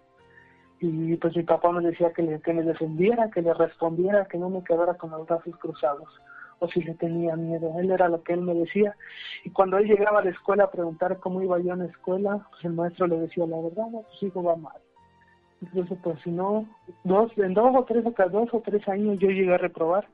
y 0.80 1.16
pues 1.18 1.36
mi 1.36 1.44
papá 1.44 1.72
me 1.72 1.86
decía 1.86 2.12
que, 2.14 2.24
le, 2.24 2.42
que 2.42 2.54
me 2.54 2.64
defendiera, 2.64 3.30
que 3.30 3.44
le 3.44 3.54
respondiera, 3.54 4.26
que 4.26 4.40
no 4.40 4.50
me 4.50 4.64
quedara 4.64 4.96
con 4.96 5.12
los 5.12 5.28
brazos 5.28 5.56
cruzados 5.58 6.10
o 6.60 6.68
si 6.68 6.82
le 6.82 6.94
tenía 6.96 7.36
miedo. 7.36 7.74
Él 7.80 7.92
era 7.92 8.08
lo 8.10 8.24
que 8.24 8.34
él 8.34 8.42
me 8.42 8.54
decía. 8.54 8.96
Y 9.44 9.50
cuando 9.50 9.78
él 9.78 9.88
llegaba 9.88 10.20
a 10.20 10.24
la 10.24 10.32
escuela 10.32 10.66
a 10.66 10.72
preguntar 10.72 11.20
cómo 11.20 11.42
iba 11.42 11.60
yo 11.60 11.74
en 11.74 11.80
la 11.80 11.86
escuela, 11.86 12.46
pues 12.52 12.66
el 12.66 12.74
maestro 12.74 13.08
le 13.08 13.20
decía 13.20 13.46
la 13.46 13.60
verdad, 13.62 13.88
no, 13.92 14.02
pues 14.02 14.24
hijo 14.24 14.44
va 14.44 14.56
mal. 14.56 14.78
Incluso 15.62 15.96
pues 16.04 16.20
si 16.24 16.32
no, 16.32 16.68
dos, 17.04 17.32
en 17.38 17.54
dos 17.54 17.76
o 17.76 17.84
tres, 17.86 18.04
dos 18.04 18.50
o 18.54 18.62
tres 18.62 18.88
años 18.88 19.20
yo 19.20 19.30
llegué 19.30 19.54
a 19.54 19.58
reprobar, 19.58 20.08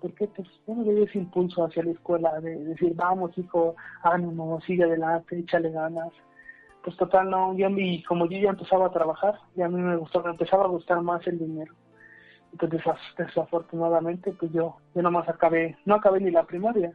porque 0.00 0.26
pues 0.28 0.48
bueno, 0.66 0.82
le 0.84 1.04
ese 1.04 1.18
impulso 1.18 1.64
hacia 1.64 1.84
la 1.84 1.92
escuela 1.92 2.40
de 2.40 2.56
decir, 2.64 2.92
vamos 2.94 3.36
hijo, 3.38 3.74
ánimo, 4.02 4.60
sigue 4.62 4.84
adelante, 4.84 5.38
échale 5.38 5.70
ganas. 5.70 6.10
Pues 6.82 6.96
total, 6.96 7.28
no, 7.30 7.56
ya 7.56 7.68
mi, 7.68 8.02
como 8.04 8.26
yo 8.28 8.38
ya 8.38 8.50
empezaba 8.50 8.86
a 8.86 8.92
trabajar, 8.92 9.34
ya 9.56 9.66
a 9.66 9.68
mí 9.68 9.80
me 9.80 9.96
gustaba, 9.96 10.26
me 10.26 10.30
empezaba 10.32 10.64
a 10.64 10.68
gustar 10.68 11.00
más 11.02 11.26
el 11.26 11.38
dinero 11.38 11.74
pues 12.56 12.70
desafortunadamente 13.16 14.32
pues 14.32 14.52
yo 14.52 14.76
yo 14.94 15.02
nomás 15.02 15.28
acabé 15.28 15.76
no 15.84 15.96
acabé 15.96 16.20
ni 16.20 16.30
la 16.30 16.44
primaria. 16.44 16.92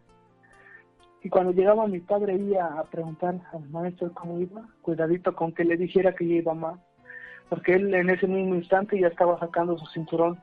Y 1.22 1.30
cuando 1.30 1.54
llegaba 1.54 1.88
mi 1.88 2.00
padre 2.00 2.36
iba 2.36 2.66
a 2.80 2.84
preguntar 2.84 3.36
al 3.54 3.70
maestro 3.70 4.12
cómo 4.14 4.40
iba 4.40 4.68
cuidadito 4.82 5.34
con 5.36 5.54
que 5.54 5.64
le 5.64 5.78
dijera 5.78 6.14
que 6.16 6.28
yo 6.28 6.36
iba 6.36 6.54
mal 6.54 6.80
porque 7.50 7.74
él 7.76 7.94
en 7.94 8.10
ese 8.10 8.28
mismo 8.28 8.56
instante 8.56 9.00
ya 9.00 9.08
estaba 9.08 9.40
sacando 9.40 9.78
su 9.78 9.86
cinturón. 9.88 10.40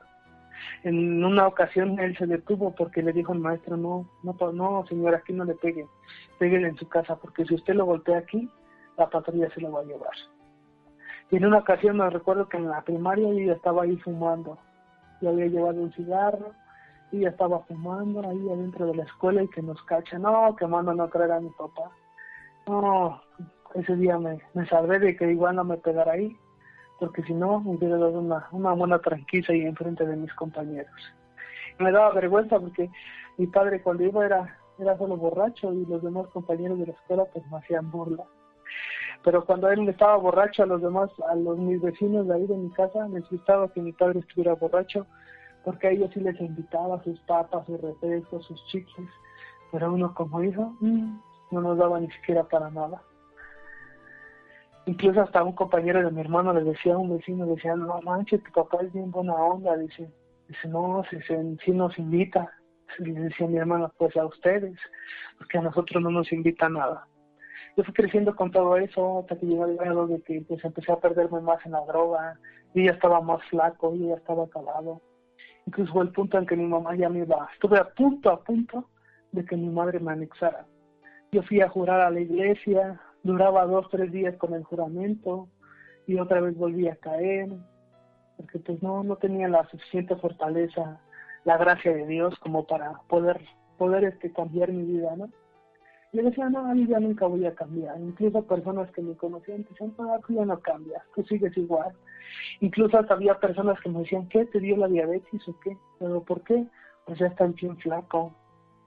En 0.83 1.23
una 1.25 1.47
ocasión 1.47 1.99
él 1.99 2.15
se 2.17 2.25
detuvo 2.25 2.73
porque 2.73 3.01
le 3.01 3.13
dijo 3.13 3.33
al 3.33 3.39
maestro 3.39 3.77
no 3.77 4.07
no 4.23 4.35
no 4.53 4.85
señor 4.87 5.15
aquí 5.15 5.33
no 5.33 5.43
le 5.43 5.55
pegue 5.55 5.85
pegue 6.39 6.57
en 6.57 6.77
su 6.77 6.87
casa 6.87 7.15
porque 7.15 7.45
si 7.45 7.55
usted 7.55 7.73
lo 7.73 7.85
golpea 7.85 8.19
aquí 8.19 8.49
la 8.97 9.09
patrulla 9.09 9.49
se 9.53 9.61
lo 9.61 9.71
va 9.71 9.81
a 9.81 9.85
llevar 9.85 10.13
y 11.31 11.37
en 11.37 11.45
una 11.45 11.59
ocasión 11.59 11.97
me 11.97 12.09
recuerdo 12.09 12.47
que 12.47 12.57
en 12.57 12.69
la 12.69 12.81
primaria 12.83 13.33
yo 13.33 13.53
estaba 13.53 13.83
ahí 13.83 13.97
fumando 13.97 14.59
yo 15.21 15.29
había 15.29 15.47
llevado 15.47 15.81
un 15.81 15.93
cigarro 15.93 16.51
y 17.11 17.19
ya 17.19 17.29
estaba 17.29 17.59
fumando 17.61 18.27
ahí 18.27 18.49
adentro 18.49 18.87
de 18.87 18.95
la 18.95 19.03
escuela 19.03 19.43
y 19.43 19.47
que 19.49 19.61
nos 19.61 19.81
cacha, 19.83 20.17
no, 20.17 20.55
que 20.55 20.65
mando 20.65 20.93
no 20.93 21.07
traer 21.09 21.31
a 21.33 21.39
mi 21.39 21.49
papá. 21.49 21.91
No, 22.67 23.21
ese 23.75 23.95
día 23.95 24.17
me, 24.17 24.41
me 24.53 24.65
salvé 24.67 24.99
de 24.99 25.15
que 25.15 25.31
igual 25.31 25.55
no 25.55 25.63
me 25.63 25.77
pegara 25.77 26.13
ahí, 26.13 26.35
porque 26.99 27.23
si 27.23 27.33
no 27.33 27.59
me 27.59 27.71
hubiera 27.71 27.97
dado 27.97 28.19
una, 28.19 28.47
una 28.51 28.73
buena 28.73 28.99
tranquila 28.99 29.47
ahí 29.49 29.61
enfrente 29.61 30.05
de 30.05 30.15
mis 30.15 30.33
compañeros. 30.33 30.91
me 31.79 31.91
daba 31.91 32.13
vergüenza 32.13 32.59
porque 32.59 32.89
mi 33.37 33.47
padre 33.47 33.81
cuando 33.81 34.03
iba 34.03 34.25
era, 34.25 34.57
era 34.79 34.97
solo 34.97 35.17
borracho 35.17 35.73
y 35.73 35.85
los 35.85 36.01
demás 36.01 36.27
compañeros 36.27 36.79
de 36.79 36.87
la 36.87 36.93
escuela 36.93 37.25
pues 37.25 37.45
me 37.51 37.57
hacían 37.57 37.91
burla 37.91 38.25
pero 39.23 39.45
cuando 39.45 39.69
él 39.69 39.87
estaba 39.87 40.15
borracho 40.17 40.63
a 40.63 40.65
los 40.65 40.81
demás, 40.81 41.09
a 41.29 41.35
los 41.35 41.57
mis 41.57 41.81
vecinos 41.81 42.27
de 42.27 42.35
ahí 42.35 42.47
de 42.47 42.57
mi 42.57 42.71
casa, 42.71 43.07
les 43.09 43.27
gustaba 43.29 43.71
que 43.71 43.81
mi 43.81 43.91
padre 43.91 44.19
estuviera 44.19 44.55
borracho, 44.55 45.05
porque 45.63 45.87
a 45.87 45.91
ellos 45.91 46.09
sí 46.13 46.19
les 46.19 46.39
invitaba 46.41 47.03
sus 47.03 47.19
papas, 47.21 47.65
sus 47.67 47.79
refrescos, 47.79 48.45
sus 48.45 48.65
chicles, 48.67 49.09
pero 49.71 49.93
uno 49.93 50.13
como 50.15 50.43
hijo 50.43 50.73
mm, 50.79 51.19
no 51.51 51.61
nos 51.61 51.77
daba 51.77 51.99
ni 51.99 52.09
siquiera 52.11 52.43
para 52.43 52.71
nada. 52.71 53.01
Incluso 54.87 55.21
hasta 55.21 55.43
un 55.43 55.53
compañero 55.53 56.03
de 56.03 56.09
mi 56.09 56.21
hermano 56.21 56.51
le 56.53 56.63
decía 56.63 56.95
a 56.95 56.97
un 56.97 57.15
vecino, 57.15 57.45
decía, 57.45 57.75
no 57.75 58.01
manches, 58.01 58.43
tu 58.43 58.51
papá 58.51 58.79
es 58.81 58.91
bien 58.91 59.11
buena 59.11 59.35
onda, 59.35 59.77
dice, 59.77 60.11
dice, 60.47 60.67
no, 60.67 61.03
si, 61.11 61.17
si 61.63 61.71
nos 61.71 61.95
invita, 61.99 62.51
le 62.97 63.13
decía 63.13 63.45
a 63.45 63.49
mi 63.49 63.57
hermano, 63.57 63.93
pues 63.99 64.17
a 64.17 64.25
ustedes, 64.25 64.75
porque 65.37 65.59
a 65.59 65.61
nosotros 65.61 66.01
no 66.01 66.09
nos 66.09 66.31
invita 66.31 66.67
nada 66.67 67.05
yo 67.77 67.83
fui 67.83 67.93
creciendo 67.93 68.35
con 68.35 68.51
todo 68.51 68.77
eso 68.77 69.19
hasta 69.19 69.37
que 69.37 69.45
llegó 69.45 69.65
el 69.65 69.77
grado 69.77 70.07
de 70.07 70.21
que 70.21 70.41
pues 70.47 70.63
empecé 70.63 70.91
a 70.91 70.99
perderme 70.99 71.41
más 71.41 71.65
en 71.65 71.71
la 71.71 71.81
droga 71.81 72.37
y 72.73 72.85
ya 72.85 72.91
estaba 72.91 73.21
más 73.21 73.43
flaco 73.49 73.95
y 73.95 74.07
ya 74.07 74.15
estaba 74.15 74.45
acabado. 74.45 75.01
Incluso 75.65 75.93
fue 75.93 76.03
el 76.03 76.11
punto 76.11 76.37
en 76.37 76.45
que 76.45 76.55
mi 76.55 76.65
mamá 76.65 76.95
ya 76.95 77.09
me 77.09 77.19
iba 77.19 77.49
estuve 77.53 77.77
a 77.77 77.85
punto 77.85 78.29
a 78.29 78.43
punto 78.43 78.89
de 79.31 79.45
que 79.45 79.55
mi 79.55 79.69
madre 79.69 79.99
me 79.99 80.11
anexara. 80.11 80.65
Yo 81.31 81.43
fui 81.43 81.61
a 81.61 81.69
jurar 81.69 82.01
a 82.01 82.09
la 82.09 82.19
iglesia 82.19 82.99
duraba 83.23 83.65
dos 83.65 83.87
tres 83.89 84.11
días 84.11 84.35
con 84.37 84.53
el 84.53 84.63
juramento 84.63 85.47
y 86.07 86.19
otra 86.19 86.41
vez 86.41 86.57
volví 86.57 86.87
a 86.87 86.95
caer 86.95 87.49
porque 88.37 88.59
pues 88.59 88.81
no 88.81 89.03
no 89.03 89.15
tenía 89.17 89.47
la 89.47 89.67
suficiente 89.69 90.15
fortaleza 90.15 90.99
la 91.43 91.57
gracia 91.57 91.93
de 91.93 92.07
Dios 92.07 92.33
como 92.39 92.65
para 92.65 92.93
poder 93.07 93.39
poder 93.77 94.05
este 94.05 94.31
cambiar 94.33 94.71
mi 94.71 94.83
vida 94.83 95.15
no 95.15 95.29
Yo 96.13 96.23
decía, 96.23 96.49
no, 96.49 96.75
yo 96.75 96.85
ya 96.85 96.99
nunca 96.99 97.25
voy 97.25 97.45
a 97.45 97.55
cambiar. 97.55 97.97
Incluso 97.99 98.43
personas 98.45 98.91
que 98.91 99.01
me 99.01 99.15
conocían 99.15 99.65
decían, 99.69 99.93
no, 99.97 100.19
tú 100.27 100.33
ya 100.33 100.45
no 100.45 100.59
cambias, 100.59 101.01
tú 101.15 101.23
sigues 101.23 101.55
igual. 101.55 101.93
Incluso 102.59 102.99
había 103.09 103.39
personas 103.39 103.79
que 103.79 103.89
me 103.89 103.99
decían, 103.99 104.27
¿qué? 104.27 104.45
¿Te 104.45 104.59
dio 104.59 104.75
la 104.75 104.87
diabetes 104.87 105.47
o 105.47 105.59
qué? 105.61 105.77
¿Pero 105.99 106.21
por 106.23 106.41
qué? 106.43 106.65
Pues 107.05 107.19
ya 107.19 107.27
está 107.27 107.45
bien 107.47 107.77
flaco. 107.77 108.33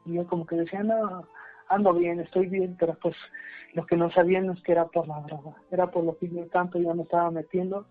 Y 0.05 0.15
yo 0.15 0.27
como 0.27 0.47
que 0.47 0.57
decía, 0.57 0.83
no, 0.83 1.27
ando 1.69 1.95
bien, 1.95 2.21
estoy 2.21 2.47
bien, 2.47 2.77
pero 2.79 2.95
pues 3.01 3.17
lo 3.73 3.87
que 3.87 3.97
no 3.97 4.11
sabían 4.11 4.51
es 4.51 4.63
que 4.63 4.73
era 4.73 4.87
por 4.87 5.09
la 5.09 5.21
droga, 5.23 5.57
era 5.71 5.91
por 5.91 6.05
lo 6.05 6.17
que 6.19 6.29
yo 6.29 6.47
tanto 6.49 6.79
ya 6.79 6.95
me 6.95 7.03
estaba 7.03 7.31
metiendo 7.31 7.87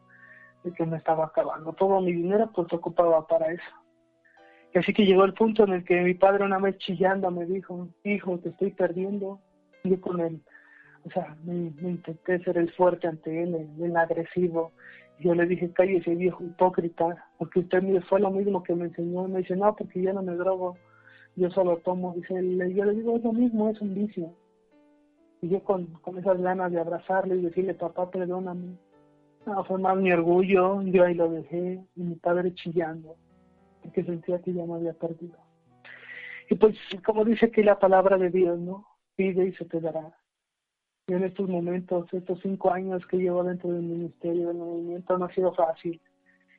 y 0.63 0.71
que 0.71 0.85
me 0.85 0.97
estaba 0.97 1.25
acabando. 1.25 1.73
Todo 1.73 2.01
mi 2.01 2.13
dinero 2.13 2.49
pues 2.53 2.71
ocupaba 2.71 3.27
para 3.27 3.51
eso. 3.51 3.63
Así 4.75 4.91
que 4.91 5.05
llegó 5.05 5.23
el 5.23 5.33
punto 5.33 5.63
en 5.65 5.73
el 5.73 5.83
que 5.83 6.01
mi 6.01 6.15
padre 6.15 6.45
una 6.45 6.57
vez 6.57 6.77
chillando 6.79 7.29
me 7.29 7.45
dijo, 7.45 7.87
hijo, 8.03 8.39
te 8.39 8.49
estoy 8.49 8.71
perdiendo. 8.71 9.39
Yo 9.83 10.01
con 10.01 10.19
él, 10.19 10.41
o 11.05 11.11
sea, 11.11 11.35
me, 11.43 11.71
intenté 11.81 12.39
ser 12.43 12.57
el 12.57 12.71
fuerte 12.71 13.07
ante 13.07 13.43
él, 13.43 13.69
el, 13.79 13.97
agresivo. 13.97 14.71
Y 15.19 15.25
yo 15.25 15.35
le 15.35 15.45
dije, 15.45 15.71
cállese 15.73 16.15
viejo 16.15 16.43
hipócrita, 16.43 17.27
porque 17.37 17.59
usted 17.59 17.83
fue 18.09 18.19
lo 18.19 18.31
mismo 18.31 18.63
que 18.63 18.73
me 18.73 18.85
enseñó. 18.85 19.27
Me 19.27 19.39
dice, 19.39 19.55
no, 19.55 19.75
porque 19.75 20.01
yo 20.01 20.11
no 20.11 20.23
me 20.23 20.35
drogo, 20.35 20.75
yo 21.35 21.51
solo 21.51 21.77
tomo. 21.77 22.13
Dice, 22.15 22.33
yo 22.73 22.85
le 22.85 22.95
digo, 22.95 23.15
es 23.17 23.23
lo 23.23 23.33
mismo, 23.33 23.69
es 23.69 23.79
un 23.79 23.93
vicio. 23.93 24.33
Y 25.41 25.49
yo 25.49 25.63
con, 25.63 25.85
con 26.01 26.17
esas 26.17 26.41
ganas 26.41 26.71
de 26.71 26.79
abrazarle 26.79 27.35
y 27.35 27.41
decirle, 27.41 27.75
papá, 27.75 28.09
perdóname. 28.09 28.77
No, 29.45 29.63
fue 29.65 29.77
más 29.77 29.97
mi 29.97 30.11
orgullo, 30.11 30.81
yo 30.83 31.03
ahí 31.03 31.13
lo 31.13 31.29
dejé, 31.29 31.83
y 31.95 32.01
mi 32.01 32.15
padre 32.15 32.55
chillando 32.55 33.17
que 33.91 34.03
sentía 34.03 34.39
que 34.39 34.53
ya 34.53 34.65
me 34.65 34.75
había 34.75 34.93
perdido. 34.93 35.37
Y 36.49 36.55
pues, 36.55 36.77
como 37.05 37.25
dice 37.25 37.47
aquí 37.47 37.63
la 37.63 37.79
palabra 37.79 38.17
de 38.17 38.29
Dios, 38.29 38.59
¿no? 38.59 38.85
Pide 39.15 39.47
y 39.47 39.53
se 39.53 39.65
te 39.65 39.79
dará. 39.79 40.15
Y 41.07 41.13
en 41.13 41.23
estos 41.23 41.49
momentos, 41.49 42.07
estos 42.13 42.39
cinco 42.41 42.71
años 42.71 43.05
que 43.07 43.17
llevo 43.17 43.43
dentro 43.43 43.71
del 43.71 43.83
ministerio 43.83 44.47
del 44.47 44.57
movimiento, 44.57 45.17
no 45.17 45.25
ha 45.25 45.33
sido 45.33 45.53
fácil. 45.53 45.99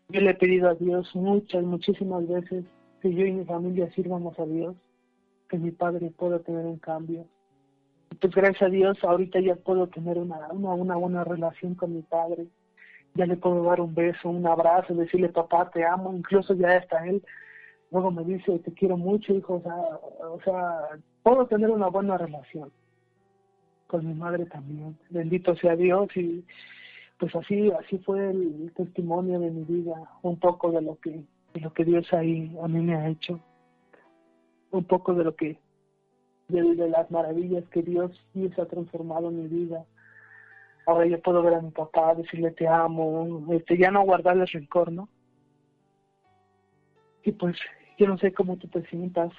Yo 0.09 0.21
le 0.21 0.31
he 0.31 0.35
pedido 0.35 0.69
a 0.69 0.75
Dios 0.75 1.15
muchas, 1.15 1.65
muchísimas 1.65 2.29
veces 2.29 2.65
que 3.01 3.15
yo 3.15 3.25
y 3.25 3.33
mi 3.33 3.45
familia 3.45 3.91
sirvamos 3.93 4.39
a 4.39 4.45
Dios, 4.45 4.77
que 5.49 5.59
mi 5.59 5.71
padre 5.71 6.11
pueda 6.11 6.39
tener 6.41 6.67
un 6.67 6.79
cambio. 6.79 7.27
Y 8.11 8.17
pues 8.17 8.35
gracias 8.35 8.63
a 8.63 8.69
Dios, 8.69 8.99
ahorita 9.03 9.41
ya 9.41 9.57
puedo 9.57 9.87
tener 9.89 10.19
una, 10.19 10.49
una, 10.53 10.75
una 10.75 10.97
buena 10.97 11.25
relación 11.25 11.75
con 11.75 11.95
mi 11.95 12.03
padre 12.03 12.47
ya 13.15 13.27
le 13.27 13.37
puedo 13.37 13.63
dar 13.65 13.81
un 13.81 13.95
beso, 13.95 14.29
un 14.29 14.47
abrazo, 14.47 14.95
decirle 14.95 15.29
papá 15.29 15.71
te 15.71 15.85
amo, 15.85 16.13
incluso 16.13 16.55
ya 16.55 16.77
está 16.77 17.07
él, 17.07 17.23
luego 17.91 18.11
me 18.11 18.25
dice 18.25 18.59
te 18.59 18.73
quiero 18.73 18.97
mucho 18.97 19.33
hijo, 19.33 19.55
o 19.55 19.63
sea, 19.63 19.75
o 20.29 20.41
sea, 20.43 20.99
puedo 21.23 21.47
tener 21.47 21.71
una 21.71 21.89
buena 21.89 22.19
relación 22.19 22.71
con 23.87 24.07
mi 24.07 24.15
madre 24.15 24.47
también, 24.47 24.99
bendito 25.11 25.55
sea 25.57 25.77
Dios 25.77 26.09
y 26.17 26.45
pues 27.19 27.35
así, 27.37 27.71
así 27.71 27.99
fue 27.99 28.31
el, 28.31 28.73
testimonio 28.75 29.39
de 29.39 29.51
mi 29.51 29.63
vida, 29.63 29.95
un 30.23 30.39
poco 30.39 30.73
de 30.73 30.83
lo 30.83 30.99
que, 30.99 31.23
de 31.55 31.61
lo 31.61 31.73
que 31.73 31.85
Dios 31.85 32.13
ahí 32.13 32.57
a 32.61 32.67
mí 32.67 32.81
me 32.81 32.97
ha 32.97 33.09
hecho, 33.09 33.39
un 34.73 34.85
poco 34.85 35.15
de 35.15 35.23
lo 35.23 35.37
que, 35.37 35.57
de, 36.49 36.89
las 36.89 37.09
maravillas 37.13 37.65
que 37.69 37.83
Dios, 37.83 38.11
Dios 38.35 38.59
ha 38.59 38.67
transformado 38.67 39.29
en 39.29 39.43
mi 39.43 39.49
vida 39.49 39.87
ahora 40.87 41.07
yo 41.07 41.21
puedo 41.21 41.43
ver 41.43 41.55
a 41.55 41.61
mi 41.61 41.71
papá, 41.71 42.15
decirle 42.15 42.51
te 42.53 42.67
amo, 42.67 43.47
este, 43.53 43.79
ya 43.79 43.91
no 43.91 44.03
guardarle 44.03 44.45
rencor, 44.47 44.93
¿no? 44.93 45.09
Y 47.23 47.33
pues 47.33 47.57
yo 47.99 48.07
no 48.07 48.19
sé 48.19 48.33
cómo 48.33 48.57
tú 48.57 48.69
te 48.69 48.85
sientas, 48.87 49.33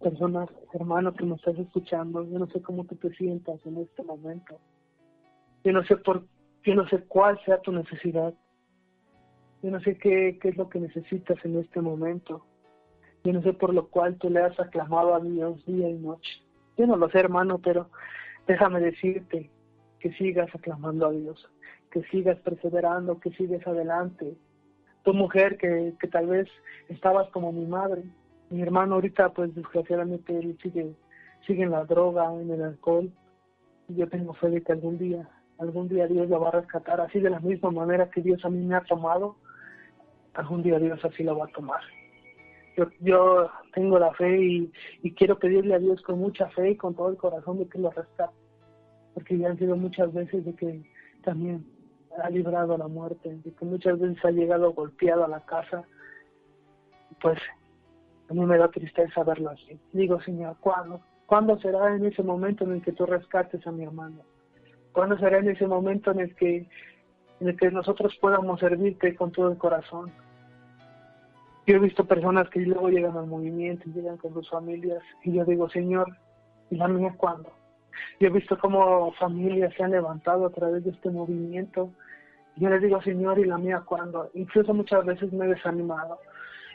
personas, 0.00 0.48
hermano 0.72 1.14
que 1.14 1.24
me 1.24 1.36
estás 1.36 1.56
escuchando, 1.58 2.24
yo 2.24 2.38
no 2.38 2.46
sé 2.48 2.60
cómo 2.60 2.84
tú 2.84 2.96
te 2.96 3.10
sientas 3.14 3.64
en 3.64 3.78
este 3.78 4.02
momento. 4.02 4.58
Yo 5.64 5.72
no 5.72 5.84
sé 5.84 5.96
por, 5.96 6.24
yo 6.64 6.74
no 6.74 6.88
sé 6.88 6.98
cuál 7.04 7.38
sea 7.44 7.60
tu 7.60 7.72
necesidad. 7.72 8.34
Yo 9.62 9.70
no 9.70 9.80
sé 9.80 9.96
qué, 9.96 10.38
qué 10.42 10.48
es 10.48 10.56
lo 10.56 10.68
que 10.68 10.80
necesitas 10.80 11.38
en 11.44 11.58
este 11.58 11.80
momento. 11.80 12.44
Yo 13.22 13.32
no 13.32 13.42
sé 13.42 13.52
por 13.52 13.72
lo 13.72 13.86
cual 13.86 14.16
tú 14.16 14.28
le 14.28 14.40
has 14.40 14.58
aclamado 14.58 15.14
a 15.14 15.20
Dios 15.20 15.64
día 15.64 15.88
y 15.88 15.94
noche. 15.94 16.42
Yo 16.76 16.86
no 16.88 16.96
lo 16.96 17.08
sé, 17.10 17.20
hermano, 17.20 17.58
pero 17.58 17.88
déjame 18.48 18.80
decirte 18.80 19.50
que 20.02 20.12
sigas 20.14 20.52
aclamando 20.52 21.06
a 21.06 21.12
Dios, 21.12 21.48
que 21.92 22.02
sigas 22.10 22.36
perseverando, 22.40 23.20
que 23.20 23.30
sigas 23.30 23.64
adelante. 23.64 24.36
Tu 25.04 25.14
mujer 25.14 25.58
que, 25.58 25.94
que 26.00 26.08
tal 26.08 26.26
vez 26.26 26.48
estabas 26.88 27.28
como 27.30 27.52
mi 27.52 27.64
madre, 27.66 28.02
mi 28.50 28.60
hermano 28.62 28.96
ahorita 28.96 29.28
pues 29.30 29.54
desgraciadamente 29.54 30.36
él 30.36 30.58
sigue, 30.60 30.92
sigue 31.46 31.62
en 31.62 31.70
la 31.70 31.84
droga, 31.84 32.32
en 32.34 32.50
el 32.50 32.62
alcohol. 32.62 33.12
Yo 33.86 34.08
tengo 34.08 34.34
fe 34.34 34.50
de 34.50 34.62
que 34.62 34.72
algún 34.72 34.98
día, 34.98 35.28
algún 35.58 35.88
día 35.88 36.08
Dios 36.08 36.28
lo 36.28 36.40
va 36.40 36.48
a 36.48 36.60
rescatar, 36.60 37.00
así 37.00 37.20
de 37.20 37.30
la 37.30 37.38
misma 37.38 37.70
manera 37.70 38.10
que 38.10 38.22
Dios 38.22 38.44
a 38.44 38.48
mí 38.48 38.58
me 38.64 38.74
ha 38.74 38.82
tomado, 38.82 39.36
algún 40.34 40.64
día 40.64 40.80
Dios 40.80 40.98
así 41.04 41.22
lo 41.22 41.38
va 41.38 41.44
a 41.44 41.52
tomar. 41.52 41.80
Yo, 42.76 42.86
yo 43.00 43.50
tengo 43.72 44.00
la 44.00 44.12
fe 44.14 44.42
y, 44.42 44.72
y 45.02 45.12
quiero 45.12 45.38
pedirle 45.38 45.74
a 45.74 45.78
Dios 45.78 46.02
con 46.02 46.18
mucha 46.18 46.48
fe 46.48 46.70
y 46.70 46.76
con 46.76 46.96
todo 46.96 47.10
el 47.10 47.16
corazón 47.16 47.58
de 47.58 47.68
que 47.68 47.78
lo 47.78 47.90
rescate 47.90 48.41
porque 49.14 49.38
ya 49.38 49.50
han 49.50 49.58
sido 49.58 49.76
muchas 49.76 50.12
veces 50.12 50.44
de 50.44 50.54
que 50.54 50.82
también 51.22 51.64
ha 52.22 52.30
librado 52.30 52.76
la 52.76 52.88
muerte, 52.88 53.36
de 53.44 53.52
que 53.52 53.64
muchas 53.64 53.98
veces 53.98 54.24
ha 54.24 54.30
llegado 54.30 54.72
golpeado 54.72 55.24
a 55.24 55.28
la 55.28 55.40
casa, 55.40 55.84
pues 57.20 57.38
a 58.28 58.34
mí 58.34 58.44
me 58.44 58.58
da 58.58 58.68
tristeza 58.68 59.24
verlo 59.24 59.50
así. 59.50 59.78
Digo, 59.92 60.20
Señor, 60.22 60.56
¿cuándo? 60.60 61.00
¿Cuándo 61.26 61.58
será 61.60 61.94
en 61.94 62.04
ese 62.04 62.22
momento 62.22 62.64
en 62.64 62.72
el 62.72 62.82
que 62.82 62.92
tú 62.92 63.06
rescates 63.06 63.66
a 63.66 63.72
mi 63.72 63.84
hermano? 63.84 64.22
¿Cuándo 64.92 65.16
será 65.18 65.38
en 65.38 65.48
ese 65.48 65.66
momento 65.66 66.10
en 66.10 66.20
el 66.20 66.34
que 66.34 66.68
en 67.40 67.48
el 67.48 67.56
que 67.56 67.70
nosotros 67.70 68.16
podamos 68.20 68.60
servirte 68.60 69.16
con 69.16 69.32
todo 69.32 69.50
el 69.50 69.58
corazón? 69.58 70.12
Yo 71.66 71.76
he 71.76 71.78
visto 71.78 72.04
personas 72.04 72.48
que 72.50 72.60
luego 72.60 72.88
llegan 72.88 73.16
al 73.16 73.26
movimiento 73.26 73.88
llegan 73.90 74.16
con 74.16 74.34
sus 74.34 74.50
familias 74.50 75.02
y 75.24 75.32
yo 75.32 75.44
digo, 75.44 75.68
Señor, 75.70 76.06
¿y 76.70 76.76
la 76.76 76.88
mía 76.88 77.14
cuándo? 77.16 77.50
Yo 78.20 78.28
he 78.28 78.30
visto 78.30 78.58
cómo 78.58 79.12
familias 79.12 79.72
se 79.76 79.82
han 79.82 79.90
levantado 79.92 80.46
a 80.46 80.50
través 80.50 80.84
de 80.84 80.90
este 80.90 81.10
movimiento. 81.10 81.90
Yo 82.56 82.68
les 82.68 82.82
digo, 82.82 83.00
Señor, 83.02 83.38
y 83.38 83.44
la 83.44 83.58
mía 83.58 83.82
cuando, 83.84 84.30
incluso 84.34 84.74
muchas 84.74 85.04
veces 85.04 85.32
me 85.32 85.46
he 85.46 85.48
desanimado. 85.48 86.18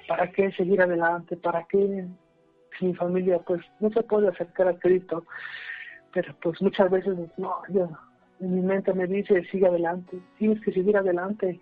¿Para 0.08 0.32
qué 0.32 0.52
seguir 0.54 0.82
adelante? 0.82 1.36
¿Para 1.38 1.64
qué 1.66 2.06
mi 2.82 2.94
familia 2.96 3.40
pues 3.40 3.62
no 3.80 3.90
se 3.90 4.04
puede 4.04 4.30
acercar 4.30 4.68
a 4.68 4.80
Cristo? 4.80 5.26
Pero 6.14 6.36
pues 6.42 6.62
muchas 6.62 6.90
veces 6.90 7.18
no, 7.38 7.62
yo, 7.70 7.90
mi 8.40 8.62
mente 8.62 8.94
me 8.94 9.08
dice, 9.08 9.44
sigue 9.52 9.68
adelante, 9.68 10.20
tienes 10.38 10.62
que 10.64 10.72
seguir 10.72 10.98
adelante. 10.98 11.60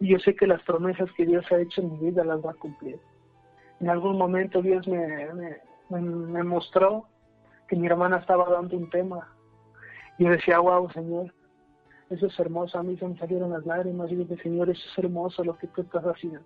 Y 0.00 0.08
yo 0.08 0.18
sé 0.20 0.34
que 0.34 0.46
las 0.46 0.62
promesas 0.62 1.10
que 1.16 1.26
Dios 1.26 1.44
ha 1.50 1.58
hecho 1.58 1.80
en 1.80 1.92
mi 1.92 2.10
vida 2.10 2.24
las 2.24 2.44
va 2.44 2.52
a 2.52 2.54
cumplir. 2.54 2.98
En 3.80 3.90
algún 3.90 4.16
momento 4.16 4.62
Dios 4.62 4.86
me, 4.86 5.28
me, 5.34 6.00
me 6.00 6.42
mostró 6.42 7.06
que 7.68 7.76
mi 7.76 7.86
hermana 7.86 8.16
estaba 8.16 8.48
dando 8.48 8.76
un 8.76 8.90
tema. 8.90 9.28
Y 10.18 10.24
yo 10.24 10.30
decía, 10.30 10.58
wow, 10.58 10.90
Señor, 10.90 11.32
eso 12.10 12.26
es 12.26 12.38
hermoso. 12.40 12.78
A 12.78 12.82
mí 12.82 12.96
se 12.96 13.06
me 13.06 13.16
salieron 13.18 13.50
las 13.50 13.64
lágrimas 13.66 14.10
y 14.10 14.16
dije, 14.16 14.36
Señor, 14.42 14.70
eso 14.70 14.82
es 14.90 14.98
hermoso 14.98 15.44
lo 15.44 15.56
que 15.58 15.68
tú 15.68 15.82
estás 15.82 16.02
haciendo. 16.04 16.40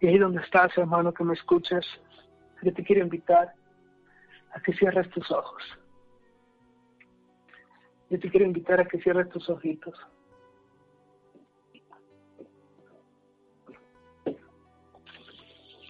Y 0.00 0.06
ahí 0.06 0.18
donde 0.18 0.40
estás, 0.40 0.76
hermano, 0.78 1.12
que 1.12 1.24
me 1.24 1.34
escuchas, 1.34 1.84
yo 2.62 2.72
te 2.72 2.82
quiero 2.84 3.02
invitar 3.02 3.52
a 4.52 4.60
que 4.60 4.72
cierres 4.72 5.10
tus 5.10 5.30
ojos. 5.30 5.62
Yo 8.08 8.18
te 8.18 8.30
quiero 8.30 8.46
invitar 8.46 8.80
a 8.80 8.86
que 8.86 9.00
cierres 9.00 9.28
tus 9.28 9.48
ojitos. 9.50 9.94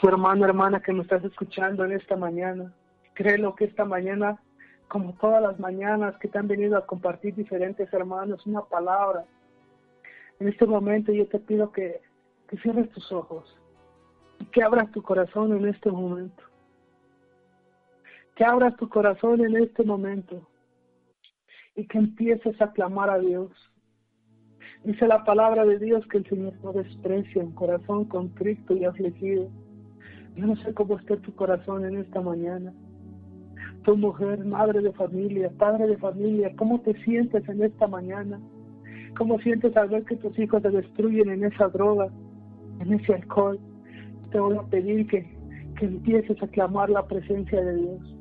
Tu 0.00 0.08
hermano, 0.08 0.46
hermana 0.46 0.80
que 0.80 0.92
me 0.92 1.02
estás 1.02 1.22
escuchando 1.24 1.84
en 1.84 1.92
esta 1.92 2.16
mañana, 2.16 2.74
Créelo 3.20 3.54
que 3.54 3.66
esta 3.66 3.84
mañana, 3.84 4.40
como 4.88 5.12
todas 5.12 5.42
las 5.42 5.60
mañanas 5.60 6.16
que 6.20 6.28
te 6.28 6.38
han 6.38 6.48
venido 6.48 6.78
a 6.78 6.86
compartir 6.86 7.34
diferentes 7.34 7.92
hermanos, 7.92 8.46
una 8.46 8.62
palabra. 8.62 9.26
En 10.38 10.48
este 10.48 10.64
momento 10.64 11.12
yo 11.12 11.28
te 11.28 11.38
pido 11.38 11.70
que, 11.70 12.00
cierres 12.62 12.88
tus 12.92 13.12
ojos 13.12 13.54
y 14.38 14.46
que 14.46 14.62
abras 14.62 14.90
tu 14.92 15.02
corazón 15.02 15.54
en 15.54 15.68
este 15.68 15.90
momento. 15.90 16.42
Que 18.36 18.42
abras 18.42 18.74
tu 18.78 18.88
corazón 18.88 19.44
en 19.44 19.54
este 19.54 19.82
momento 19.82 20.48
y 21.76 21.86
que 21.86 21.98
empieces 21.98 22.58
a 22.62 22.72
clamar 22.72 23.10
a 23.10 23.18
Dios. 23.18 23.50
Dice 24.82 25.06
la 25.06 25.24
palabra 25.24 25.66
de 25.66 25.78
Dios 25.78 26.06
que 26.06 26.16
el 26.16 26.26
Señor 26.26 26.54
no 26.62 26.72
desprecia 26.72 27.42
un 27.42 27.52
corazón 27.52 28.06
contrito 28.06 28.74
y 28.74 28.86
afligido. 28.86 29.50
Yo 30.36 30.46
no 30.46 30.56
sé 30.56 30.72
cómo 30.72 30.98
está 30.98 31.18
tu 31.18 31.34
corazón 31.34 31.84
en 31.84 31.98
esta 31.98 32.22
mañana 32.22 32.72
tu 33.84 33.96
mujer, 33.96 34.44
madre 34.44 34.80
de 34.80 34.92
familia, 34.92 35.50
padre 35.58 35.86
de 35.86 35.96
familia, 35.96 36.52
¿cómo 36.56 36.80
te 36.80 36.94
sientes 37.02 37.48
en 37.48 37.62
esta 37.62 37.86
mañana? 37.86 38.40
¿Cómo 39.16 39.38
sientes 39.40 39.76
al 39.76 39.88
ver 39.88 40.04
que 40.04 40.16
tus 40.16 40.38
hijos 40.38 40.62
se 40.62 40.70
destruyen 40.70 41.30
en 41.30 41.44
esa 41.44 41.68
droga, 41.68 42.08
en 42.80 42.92
ese 42.92 43.14
alcohol? 43.14 43.58
Te 44.30 44.38
voy 44.38 44.56
a 44.56 44.62
pedir 44.62 45.06
que, 45.06 45.26
que 45.78 45.86
empieces 45.86 46.40
a 46.42 46.48
clamar 46.48 46.90
la 46.90 47.06
presencia 47.06 47.60
de 47.60 47.76
Dios, 47.76 48.16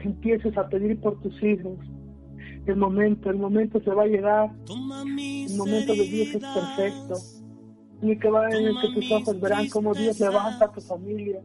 que 0.00 0.08
empieces 0.08 0.56
a 0.56 0.68
pedir 0.68 0.98
por 1.00 1.20
tus 1.20 1.42
hijos. 1.42 1.78
El 2.66 2.76
momento, 2.76 3.28
el 3.28 3.38
momento 3.38 3.80
se 3.80 3.90
va 3.90 4.04
a 4.04 4.06
llegar. 4.06 4.50
El 4.68 5.56
momento 5.56 5.92
de 5.92 6.04
Dios 6.04 6.34
es 6.34 6.42
perfecto. 6.42 7.14
Y 8.02 8.18
que 8.18 8.30
va 8.30 8.48
en 8.48 8.66
el 8.66 8.74
que 8.80 8.88
tus 8.94 9.12
ojos 9.12 9.40
verán 9.40 9.68
cómo 9.68 9.94
Dios 9.94 10.18
levanta 10.20 10.66
a 10.66 10.72
tu 10.72 10.80
familia. 10.80 11.40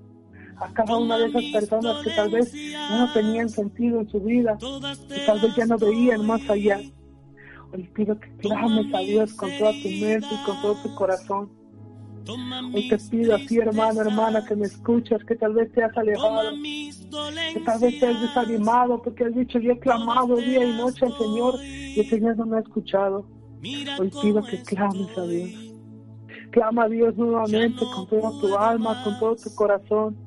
A 0.60 0.74
cada 0.74 0.98
una 0.98 1.18
de 1.18 1.28
esas 1.28 1.44
personas 1.54 2.04
que 2.04 2.10
tal 2.12 2.32
vez 2.32 2.54
no 2.90 3.12
tenían 3.14 3.50
sentido 3.50 4.00
en 4.00 4.10
su 4.10 4.20
vida 4.20 4.58
y 4.62 5.26
tal 5.26 5.40
vez 5.40 5.56
ya 5.56 5.66
no 5.66 5.78
veían 5.78 6.26
más 6.26 6.50
allá. 6.50 6.80
Hoy 7.74 7.84
pido 7.94 8.20
que 8.20 8.30
clames 8.38 8.94
a 8.94 9.00
Dios 9.00 9.34
con 9.34 9.50
toda 9.58 9.72
tu 9.72 9.90
mente 9.90 10.28
y 10.32 10.46
con 10.46 10.62
todo 10.62 10.76
tu 10.82 10.96
corazón. 10.96 11.50
Hoy 12.74 12.90
te 12.90 12.98
pido 12.98 13.36
a 13.36 13.40
ti, 13.40 13.58
hermano, 13.58 14.02
hermana, 14.02 14.44
que 14.46 14.56
me 14.56 14.66
escuchas, 14.66 15.24
que 15.24 15.36
tal 15.36 15.54
vez 15.54 15.72
te 15.72 15.84
has 15.84 15.96
alejado, 15.96 16.52
que 17.54 17.62
tal 17.62 17.80
vez 17.80 18.00
te 18.00 18.08
has 18.08 18.22
desanimado, 18.22 19.02
porque 19.02 19.26
has 19.26 19.36
dicho, 19.36 19.60
yo 19.60 19.74
he 19.74 19.80
clamado 19.80 20.36
día 20.36 20.64
y 20.64 20.76
noche 20.76 21.06
al 21.06 21.18
Señor 21.18 21.56
y 21.64 22.00
el 22.00 22.10
Señor 22.10 22.38
no 22.38 22.46
me 22.46 22.58
ha 22.58 22.60
escuchado. 22.62 23.26
Hoy 24.00 24.12
pido 24.22 24.44
que 24.44 24.62
clames 24.64 25.18
a 25.18 25.24
Dios. 25.24 25.52
Clama 26.52 26.84
a 26.84 26.90
Dios 26.90 27.16
nuevamente 27.16 27.86
con 27.94 28.08
toda 28.08 28.32
tu 28.42 28.58
alma, 28.58 29.04
con 29.04 29.20
todo 29.20 29.36
tu 29.36 29.54
corazón. 29.56 30.27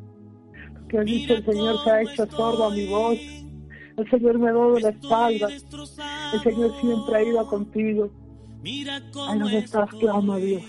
Porque 0.91 0.99
has 0.99 1.07
dicho, 1.07 1.35
el 1.35 1.45
Señor 1.45 1.85
se 1.85 1.91
ha 1.91 2.03
hecho 2.03 2.27
sordo 2.27 2.65
a 2.65 2.71
mi 2.71 2.87
voz. 2.87 3.19
El 3.97 4.11
Señor 4.11 4.39
me 4.41 4.49
ha 4.49 4.53
dado 4.53 4.79
la 4.81 4.89
espalda. 4.89 5.49
El 6.33 6.41
Señor 6.43 6.81
siempre 6.81 7.17
ha 7.17 7.23
ido 7.23 7.47
contigo. 7.47 8.11
Ahí 8.65 9.39
donde 9.39 9.59
estás, 9.59 9.89
clama 10.01 10.35
a 10.35 10.39
Dios. 10.39 10.63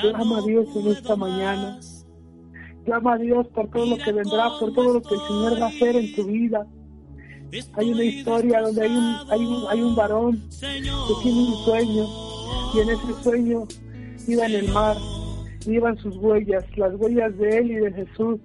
Clama 0.00 0.38
a 0.38 0.42
Dios 0.42 0.68
en 0.76 0.86
esta 0.86 1.16
mañana. 1.16 1.80
Clama 2.84 3.14
a 3.14 3.18
Dios 3.18 3.48
por 3.48 3.70
todo 3.70 3.86
lo 3.86 3.96
que 3.96 4.12
vendrá, 4.12 4.50
por 4.60 4.72
todo 4.72 4.94
lo 4.94 5.02
que 5.02 5.14
el 5.14 5.20
Señor 5.20 5.60
va 5.60 5.66
a 5.66 5.68
hacer 5.68 5.96
en 5.96 6.14
tu 6.14 6.24
vida. 6.24 6.66
Hay 7.74 7.90
una 7.90 8.04
historia 8.04 8.60
donde 8.60 8.82
hay 8.82 8.96
un, 8.96 9.16
hay 9.30 9.44
un, 9.44 9.64
hay 9.68 9.82
un 9.82 9.96
varón 9.96 10.48
que 10.60 11.22
tiene 11.22 11.38
un 11.40 11.54
sueño 11.64 12.06
y 12.74 12.78
en 12.78 12.90
ese 12.90 13.22
sueño 13.22 13.66
iba 14.28 14.46
en 14.46 14.54
el 14.54 14.68
mar, 14.68 14.96
iban 15.72 15.96
sus 15.98 16.16
huellas, 16.16 16.64
las 16.76 16.94
huellas 16.94 17.36
de 17.38 17.58
él 17.58 17.70
y 17.70 17.74
de 17.76 17.92
Jesús. 17.92 18.40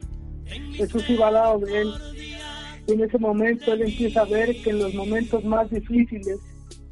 Jesús 0.73 1.09
iba 1.09 1.27
al 1.27 1.33
lado 1.33 1.59
de 1.59 1.81
él. 1.81 1.89
Y 2.87 2.93
en 2.93 3.03
ese 3.03 3.17
momento 3.17 3.73
él 3.73 3.83
empieza 3.83 4.21
a 4.21 4.25
ver 4.25 4.55
que 4.61 4.71
en 4.71 4.79
los 4.79 4.93
momentos 4.93 5.43
más 5.45 5.69
difíciles, 5.69 6.37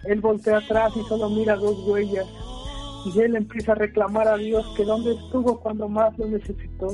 él 0.05 0.21
voltea 0.21 0.57
atrás 0.57 0.93
y 0.95 1.01
solo 1.07 1.29
mira 1.29 1.55
dos 1.55 1.87
huellas 1.87 2.25
y 3.05 3.19
él 3.19 3.35
empieza 3.35 3.71
a 3.71 3.75
reclamar 3.75 4.27
a 4.27 4.37
Dios 4.37 4.65
que 4.75 4.85
dónde 4.85 5.13
estuvo 5.13 5.59
cuando 5.59 5.89
más 5.89 6.17
lo 6.17 6.27
necesitó, 6.27 6.87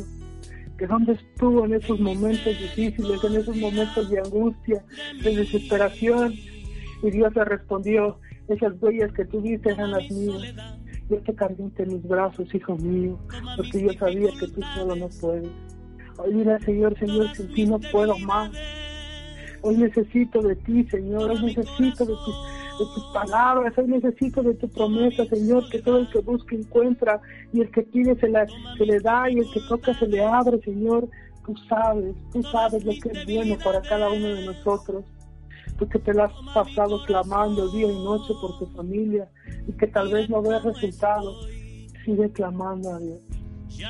que 0.77 0.88
dónde 0.88 1.13
estuvo 1.13 1.65
en 1.65 1.73
esos 1.73 1.99
momentos 1.99 2.45
difíciles, 2.45 3.23
en 3.23 3.35
esos 3.35 3.55
momentos 3.57 4.09
de 4.09 4.19
angustia, 4.19 4.83
de 5.23 5.35
desesperación. 5.35 6.33
Y 7.03 7.11
Dios 7.11 7.35
le 7.35 7.45
respondió, 7.45 8.19
esas 8.47 8.73
huellas 8.81 9.11
que 9.13 9.25
tú 9.25 9.41
viste 9.41 9.71
eran 9.71 9.91
las 9.91 10.09
mías. 10.09 10.55
Yo 11.10 11.18
te 11.20 11.34
cargué 11.34 11.64
entre 11.64 11.86
mis 11.86 12.05
brazos, 12.08 12.53
hijo 12.53 12.76
mío, 12.76 13.18
porque 13.55 13.82
yo 13.82 13.93
sabía 13.93 14.30
que 14.39 14.47
tú 14.47 14.62
solo 14.76 14.95
no 14.95 15.08
puedes. 15.22 15.49
Hoy 16.18 16.34
mira, 16.34 16.60
Señor, 16.60 16.97
Señor, 16.99 17.34
sin 17.36 17.53
ti 17.53 17.66
no 17.66 17.80
puedo 17.80 18.18
más. 18.20 18.51
Hoy 19.62 19.78
necesito 19.78 20.41
de 20.41 20.55
ti, 20.55 20.84
Señor, 20.89 21.32
hoy 21.32 21.41
necesito 21.43 22.05
de 22.05 22.14
ti 22.14 22.32
de 22.78 22.86
tus 22.93 23.05
palabras, 23.12 23.74
hoy 23.78 23.88
necesito 23.88 24.43
de 24.43 24.53
tu 24.53 24.70
promesa, 24.70 25.26
Señor, 25.26 25.68
que 25.70 25.80
todo 25.80 25.97
el 25.97 26.10
que 26.10 26.20
busca 26.20 26.55
encuentra 26.55 27.20
y 27.51 27.62
el 27.62 27.72
que 27.72 27.82
pide 27.84 28.16
se, 28.20 28.32
se 28.78 28.86
le 28.86 28.99
da 28.99 29.30
y 29.30 29.39
el 29.39 29.51
que 29.51 29.62
toca 29.68 29.93
se 29.97 30.08
le 30.08 30.24
abre, 30.24 30.62
Señor. 30.62 31.10
Tú 31.45 31.55
sabes, 31.70 32.16
tú 32.32 32.43
sabes 32.43 32.84
lo 32.84 32.91
que 32.91 33.10
es 33.18 33.26
bueno 33.26 33.58
para 33.64 33.82
cada 33.82 34.12
uno 34.12 34.28
de 34.28 34.45
nosotros. 34.45 35.05
Tú 35.78 35.88
que 35.88 35.99
te 35.99 36.13
lo 36.13 36.23
has 36.23 36.34
pasado 36.53 37.03
clamando 37.05 37.69
día 37.69 37.91
y 37.91 38.03
noche 38.03 38.34
por 38.41 38.57
tu 38.57 38.65
familia 38.67 39.30
y 39.67 39.71
que 39.73 39.88
tal 39.88 40.11
vez 40.11 40.30
no 40.30 40.41
veas 40.41 40.63
resultados, 40.63 41.47
sigue 42.03 42.32
clamando 42.32 42.95
a 42.95 42.99
Dios. 42.99 43.19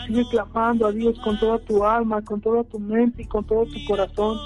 Sigue 0.08 0.26
clamando 0.30 0.88
a 0.88 0.92
Dios 0.92 1.18
con 1.20 1.40
toda 1.40 1.60
tu 1.60 1.86
alma, 1.86 2.22
con 2.22 2.42
toda 2.42 2.64
tu 2.66 2.80
mente 2.80 3.22
y 3.22 3.26
con 3.26 3.46
todo 3.46 3.66
tu 3.66 3.86
corazón. 3.88 4.38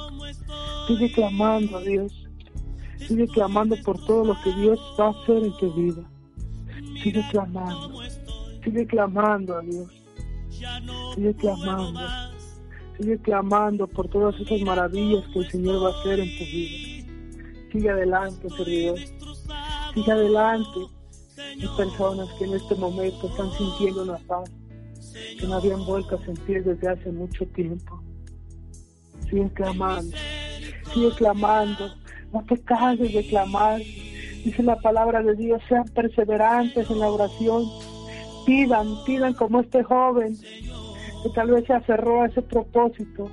Sigue 0.87 1.11
clamando 1.11 1.77
a 1.77 1.81
Dios. 1.81 2.27
Sigue 2.97 3.27
clamando 3.27 3.75
por 3.83 3.97
todo 4.05 4.25
lo 4.25 4.41
que 4.43 4.53
Dios 4.53 4.79
va 4.99 5.07
a 5.07 5.09
hacer 5.09 5.43
en 5.43 5.57
tu 5.57 5.73
vida. 5.73 6.03
Sigue 7.01 7.23
clamando. 7.31 8.01
Sigue 8.63 8.85
clamando 8.85 9.57
a 9.57 9.61
Dios. 9.61 9.89
Sigue 11.15 11.33
clamando. 11.33 11.99
Sigue 12.97 13.17
clamando 13.17 13.87
por 13.87 14.07
todas 14.09 14.39
esas 14.39 14.61
maravillas 14.61 15.25
que 15.33 15.39
el 15.39 15.49
Señor 15.49 15.83
va 15.83 15.89
a 15.89 15.99
hacer 15.99 16.19
en 16.19 16.37
tu 16.37 16.43
vida. 16.43 16.90
Sigue 17.71 17.89
adelante, 17.89 18.49
servidor. 18.49 18.99
Sigue 19.93 20.11
adelante. 20.11 20.79
Hay 21.37 21.77
personas 21.77 22.29
que 22.37 22.45
en 22.45 22.53
este 22.55 22.75
momento 22.75 23.27
están 23.27 23.51
sintiendo 23.53 24.03
una 24.03 24.17
paz 24.19 24.49
que 25.39 25.47
no 25.47 25.55
habían 25.55 25.85
vuelto 25.85 26.15
a 26.15 26.25
sentir 26.25 26.63
desde 26.63 26.89
hace 26.89 27.11
mucho 27.11 27.45
tiempo. 27.47 28.01
Sigue 29.29 29.49
clamando. 29.53 30.15
Sigue 30.93 31.11
clamando 31.11 32.01
no 32.31 32.43
te 32.45 32.57
canses 32.59 33.13
de 33.13 33.27
clamar. 33.27 33.79
Dice 33.79 34.63
la 34.63 34.77
palabra 34.77 35.21
de 35.21 35.35
Dios, 35.35 35.61
sean 35.67 35.85
perseverantes 35.85 36.89
en 36.89 36.99
la 36.99 37.09
oración. 37.09 37.65
Pidan, 38.45 38.87
pidan 39.05 39.33
como 39.33 39.61
este 39.61 39.83
joven 39.83 40.35
que 41.23 41.29
tal 41.35 41.51
vez 41.51 41.65
se 41.65 41.73
aferró 41.73 42.23
a 42.23 42.27
ese 42.27 42.41
propósito. 42.41 43.29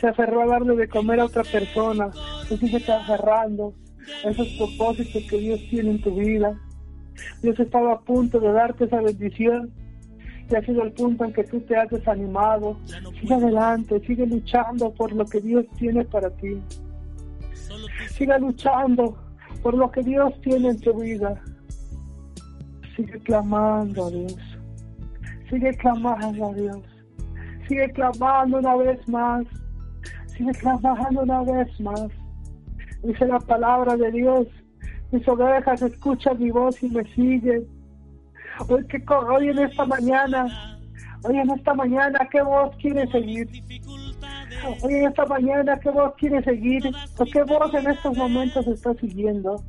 Se 0.00 0.06
aferró 0.06 0.42
a 0.42 0.46
darle 0.46 0.76
de 0.76 0.88
comer 0.88 1.20
a 1.20 1.24
otra 1.24 1.42
persona. 1.42 2.10
Pues 2.48 2.60
sigue 2.60 2.76
aferrando 2.92 3.74
a 4.24 4.30
esos 4.30 4.48
propósitos 4.56 5.22
que 5.28 5.38
Dios 5.38 5.60
tiene 5.70 5.90
en 5.92 6.02
tu 6.02 6.14
vida. 6.14 6.58
Dios 7.42 7.58
estaba 7.58 7.94
a 7.94 8.00
punto 8.00 8.38
de 8.40 8.52
darte 8.52 8.84
esa 8.84 9.00
bendición 9.00 9.72
y 10.48 10.54
ha 10.54 10.62
sido 10.62 10.82
el 10.82 10.92
punto 10.92 11.24
en 11.24 11.32
que 11.32 11.44
tú 11.44 11.60
te 11.60 11.76
has 11.76 11.90
desanimado. 11.90 12.78
Sigue 13.20 13.34
adelante, 13.34 14.00
sigue 14.06 14.26
luchando 14.26 14.92
por 14.94 15.12
lo 15.12 15.24
que 15.26 15.40
Dios 15.40 15.64
tiene 15.76 16.04
para 16.04 16.30
ti. 16.30 16.60
Siga 18.10 18.38
luchando 18.38 19.16
por 19.62 19.74
lo 19.74 19.90
que 19.90 20.02
Dios 20.02 20.32
tiene 20.42 20.68
en 20.68 20.80
tu 20.80 20.94
vida. 21.00 21.40
Sigue 22.94 23.18
clamando 23.20 24.06
a 24.06 24.10
Dios. 24.10 24.38
Sigue 25.50 25.76
clamando 25.76 26.50
a 26.50 26.54
Dios. 26.54 26.82
Sigue 27.68 27.90
clamando 27.90 28.58
una 28.58 28.76
vez 28.76 29.08
más. 29.08 29.44
Sigue 30.36 30.52
clamando 30.52 31.22
una 31.22 31.42
vez 31.42 31.80
más. 31.80 32.08
Dice 33.06 33.24
la 33.24 33.38
palabra 33.38 33.96
de 33.96 34.10
Dios. 34.10 34.48
Mis 35.12 35.26
ovejas 35.28 35.80
escuchan 35.80 36.40
mi 36.40 36.50
voz 36.50 36.82
y 36.82 36.88
me 36.90 37.04
siguen. 37.14 37.64
Hoy, 38.68 38.84
que, 38.88 39.00
hoy 39.08 39.48
en 39.50 39.60
esta 39.60 39.86
mañana, 39.86 40.78
hoy 41.22 41.38
en 41.38 41.50
esta 41.50 41.72
mañana, 41.74 42.28
¿qué 42.32 42.42
voz 42.42 42.74
quiere 42.78 43.06
seguir? 43.12 43.48
Hoy 44.82 44.94
en 44.94 45.06
esta 45.06 45.24
mañana, 45.26 45.78
¿qué 45.78 45.90
voz 45.90 46.14
quiere 46.18 46.42
seguir? 46.42 46.82
¿O 47.16 47.24
qué 47.26 47.44
voz 47.44 47.72
en 47.74 47.88
estos 47.88 48.16
momentos 48.16 48.66
está 48.66 48.92
siguiendo? 48.94 49.62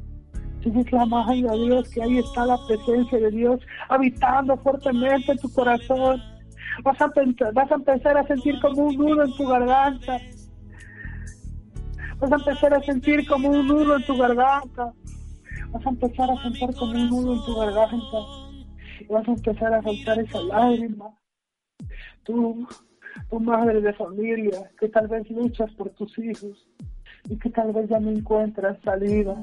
Sigue 0.63 0.83
clamando 0.85 1.51
a 1.51 1.55
Dios 1.55 1.89
que 1.89 2.01
ahí 2.01 2.17
está 2.17 2.43
la 2.43 2.57
presencia 2.67 3.19
de 3.19 3.29
Dios 3.29 3.61
habitando 3.87 4.57
fuertemente 4.57 5.33
en 5.33 5.37
tu 5.37 5.53
corazón. 5.53 6.19
Vas 6.83 6.99
a, 6.99 7.11
vas 7.53 7.71
a 7.71 7.75
empezar 7.75 8.17
a 8.17 8.25
sentir 8.25 8.59
como 8.61 8.87
un 8.87 8.95
nudo 8.97 9.25
en 9.25 9.33
tu 9.35 9.47
garganta. 9.47 10.19
Vas 12.19 12.31
a 12.31 12.35
empezar 12.35 12.73
a 12.73 12.81
sentir 12.83 13.27
como 13.27 13.49
un 13.49 13.67
nudo 13.67 13.97
en 13.97 14.05
tu 14.05 14.17
garganta. 14.17 14.93
Vas 15.71 15.85
a 15.85 15.89
empezar 15.89 16.31
a 16.31 16.41
sentir 16.41 16.75
como 16.75 16.91
un 16.91 17.09
nudo 17.09 17.33
en 17.33 17.45
tu 17.45 17.55
garganta. 17.55 18.17
Y 18.99 19.05
vas 19.05 19.27
a 19.27 19.31
empezar 19.31 19.73
a 19.73 19.81
soltar 19.83 20.19
esa 20.19 20.41
lágrima. 20.41 21.09
Tú 22.23 22.67
tu 23.29 23.39
madre 23.39 23.81
de 23.81 23.93
familia, 23.93 24.71
que 24.79 24.89
tal 24.89 25.07
vez 25.07 25.29
luchas 25.29 25.71
por 25.73 25.89
tus 25.91 26.17
hijos 26.19 26.67
y 27.29 27.37
que 27.37 27.49
tal 27.49 27.73
vez 27.73 27.89
ya 27.89 27.99
no 27.99 28.11
encuentras 28.11 28.77
salida. 28.83 29.35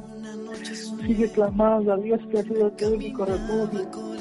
Sigue 1.07 1.31
clamando 1.33 1.93
a 1.93 1.97
Dios 1.97 2.21
que 2.31 2.39
ha 2.39 2.43
sido 2.43 2.71
tu 2.73 2.87
único 2.87 3.25
refugio. 3.25 4.15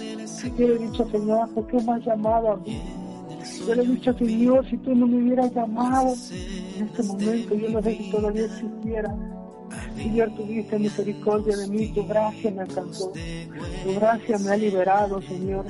He 0.58 0.78
dicho, 0.78 1.10
Señor, 1.10 1.54
¿por 1.54 1.68
qué 1.68 1.78
me 1.82 1.94
has 1.94 2.06
llamado 2.06 2.52
a 2.52 2.58
mí? 2.58 3.03
Yo 3.68 3.76
le 3.76 3.84
he 3.84 3.88
dicho, 3.88 4.14
Señor, 4.18 4.70
si 4.70 4.78
tú 4.78 4.96
no 4.96 5.08
me 5.08 5.18
hubieras 5.18 5.54
llamado 5.54 6.14
en 6.76 6.86
este 6.86 7.04
momento, 7.04 7.56
yo 7.56 7.70
no 7.70 7.82
sé 7.82 7.98
si 7.98 8.12
todavía 8.12 8.46
existiera. 8.46 9.16
Señor, 9.96 10.36
tuviste 10.36 10.80
misericordia 10.80 11.58
de 11.58 11.68
mí, 11.68 11.94
tu 11.94 12.06
gracia 12.06 12.52
me 12.52 12.62
alcanzó, 12.62 13.12
tu 13.84 13.96
gracia 13.96 14.38
me 14.38 14.52
ha 14.52 14.58
liberado, 14.58 15.22
Señor 15.22 15.66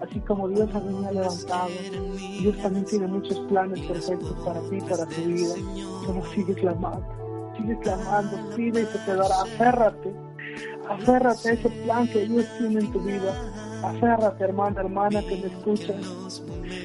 así 0.00 0.20
como 0.20 0.48
Dios 0.48 0.68
a 0.74 0.80
mí 0.80 0.94
me 0.94 1.08
ha 1.08 1.12
levantado, 1.12 1.68
Dios 2.40 2.56
también 2.58 2.84
tiene 2.84 3.06
muchos 3.06 3.38
planes 3.48 3.80
perfectos 3.80 4.36
para 4.44 4.60
ti, 4.68 4.78
para 4.88 5.06
tu 5.06 5.22
vida. 5.22 5.54
Solo 6.04 6.22
sigue 6.34 6.54
clamando, 6.54 7.52
sigue 7.56 7.78
clamando, 7.78 8.56
pide 8.56 8.82
y 8.82 8.86
se 8.86 8.98
te 8.98 9.14
dará. 9.14 9.42
Aférrate, 9.42 10.14
aférrate 10.88 11.48
a 11.48 11.52
ese 11.52 11.68
plan 11.84 12.08
que 12.08 12.26
Dios 12.26 12.46
tiene 12.58 12.80
en 12.80 12.92
tu 12.92 13.00
vida. 13.00 13.34
Aférrate, 13.82 14.44
hermana, 14.44 14.80
hermana, 14.80 15.22
que 15.22 15.36
me 15.36 15.46
escuchas. 15.46 16.42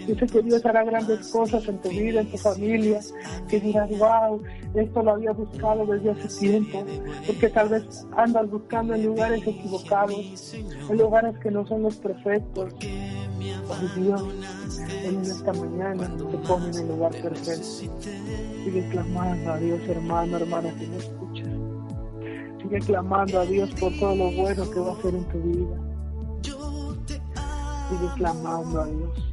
Yo 0.08 0.16
que 0.16 0.42
Dios 0.42 0.66
hará 0.66 0.84
grandes 0.84 1.28
cosas 1.30 1.68
en 1.68 1.78
tu 1.80 1.90
vida, 1.90 2.22
en 2.22 2.32
tu 2.32 2.38
familia, 2.38 3.00
que 3.48 3.60
dirás, 3.60 3.90
wow, 3.98 4.42
esto 4.76 5.04
lo 5.04 5.12
había 5.12 5.32
buscado 5.32 5.86
desde 5.86 6.12
hace 6.12 6.40
tiempo, 6.40 6.84
porque 7.26 7.50
tal 7.50 7.70
vez 7.70 8.06
andas 8.16 8.50
buscando 8.50 8.96
en 8.96 9.06
lugares 9.06 9.46
equivocados, 9.46 10.54
en 10.54 10.98
lugares 10.98 11.38
que 11.40 11.52
no 11.52 11.66
son 11.68 11.84
los 11.84 11.96
perfectos. 11.98 12.74
Ay 12.82 14.02
Dios, 14.02 14.24
en 15.04 15.22
esta 15.22 15.54
mañana 15.54 16.10
te 16.18 16.38
pone 16.40 16.70
en 16.70 16.76
el 16.76 16.88
lugar 16.88 17.12
perfecto. 17.12 17.64
Sigue 17.64 18.88
clamando 18.92 19.52
a 19.52 19.58
Dios, 19.58 19.80
hermano, 19.88 20.38
hermana, 20.38 20.74
que 20.78 20.88
me 20.88 20.98
escuchas. 20.98 21.48
Sigue 22.62 22.80
clamando 22.80 23.40
a 23.40 23.46
Dios 23.46 23.70
por 23.80 23.92
todo 23.98 24.16
lo 24.16 24.32
bueno 24.32 24.70
que 24.70 24.80
va 24.80 24.92
a 24.92 24.94
hacer 24.94 25.16
en 25.16 25.26
tu 25.26 25.40
vida. 25.42 25.78
Sigue 27.90 28.08
clamando 28.18 28.82
a 28.82 28.86
Dios. 28.86 29.31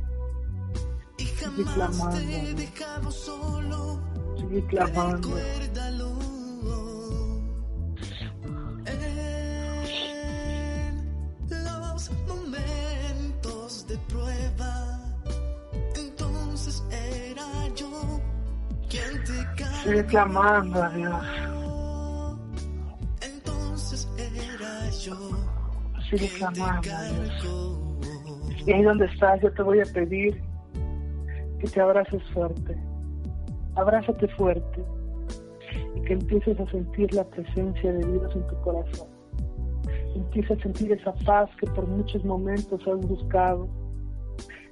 Era 16.91 17.69
yo 17.75 18.21
quien 18.89 19.25
te 19.25 19.73
Sigue 19.83 20.05
clamando 20.07 20.83
a 20.83 20.91
Dios. 20.91 21.25
Sigue 26.11 26.29
clamando 26.39 26.71
a 26.71 26.81
Dios. 26.81 27.89
Y 28.67 28.73
ahí 28.73 28.83
donde 28.83 29.07
estás, 29.07 29.41
yo 29.43 29.53
te 29.53 29.63
voy 29.63 29.81
a 29.81 29.85
pedir 29.87 30.48
que 31.59 31.69
te 31.69 31.81
abraces 31.81 32.23
fuerte. 32.33 32.77
Abrázate 33.75 34.29
fuerte. 34.29 34.85
Y 35.95 36.01
que 36.03 36.15
empieces 36.15 36.59
a 36.61 36.71
sentir 36.71 37.13
la 37.15 37.25
presencia 37.25 37.93
de 37.93 38.07
Dios 38.07 38.35
en 38.35 38.47
tu 38.47 38.61
corazón. 38.63 39.09
Empieza 40.15 40.55
a 40.55 40.59
sentir 40.59 40.93
esa 40.93 41.13
paz 41.27 41.51
que 41.61 41.67
por 41.69 41.87
muchos 41.87 42.25
momentos 42.25 42.81
has 42.87 43.07
buscado. 43.07 43.69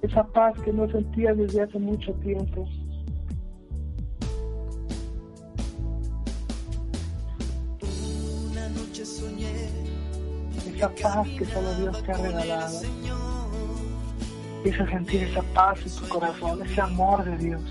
Esa 0.03 0.25
paz 0.25 0.59
que 0.63 0.73
no 0.73 0.89
sentías 0.91 1.37
desde 1.37 1.63
hace 1.63 1.79
mucho 1.79 2.13
tiempo. 2.15 2.67
una 8.51 8.69
noche 8.71 9.05
soñé 9.05 9.69
Esa 10.75 10.89
paz 11.03 11.29
que 11.39 11.45
solo 11.45 11.75
Dios 11.75 12.03
te 12.03 12.13
ha 12.13 12.17
regalado. 12.17 13.26
Empieza 14.57 14.85
a 14.85 14.91
sentir 14.91 15.23
esa 15.23 15.43
paz 15.55 15.79
en 15.85 15.95
tu 15.95 16.09
corazón, 16.09 16.63
ese 16.65 16.81
amor 16.81 17.25
de 17.25 17.39
Dios. 17.39 17.63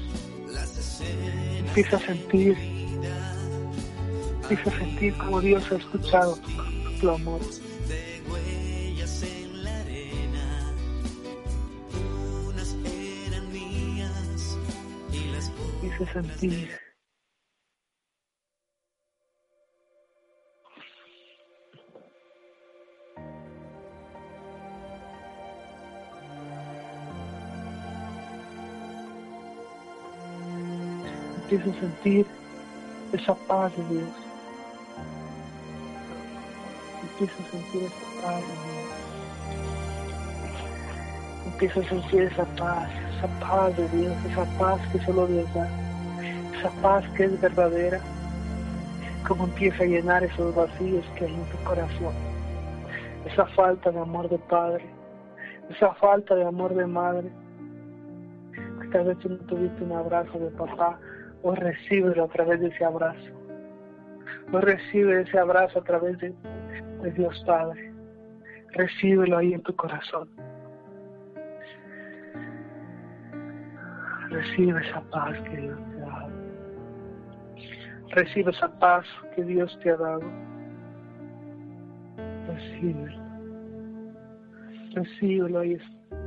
Empieza 1.59 1.97
a 1.97 1.99
sentir, 1.99 2.57
empieza 4.41 4.69
a 4.69 4.79
sentir 4.79 5.13
como 5.17 5.41
Dios 5.41 5.63
ha 5.71 5.75
escuchado 5.75 6.38
tu, 6.38 6.99
tu 6.99 7.09
amor. 7.09 7.41
Empieza 15.81 16.03
a 16.03 16.13
sentir. 16.13 16.84
Empieza 31.45 31.69
a 31.69 31.79
sentir 31.79 32.25
esa 33.13 33.35
paz 33.35 33.71
de 33.77 33.83
Dios. 33.83 34.09
Empieza 37.03 37.33
a 37.33 37.51
sentir 37.51 37.83
esa 37.83 38.21
paz 38.25 38.41
de 38.41 38.53
Dios. 38.65 38.85
Empieza 41.45 41.79
a 41.81 41.83
sentir 41.83 42.21
esa 42.23 42.45
paz, 42.55 42.89
esa 43.15 43.27
paz 43.39 43.77
de 43.77 43.87
Dios, 43.89 44.13
esa 44.25 44.45
paz 44.57 44.81
que 44.91 44.99
solo 45.05 45.27
Dios 45.27 45.53
da, 45.53 45.69
esa 46.57 46.71
paz 46.81 47.05
que 47.15 47.25
es 47.25 47.39
verdadera, 47.39 48.01
como 49.27 49.43
empieza 49.43 49.83
a 49.83 49.85
llenar 49.85 50.23
esos 50.23 50.55
vacíos 50.55 51.05
que 51.15 51.25
hay 51.25 51.33
en 51.35 51.45
tu 51.45 51.57
corazón, 51.63 52.15
esa 53.23 53.45
falta 53.45 53.91
de 53.91 53.99
amor 53.99 54.29
de 54.29 54.39
padre, 54.39 54.83
esa 55.69 55.93
falta 55.93 56.33
de 56.33 56.43
amor 56.43 56.73
de 56.73 56.87
madre, 56.87 57.29
tal 58.91 59.05
vez 59.05 59.19
tú 59.19 59.37
tuviste 59.45 59.83
un 59.83 59.91
abrazo 59.91 60.39
de 60.39 60.49
papá, 60.49 60.97
hoy 61.45 61.55
recíbelo 61.57 62.23
a 62.23 62.27
través 62.27 62.59
de 62.59 62.69
ese 62.69 62.83
abrazo, 62.83 63.31
hoy 64.51 64.61
recibe 64.61 65.21
ese 65.21 65.37
abrazo 65.37 65.79
a 65.79 65.83
través 65.83 66.17
de, 66.17 66.33
de 67.03 67.11
Dios 67.11 67.43
Padre, 67.45 67.93
recíbelo 68.71 69.37
ahí 69.37 69.53
en 69.53 69.61
tu 69.61 69.75
corazón. 69.75 70.27
Recibe 74.29 74.81
esa 74.81 75.01
paz 75.11 75.39
que 75.43 75.55
Dios 75.55 75.79
te 75.91 76.01
ha 76.01 76.07
dado. 76.07 76.29
Recibe 78.09 78.51
esa 78.51 78.79
paz 78.79 79.05
que 79.35 79.43
Dios 79.43 79.79
te 79.83 79.91
ha 79.91 79.97
dado. 79.97 80.23
Recíbelo. 82.47 83.23
Recíbelo, 84.93 85.59
ahí 85.59 85.73
está. 85.73 86.17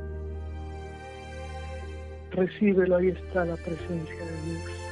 Recíbelo, 2.31 2.95
ahí 2.95 3.09
está 3.09 3.45
la 3.45 3.55
presencia 3.57 4.25
de 4.25 4.41
Dios. 4.45 4.88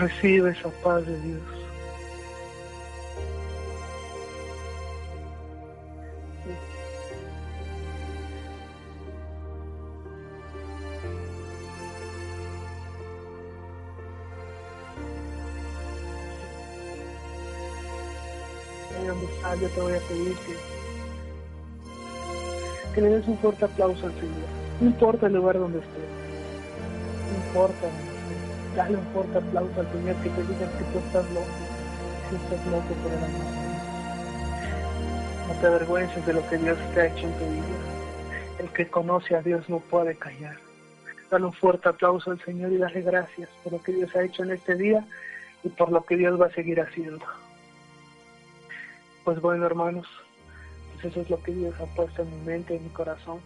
Recibe 0.00 0.50
esa 0.52 0.70
paz 0.82 1.04
de 1.04 1.20
Dios. 1.20 1.42
Ahí 18.96 19.06
donde 19.06 19.26
yo 19.60 19.68
te 19.68 19.80
voy 19.82 19.92
a 19.92 19.98
pedir 19.98 20.34
que, 20.34 20.54
que 22.94 23.00
le 23.02 23.08
des 23.10 23.28
un 23.28 23.36
fuerte 23.36 23.66
aplauso 23.66 24.06
al 24.06 24.14
Señor. 24.14 24.30
No 24.80 24.86
importa 24.86 25.26
el 25.26 25.34
lugar 25.34 25.58
donde 25.58 25.80
estés. 25.80 25.92
No 27.30 27.36
importa. 27.48 28.19
Dale 28.76 28.96
un 28.96 29.06
fuerte 29.12 29.38
aplauso 29.38 29.80
al 29.80 29.92
Señor 29.92 30.16
que 30.16 30.30
te 30.30 30.42
diga 30.42 30.78
que 30.78 30.84
tú 30.84 30.98
estás 30.98 31.30
loco. 31.30 31.46
Que 32.28 32.36
estás 32.36 32.66
loco 32.66 32.94
por 33.02 33.12
el 33.12 33.24
amor. 33.24 33.60
No 35.48 35.54
te 35.60 35.66
avergüences 35.66 36.26
de 36.26 36.32
lo 36.32 36.48
que 36.48 36.58
Dios 36.58 36.78
te 36.94 37.00
ha 37.00 37.06
hecho 37.06 37.26
en 37.26 37.32
tu 37.32 37.44
vida. 37.46 38.60
El 38.60 38.68
que 38.70 38.86
conoce 38.88 39.34
a 39.34 39.42
Dios 39.42 39.68
no 39.68 39.80
puede 39.80 40.14
callar. 40.14 40.56
Dale 41.30 41.46
un 41.46 41.52
fuerte 41.52 41.88
aplauso 41.88 42.30
al 42.30 42.40
Señor 42.44 42.72
y 42.72 42.78
dale 42.78 43.02
gracias 43.02 43.48
por 43.64 43.72
lo 43.72 43.82
que 43.82 43.92
Dios 43.92 44.14
ha 44.14 44.22
hecho 44.22 44.44
en 44.44 44.52
este 44.52 44.76
día 44.76 45.04
y 45.64 45.68
por 45.68 45.90
lo 45.90 46.04
que 46.04 46.16
Dios 46.16 46.40
va 46.40 46.46
a 46.46 46.52
seguir 46.52 46.80
haciendo. 46.80 47.24
Pues 49.24 49.40
bueno, 49.40 49.66
hermanos, 49.66 50.06
pues 50.92 51.06
eso 51.06 51.20
es 51.22 51.30
lo 51.30 51.42
que 51.42 51.52
Dios 51.52 51.74
ha 51.80 51.86
puesto 51.96 52.22
en 52.22 52.30
mi 52.30 52.46
mente, 52.46 52.76
en 52.76 52.84
mi 52.84 52.90
corazón. 52.90 53.40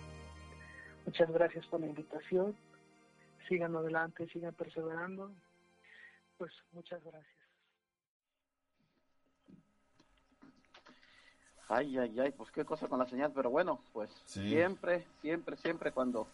Muchas 1.06 1.30
gracias 1.30 1.66
por 1.66 1.80
la 1.80 1.86
invitación. 1.86 2.54
Sigan 3.48 3.76
adelante, 3.76 4.26
sigan 4.28 4.54
perseverando. 4.54 5.30
Pues 6.38 6.52
muchas 6.72 7.02
gracias. 7.04 7.34
Ay, 11.68 11.96
ay, 11.98 12.20
ay, 12.20 12.30
pues 12.32 12.50
qué 12.50 12.64
cosa 12.64 12.88
con 12.88 12.98
la 12.98 13.06
señal, 13.06 13.32
pero 13.34 13.50
bueno, 13.50 13.80
pues 13.92 14.10
Sí. 14.26 14.48
siempre, 14.48 15.06
siempre, 15.22 15.56
siempre 15.56 15.92
cuando 15.92 16.26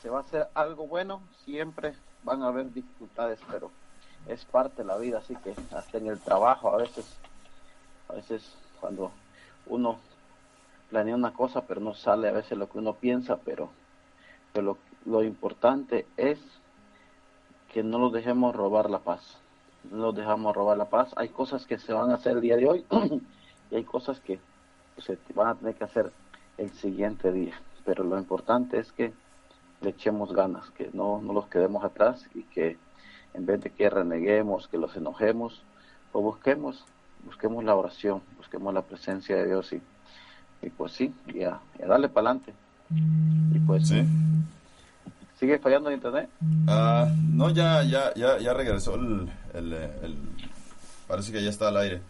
se 0.00 0.10
va 0.10 0.18
a 0.18 0.20
hacer 0.22 0.48
algo 0.54 0.86
bueno, 0.86 1.22
siempre 1.44 1.94
van 2.22 2.42
a 2.42 2.48
haber 2.48 2.72
dificultades, 2.72 3.40
pero 3.50 3.70
es 4.28 4.44
parte 4.44 4.82
de 4.82 4.84
la 4.84 4.98
vida, 4.98 5.18
así 5.18 5.34
que 5.36 5.54
hasta 5.74 5.98
en 5.98 6.08
el 6.08 6.20
trabajo 6.20 6.70
a 6.72 6.76
veces, 6.76 7.06
a 8.08 8.14
veces 8.14 8.54
cuando 8.80 9.10
uno 9.66 9.98
planea 10.90 11.14
una 11.14 11.32
cosa, 11.32 11.62
pero 11.66 11.80
no 11.80 11.94
sale 11.94 12.28
a 12.28 12.32
veces 12.32 12.58
lo 12.58 12.68
que 12.68 12.78
uno 12.78 12.94
piensa, 12.94 13.38
pero, 13.38 13.70
pero 14.52 14.66
lo, 14.66 14.78
lo 15.06 15.22
importante 15.22 16.06
es 16.16 16.38
que 17.72 17.82
no 17.82 17.98
nos 17.98 18.12
dejemos 18.12 18.54
robar 18.54 18.90
la 18.90 18.98
paz, 18.98 19.38
no 19.90 19.98
nos 19.98 20.14
dejamos 20.14 20.54
robar 20.54 20.76
la 20.76 20.86
paz. 20.86 21.12
Hay 21.16 21.28
cosas 21.28 21.64
que 21.64 21.78
se 21.78 21.92
van 21.92 22.10
a 22.10 22.14
hacer 22.14 22.32
el 22.32 22.40
día 22.40 22.56
de 22.56 22.68
hoy 22.68 22.84
y 23.70 23.76
hay 23.76 23.84
cosas 23.84 24.20
que 24.20 24.38
se 24.98 25.18
van 25.34 25.48
a 25.48 25.54
tener 25.54 25.74
que 25.74 25.84
hacer 25.84 26.12
el 26.58 26.70
siguiente 26.70 27.32
día. 27.32 27.54
Pero 27.84 28.02
lo 28.02 28.18
importante 28.18 28.78
es 28.78 28.92
que 28.92 29.12
le 29.80 29.90
echemos 29.90 30.32
ganas, 30.32 30.70
que 30.70 30.90
no, 30.92 31.20
no 31.22 31.32
los 31.32 31.46
quedemos 31.46 31.84
atrás 31.84 32.26
y 32.34 32.42
que 32.44 32.76
en 33.34 33.46
vez 33.46 33.60
de 33.62 33.70
que 33.70 33.88
reneguemos, 33.90 34.66
que 34.68 34.78
los 34.78 34.96
enojemos, 34.96 35.62
pues 36.10 36.24
busquemos, 36.24 36.84
busquemos 37.24 37.62
la 37.62 37.76
oración, 37.76 38.22
busquemos 38.38 38.72
la 38.72 38.82
presencia 38.82 39.36
de 39.36 39.46
Dios 39.46 39.72
y, 39.72 39.82
y 40.62 40.70
pues 40.70 40.92
sí, 40.92 41.14
y 41.26 41.42
a 41.42 41.60
darle 41.78 42.08
para 42.08 42.30
adelante. 42.30 42.54
Y 42.90 43.58
pues 43.60 43.88
Sí. 43.88 44.02
¿Sigue 45.38 45.58
fallando 45.58 45.90
el 45.90 45.96
internet? 45.96 46.30
Ah, 46.66 47.08
no, 47.30 47.50
ya, 47.50 47.82
ya, 47.82 48.14
ya, 48.14 48.38
ya 48.38 48.54
regresó 48.54 48.94
el, 48.94 49.28
Parece 51.06 51.30
que 51.32 51.42
ya 51.42 51.50
está 51.50 51.68
al 51.68 51.76
aire. 51.76 52.00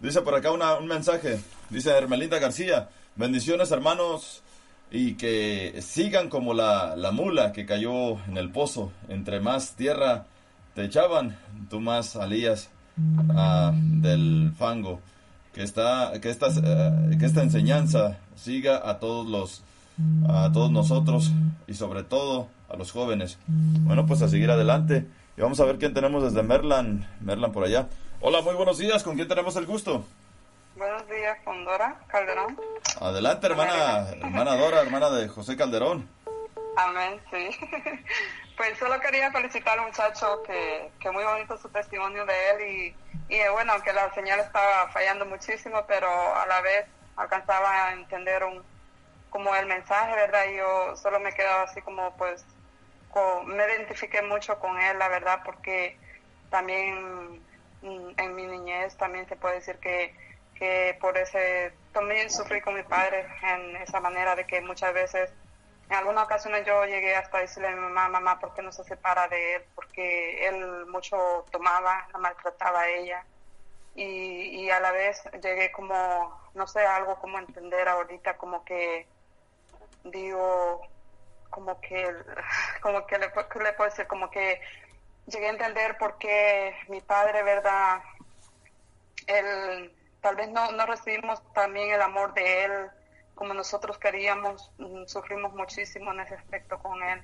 Dice 0.00 0.22
por 0.22 0.34
acá 0.34 0.50
una- 0.50 0.76
un 0.76 0.86
mensaje. 0.86 1.40
Dice 1.70 1.90
Hermelinda 1.90 2.38
García. 2.38 2.88
Bendiciones, 3.16 3.70
hermanos. 3.70 4.42
Y 4.90 5.14
que 5.14 5.80
sigan 5.82 6.28
como 6.30 6.54
la, 6.54 6.96
la 6.96 7.10
mula 7.12 7.52
que 7.52 7.66
cayó 7.66 8.12
en 8.26 8.38
el 8.38 8.50
pozo. 8.50 8.90
Entre 9.08 9.40
más 9.40 9.72
tierra 9.72 10.24
te 10.74 10.84
echaban, 10.84 11.36
tú 11.68 11.80
más 11.80 12.06
salías 12.10 12.70
ah, 13.36 13.72
del 13.74 14.52
fango. 14.58 15.00
Que, 15.52 15.62
esta, 15.64 16.12
que, 16.22 16.30
esta, 16.30 16.46
eh, 16.48 17.16
que 17.18 17.26
esta 17.26 17.42
enseñanza 17.42 18.18
siga 18.36 18.88
a 18.88 18.98
todos 18.98 19.26
los 19.26 19.62
a 20.28 20.50
todos 20.52 20.70
nosotros 20.70 21.32
y 21.66 21.74
sobre 21.74 22.02
todo 22.02 22.48
a 22.68 22.76
los 22.76 22.92
jóvenes. 22.92 23.38
Bueno, 23.46 24.06
pues 24.06 24.22
a 24.22 24.28
seguir 24.28 24.50
adelante. 24.50 25.06
Y 25.36 25.40
vamos 25.40 25.60
a 25.60 25.64
ver 25.64 25.78
quién 25.78 25.94
tenemos 25.94 26.22
desde 26.22 26.42
Merlan, 26.42 27.08
Merlan 27.20 27.52
por 27.52 27.64
allá. 27.64 27.88
Hola, 28.20 28.42
muy 28.42 28.54
buenos 28.54 28.78
días. 28.78 29.02
¿Con 29.02 29.16
quién 29.16 29.28
tenemos 29.28 29.54
el 29.56 29.66
gusto? 29.66 30.04
Buenos 30.76 31.08
días, 31.08 31.38
con 31.44 31.64
Dora 31.64 31.96
Calderón. 32.08 32.58
Adelante, 33.00 33.46
hermana, 33.46 34.10
hermana 34.10 34.56
Dora, 34.56 34.80
hermana 34.80 35.10
de 35.10 35.28
José 35.28 35.56
Calderón. 35.56 36.08
Amén, 36.76 37.20
sí. 37.30 37.50
Pues 38.56 38.76
solo 38.76 38.98
quería 38.98 39.30
felicitar 39.30 39.78
al 39.78 39.86
muchacho 39.86 40.42
que, 40.44 40.90
que 40.98 41.12
muy 41.12 41.22
bonito 41.22 41.56
su 41.58 41.68
testimonio 41.68 42.26
de 42.26 42.50
él 42.50 42.60
y, 43.30 43.32
y 43.32 43.36
eh, 43.36 43.48
bueno, 43.50 43.72
aunque 43.72 43.92
la 43.92 44.12
señal 44.14 44.40
estaba 44.40 44.88
fallando 44.90 45.24
muchísimo, 45.26 45.84
pero 45.86 46.08
a 46.08 46.44
la 46.44 46.60
vez 46.60 46.86
alcanzaba 47.14 47.86
a 47.86 47.92
entender 47.92 48.42
un, 48.42 48.60
como 49.30 49.54
el 49.54 49.66
mensaje, 49.66 50.14
¿verdad? 50.16 50.44
Yo 50.56 50.96
solo 50.96 51.20
me 51.20 51.32
quedaba 51.32 51.62
así 51.64 51.82
como 51.82 52.16
pues, 52.16 52.46
con- 53.08 53.46
me 53.48 53.64
identifiqué 53.66 54.22
mucho 54.22 54.58
con 54.58 54.78
él, 54.80 54.98
la 54.98 55.08
verdad, 55.08 55.42
porque 55.44 56.00
también 56.48 57.46
mm, 57.80 58.10
en 58.18 58.34
mi 58.34 58.46
niñez 58.46 58.96
también 58.96 59.26
se 59.28 59.36
puede 59.36 59.56
decir 59.56 59.78
que, 59.80 60.14
que 60.54 60.96
por 61.00 61.16
ese, 61.18 61.78
también 61.92 62.30
sufrí 62.30 62.60
con 62.62 62.74
mi 62.74 62.82
padre 62.84 63.26
en 63.42 63.76
esa 63.76 64.00
manera 64.00 64.36
de 64.36 64.46
que 64.46 64.60
muchas 64.62 64.92
veces 64.94 65.34
en 65.88 65.96
algunas 65.96 66.24
ocasiones 66.24 66.66
yo 66.66 66.84
llegué 66.84 67.16
hasta 67.16 67.38
decirle 67.40 67.68
a 67.68 67.72
mi 67.72 67.80
mamá, 67.80 68.08
mamá, 68.08 68.38
¿por 68.38 68.52
qué 68.54 68.62
no 68.62 68.72
se 68.72 68.84
separa 68.84 69.28
de 69.28 69.56
él? 69.56 69.66
Porque 69.74 70.46
él 70.48 70.86
mucho 70.86 71.46
tomaba, 71.50 72.06
la 72.12 72.18
maltrataba 72.18 72.82
a 72.82 72.88
ella. 72.90 73.26
Y, 73.94 74.64
y 74.66 74.70
a 74.70 74.80
la 74.80 74.92
vez 74.92 75.22
llegué 75.42 75.72
como, 75.72 76.40
no 76.54 76.66
sé, 76.66 76.80
algo 76.86 77.18
como 77.20 77.38
entender 77.38 77.88
ahorita, 77.88 78.36
como 78.38 78.64
que 78.64 79.08
digo, 80.04 80.80
como 81.50 81.80
que, 81.80 82.14
como 82.82 83.06
que 83.06 83.18
le, 83.18 83.32
pu- 83.32 83.48
¿qué 83.48 83.58
le 83.60 83.72
puedo 83.72 83.90
decir? 83.90 84.06
Como 84.06 84.30
que 84.30 84.60
llegué 85.26 85.46
a 85.46 85.50
entender 85.50 85.98
por 85.98 86.18
qué 86.18 86.74
mi 86.88 87.00
padre, 87.00 87.42
¿verdad? 87.42 88.02
Él, 89.26 89.94
tal 90.20 90.36
vez 90.36 90.48
no, 90.48 90.72
no 90.72 90.86
recibimos 90.86 91.42
también 91.52 91.90
el 91.92 92.02
amor 92.02 92.32
de 92.34 92.64
él 92.64 92.90
como 93.34 93.54
nosotros 93.54 93.98
queríamos, 93.98 94.72
mm, 94.78 95.04
sufrimos 95.06 95.54
muchísimo 95.54 96.12
en 96.12 96.20
ese 96.20 96.34
aspecto 96.34 96.76
con 96.80 97.00
él, 97.04 97.22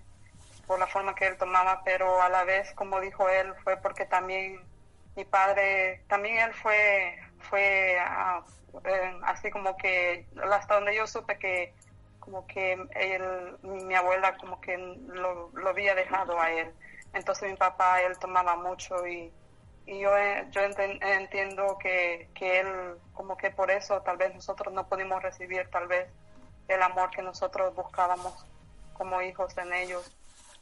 por 0.65 0.79
la 0.79 0.87
forma 0.87 1.13
que 1.17 1.27
él 1.27 1.37
tomaba, 1.37 1.83
pero 1.85 2.23
a 2.23 2.29
la 2.29 2.45
vez, 2.45 2.73
como 2.75 3.01
dijo 3.01 3.29
él, 3.29 3.53
fue 3.65 3.79
porque 3.79 4.07
también 4.07 4.65
mi 5.17 5.25
padre, 5.25 6.05
también 6.09 6.39
él 6.39 6.55
fue, 6.55 7.19
fue 7.51 7.97
eh, 7.97 9.21
así 9.25 9.51
como 9.51 9.77
que, 9.77 10.29
hasta 10.53 10.77
donde 10.77 10.95
yo 10.95 11.05
supe 11.09 11.37
que 11.37 11.75
como 12.25 12.47
que 12.47 12.73
él, 12.73 13.59
mi 13.63 13.95
abuela 13.95 14.37
como 14.39 14.61
que 14.61 14.77
lo, 14.79 15.51
lo 15.53 15.69
había 15.69 15.95
dejado 15.95 16.41
a 16.41 16.51
él. 16.51 16.73
Entonces 17.13 17.51
mi 17.51 17.57
papá, 17.57 18.01
él 18.01 18.19
tomaba 18.19 18.57
mucho 18.57 19.07
y, 19.07 19.31
yo, 19.87 20.17
eh, 20.17 20.47
yo 20.51 20.63
entiendo 20.63 21.77
que, 21.79 22.31
que 22.35 22.61
él, 22.61 22.99
como 23.13 23.37
que 23.37 23.51
por 23.51 23.71
eso 23.71 24.01
tal 24.01 24.17
vez 24.17 24.35
nosotros 24.35 24.73
no 24.73 24.89
pudimos 24.89 25.23
recibir 25.23 25.69
tal 25.71 25.87
vez 25.87 26.09
el 26.69 26.83
amor 26.83 27.11
que 27.11 27.21
nosotros 27.21 27.75
buscábamos 27.75 28.47
como 28.95 29.21
hijos 29.21 29.57
en 29.59 29.75
ellos. 29.75 30.17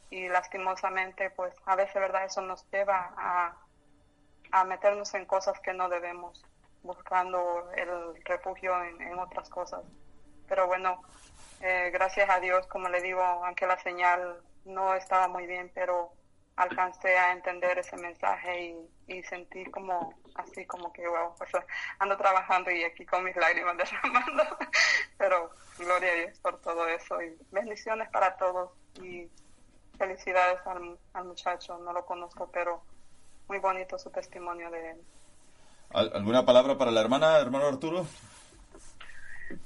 Y 0.09 0.27
lastimosamente, 0.27 1.29
pues 1.31 1.55
a 1.65 1.75
veces, 1.75 1.95
¿verdad? 1.95 2.25
Eso 2.25 2.41
nos 2.41 2.69
lleva 2.71 3.13
a, 3.17 3.55
a 4.51 4.63
meternos 4.65 5.13
en 5.13 5.25
cosas 5.25 5.59
que 5.61 5.73
no 5.73 5.87
debemos, 5.87 6.45
buscando 6.83 7.71
el 7.75 8.21
refugio 8.25 8.73
en 8.83 9.17
otras 9.17 9.49
cosas. 9.49 9.81
Pero 10.47 10.67
bueno, 10.67 11.01
eh, 11.63 11.89
gracias 11.91 12.29
a 12.29 12.39
Dios, 12.39 12.67
como 12.67 12.89
le 12.89 13.01
digo, 13.01 13.21
aunque 13.21 13.65
la 13.65 13.79
señal 13.79 14.41
no 14.65 14.93
estaba 14.95 15.27
muy 15.29 15.47
bien, 15.47 15.71
pero 15.73 16.11
alcancé 16.57 17.17
a 17.17 17.31
entender 17.31 17.79
ese 17.79 17.95
mensaje 17.97 18.75
y, 19.07 19.15
y 19.17 19.23
sentí 19.23 19.65
como 19.71 20.13
así 20.35 20.65
como 20.65 20.91
que 20.93 21.07
wow, 21.07 21.33
ando 21.99 22.17
trabajando 22.17 22.69
y 22.69 22.83
aquí 22.83 23.05
con 23.05 23.23
mis 23.23 23.35
lágrimas 23.35 23.77
derramando, 23.77 24.43
pero 25.17 25.49
gloria 25.79 26.11
a 26.11 26.15
Dios 26.15 26.39
por 26.39 26.59
todo 26.61 26.87
eso 26.87 27.21
y 27.21 27.35
bendiciones 27.51 28.09
para 28.09 28.35
todos 28.37 28.71
y 29.01 29.27
felicidades 29.97 30.59
al, 30.67 30.99
al 31.13 31.25
muchacho, 31.25 31.77
no 31.79 31.93
lo 31.93 32.05
conozco, 32.05 32.49
pero 32.51 32.83
muy 33.47 33.59
bonito 33.59 33.97
su 33.97 34.09
testimonio 34.11 34.69
de 34.69 34.91
él. 34.91 35.01
¿Al- 35.91 36.11
¿Alguna 36.13 36.45
palabra 36.45 36.77
para 36.77 36.91
la 36.91 37.01
hermana, 37.01 37.37
hermano 37.39 37.67
Arturo? 37.67 38.05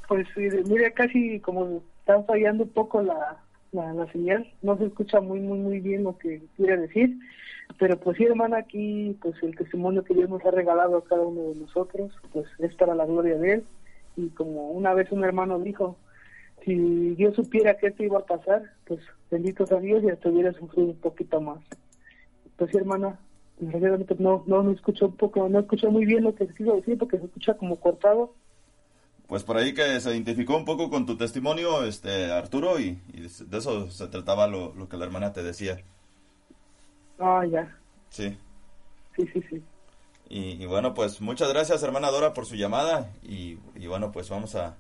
Pues 0.08 0.28
mire, 0.38 0.94
casi 0.94 1.40
como 1.40 1.82
está 2.00 2.22
fallando 2.24 2.64
un 2.64 2.70
poco 2.70 3.02
la, 3.02 3.38
la, 3.72 3.94
la 3.94 4.12
señal, 4.12 4.52
no 4.62 4.78
se 4.78 4.86
escucha 4.86 5.20
muy, 5.20 5.40
muy, 5.40 5.60
muy 5.60 5.80
bien 5.80 6.04
lo 6.04 6.18
que 6.18 6.42
quiere 6.56 6.78
decir, 6.78 7.18
pero 7.78 8.00
pues 8.00 8.18
sí, 8.18 8.24
hermana, 8.24 8.58
aquí 8.58 9.18
pues 9.22 9.36
el 9.44 9.56
testimonio 9.56 10.04
que 10.04 10.14
Dios 10.14 10.30
nos 10.30 10.44
ha 10.46 10.52
regalado 10.52 10.98
a 10.98 11.04
cada 11.04 11.22
uno 11.22 11.54
de 11.54 11.60
nosotros, 11.60 12.12
pues 12.32 12.48
es 12.60 12.74
para 12.76 12.96
la 12.96 13.06
gloria 13.06 13.38
de 13.38 13.54
Él, 13.54 13.64
y 14.16 14.30
como 14.30 14.72
una 14.72 14.94
vez 14.94 15.12
un 15.12 15.24
hermano 15.24 15.60
dijo, 15.60 15.98
si 16.66 17.16
Dios 17.16 17.36
supiera 17.36 17.78
que 17.78 17.88
esto 17.88 18.04
iba 18.04 18.20
a 18.20 18.26
pasar, 18.26 18.64
pues 18.86 19.00
bendito 19.30 19.66
sea 19.66 19.80
Dios 19.80 20.04
y 20.04 20.10
hasta 20.10 20.30
hubiera 20.30 20.54
sufrido 20.54 20.88
un 20.90 20.98
poquito 20.98 21.40
más. 21.40 21.60
Pues 22.58 22.72
sí, 22.72 22.78
hermana, 22.78 23.20
no, 24.20 24.44
no, 24.46 24.64
no 24.64 24.72
escucho 24.72 25.08
un 25.08 25.16
poco, 25.16 25.48
no 25.50 25.60
escucho 25.60 25.92
muy 25.92 26.06
bien 26.06 26.24
lo 26.24 26.36
que 26.36 26.48
quiso 26.48 26.76
decir 26.76 26.98
porque 26.98 27.20
se 27.20 27.26
escucha 27.26 27.56
como 27.56 27.78
cortado, 27.78 28.34
Pues 29.28 29.44
por 29.44 29.58
ahí 29.58 29.74
que 29.74 30.00
se 30.00 30.12
identificó 30.12 30.56
un 30.56 30.64
poco 30.66 30.90
con 30.90 31.06
tu 31.06 31.18
testimonio, 31.18 31.84
este 31.84 32.32
Arturo, 32.32 32.80
y, 32.80 33.02
y 33.14 33.22
de 33.22 33.58
eso 33.58 33.92
se 33.92 34.08
trataba 34.08 34.48
lo, 34.48 34.74
lo 34.74 34.88
que 34.88 34.96
la 34.98 35.06
hermana 35.06 35.34
te 35.34 35.44
decía. 35.44 35.82
ah, 37.20 37.44
ya, 37.46 37.76
Sí. 38.10 38.38
sí, 39.16 39.28
sí, 39.34 39.44
sí. 39.50 39.62
Y, 40.30 40.62
y 40.64 40.66
bueno, 40.66 40.94
pues 40.94 41.20
muchas 41.22 41.50
gracias, 41.50 41.84
hermana 41.84 42.10
Dora, 42.10 42.34
por 42.34 42.46
su 42.46 42.56
llamada. 42.56 43.12
Y, 43.24 43.58
y 43.76 43.88
bueno, 43.88 44.12
pues 44.12 44.30
vamos 44.30 44.56
a, 44.56 44.76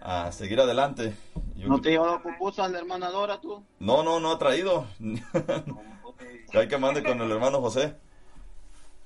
a 0.00 0.30
seguir 0.32 0.60
adelante. 0.60 1.14
Yo 1.56 1.68
¿No 1.68 1.74
creo- 1.74 1.80
te 1.82 1.90
llevaba 1.90 2.22
pupusas 2.22 2.70
la 2.70 2.78
hermana 2.78 3.10
Dora 3.10 3.40
tú? 3.40 3.64
No, 3.80 4.02
no, 4.04 4.20
no 4.20 4.30
ha 4.32 4.38
traído. 4.38 4.86
Hay 6.54 6.68
que 6.68 6.78
mande 6.78 7.02
con 7.02 7.20
el 7.20 7.30
hermano 7.30 7.60
José 7.60 7.94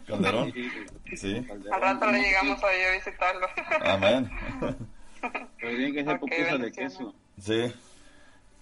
Calderón. 0.07 0.53
Sí, 1.17 1.47
Al 1.73 1.81
rato 1.81 2.07
le 2.11 2.21
llegamos 2.21 2.63
a 2.63 2.75
ir 2.77 2.87
a 2.87 2.93
visitarlo. 2.93 3.47
amén. 3.85 4.31
Pero 5.61 5.77
tienen 5.77 5.95
que 5.95 6.05
ser 6.05 6.15
Ok, 6.15 6.21
pupusas 6.21 6.61
de 6.61 6.73
queso. 6.73 7.15
Sí. 7.41 7.73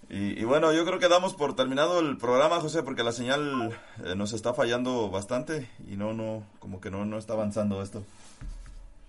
Y, 0.09 0.39
y 0.39 0.43
bueno, 0.45 0.71
yo 0.71 0.85
creo 0.85 0.99
que 0.99 1.07
damos 1.07 1.33
por 1.33 1.55
terminado 1.55 1.99
el 1.99 2.17
programa, 2.17 2.59
José, 2.59 2.83
porque 2.83 3.03
la 3.03 3.11
señal 3.11 3.75
eh, 4.03 4.15
nos 4.15 4.33
está 4.33 4.53
fallando 4.53 5.09
bastante 5.09 5.67
y 5.87 5.97
no, 5.97 6.13
no, 6.13 6.43
como 6.59 6.79
que 6.79 6.91
no, 6.91 7.05
no 7.05 7.17
está 7.17 7.33
avanzando 7.33 7.81
esto. 7.81 8.03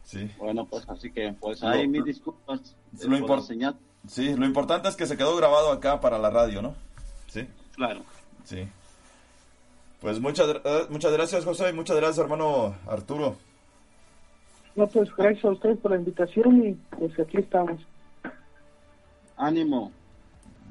Sí. 0.05 0.31
Bueno, 0.39 0.65
pues 0.67 0.89
así 0.89 1.11
que, 1.11 1.35
pues 1.39 1.63
ahí 1.63 1.87
mis 1.89 2.05
disculpas. 2.05 2.75
lo 3.05 3.17
eh, 3.17 3.21
por 3.23 3.39
la 3.39 3.45
señal. 3.45 3.77
Sí, 4.09 4.35
lo 4.37 4.47
importante 4.47 4.89
es 4.89 4.97
que 4.97 5.07
se 5.07 5.17
quedó 5.17 5.37
grabado 5.37 5.71
acá 5.73 6.01
para 6.01 6.19
la 6.19 6.31
radio, 6.31 6.63
¿no? 6.63 6.75
Sí, 7.27 7.47
Claro. 7.75 8.03
sí. 8.45 8.67
Pues 10.01 10.21
muchas, 10.21 10.49
eh, 10.65 10.87
muchas 10.91 11.13
gracias, 11.13 11.45
José, 11.45 11.71
y 11.71 11.73
muchas 11.73 11.97
gracias, 11.97 12.19
hermano 12.19 12.75
Arturo. 12.87 13.37
No, 14.77 14.87
pues 14.87 15.15
gracias 15.17 15.45
a 15.45 15.51
ustedes 15.51 15.79
por 15.79 15.93
la 15.93 15.97
invitación 15.97 16.67
y 16.67 16.73
pues 16.97 17.19
aquí 17.19 17.39
estamos. 17.39 17.81
Ánimo. 19.37 19.91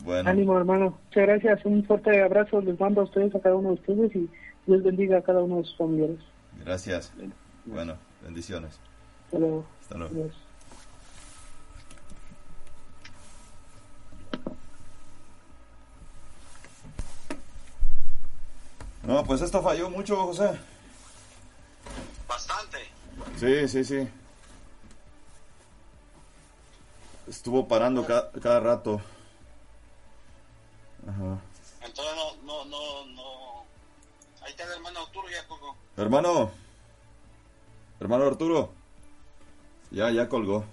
Bueno, 0.04 0.30
Ánimo, 0.30 0.58
hermano. 0.58 0.98
Muchas 1.06 1.24
gracias. 1.24 1.66
Un 1.66 1.84
fuerte 1.86 2.22
abrazo 2.22 2.62
les 2.62 2.80
mando 2.80 3.02
a 3.02 3.06
ustedes, 3.06 3.34
a 3.34 3.40
cada 3.40 3.56
uno 3.56 3.70
de 3.70 3.76
ustedes 3.76 4.16
y 4.16 4.30
Dios 4.68 4.84
bendiga 4.84 5.18
a 5.18 5.22
cada 5.22 5.42
uno 5.42 5.58
de 5.58 5.64
sus 5.64 5.78
familiares. 5.78 6.20
gracias. 6.64 7.12
Bueno, 7.66 7.96
bendiciones. 8.24 8.80
Hasta 9.26 9.40
luego. 9.40 9.66
Hasta 9.82 9.98
luego. 9.98 10.14
Adiós. 10.14 10.45
No, 19.06 19.24
pues 19.24 19.42
esto 19.42 19.62
falló 19.62 19.90
mucho, 19.90 20.16
José. 20.26 20.60
Bastante. 22.28 22.80
Sí, 23.40 23.68
sí, 23.68 23.84
sí. 23.84 24.10
Estuvo 27.28 27.68
parando 27.68 28.06
ca- 28.06 28.32
cada 28.42 28.60
rato. 28.60 29.02
Ajá. 31.08 31.40
Entonces 31.82 32.16
no, 32.44 32.66
no, 32.66 33.06
no. 33.08 33.66
Ahí 34.42 34.52
está 34.52 34.64
el 34.64 34.72
hermano 34.74 35.02
Arturo, 35.02 35.30
ya 35.30 35.48
colgó. 35.48 35.76
Hermano. 35.98 36.52
Hermano 38.00 38.26
Arturo. 38.26 38.72
Ya, 39.92 40.10
ya 40.12 40.28
colgó. 40.28 40.66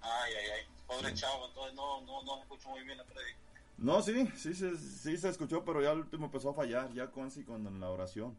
Ay, 0.00 0.32
ay, 0.34 0.46
ay. 0.56 0.66
Pobre 0.86 1.12
chavo, 1.14 1.46
entonces 1.48 1.74
no, 1.74 2.00
no, 2.02 2.22
no 2.22 2.40
escucho 2.42 2.68
muy 2.70 2.82
bien 2.84 2.96
la 2.98 3.04
predica. 3.04 3.35
No, 3.78 4.00
sí, 4.02 4.26
sí, 4.36 4.54
se- 4.54 4.76
sí 4.76 5.16
se 5.18 5.28
escuchó, 5.28 5.64
pero 5.64 5.82
ya 5.82 5.90
al 5.90 6.00
último 6.00 6.26
empezó 6.26 6.50
a 6.50 6.54
fallar, 6.54 6.92
ya 6.94 7.10
con, 7.10 7.30
sí, 7.30 7.42
con 7.44 7.78
la 7.80 7.90
oración. 7.90 8.36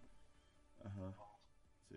Ajá, 0.83 1.13
sí. 1.89 1.95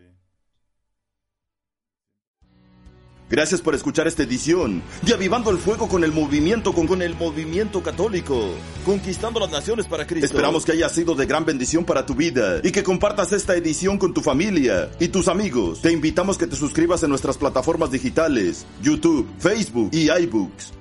Gracias 3.31 3.61
por 3.61 3.77
escuchar 3.77 4.09
esta 4.09 4.25
edición 4.25 4.83
de 5.03 5.15
Avivando 5.15 5.51
el 5.51 5.59
Fuego 5.59 5.89
con 5.89 6.03
el 6.03 6.11
movimiento, 6.11 6.73
con, 6.73 6.89
con 6.89 7.01
el 7.01 7.15
movimiento 7.15 7.81
católico, 7.81 8.51
conquistando 8.85 9.39
las 9.39 9.53
naciones 9.53 9.87
para 9.87 10.05
Cristo. 10.05 10.27
Esperamos 10.27 10.65
que 10.65 10.73
haya 10.73 10.89
sido 10.89 11.15
de 11.15 11.27
gran 11.27 11.45
bendición 11.45 11.85
para 11.85 12.05
tu 12.05 12.15
vida 12.17 12.61
y 12.65 12.73
que 12.73 12.83
compartas 12.83 13.31
esta 13.33 13.55
edición 13.55 13.99
con 13.99 14.13
tu 14.13 14.21
familia 14.21 14.91
y 14.99 15.09
tus 15.09 15.29
amigos. 15.29 15.81
Te 15.81 15.93
invitamos 15.93 16.37
que 16.39 16.49
te 16.49 16.57
suscribas 16.57 17.05
en 17.05 17.11
nuestras 17.11 17.39
plataformas 17.39 17.93
digitales, 17.93 18.67
YouTube, 18.83 19.29
Facebook 19.39 19.91
y 19.93 20.11
iBooks. 20.11 20.73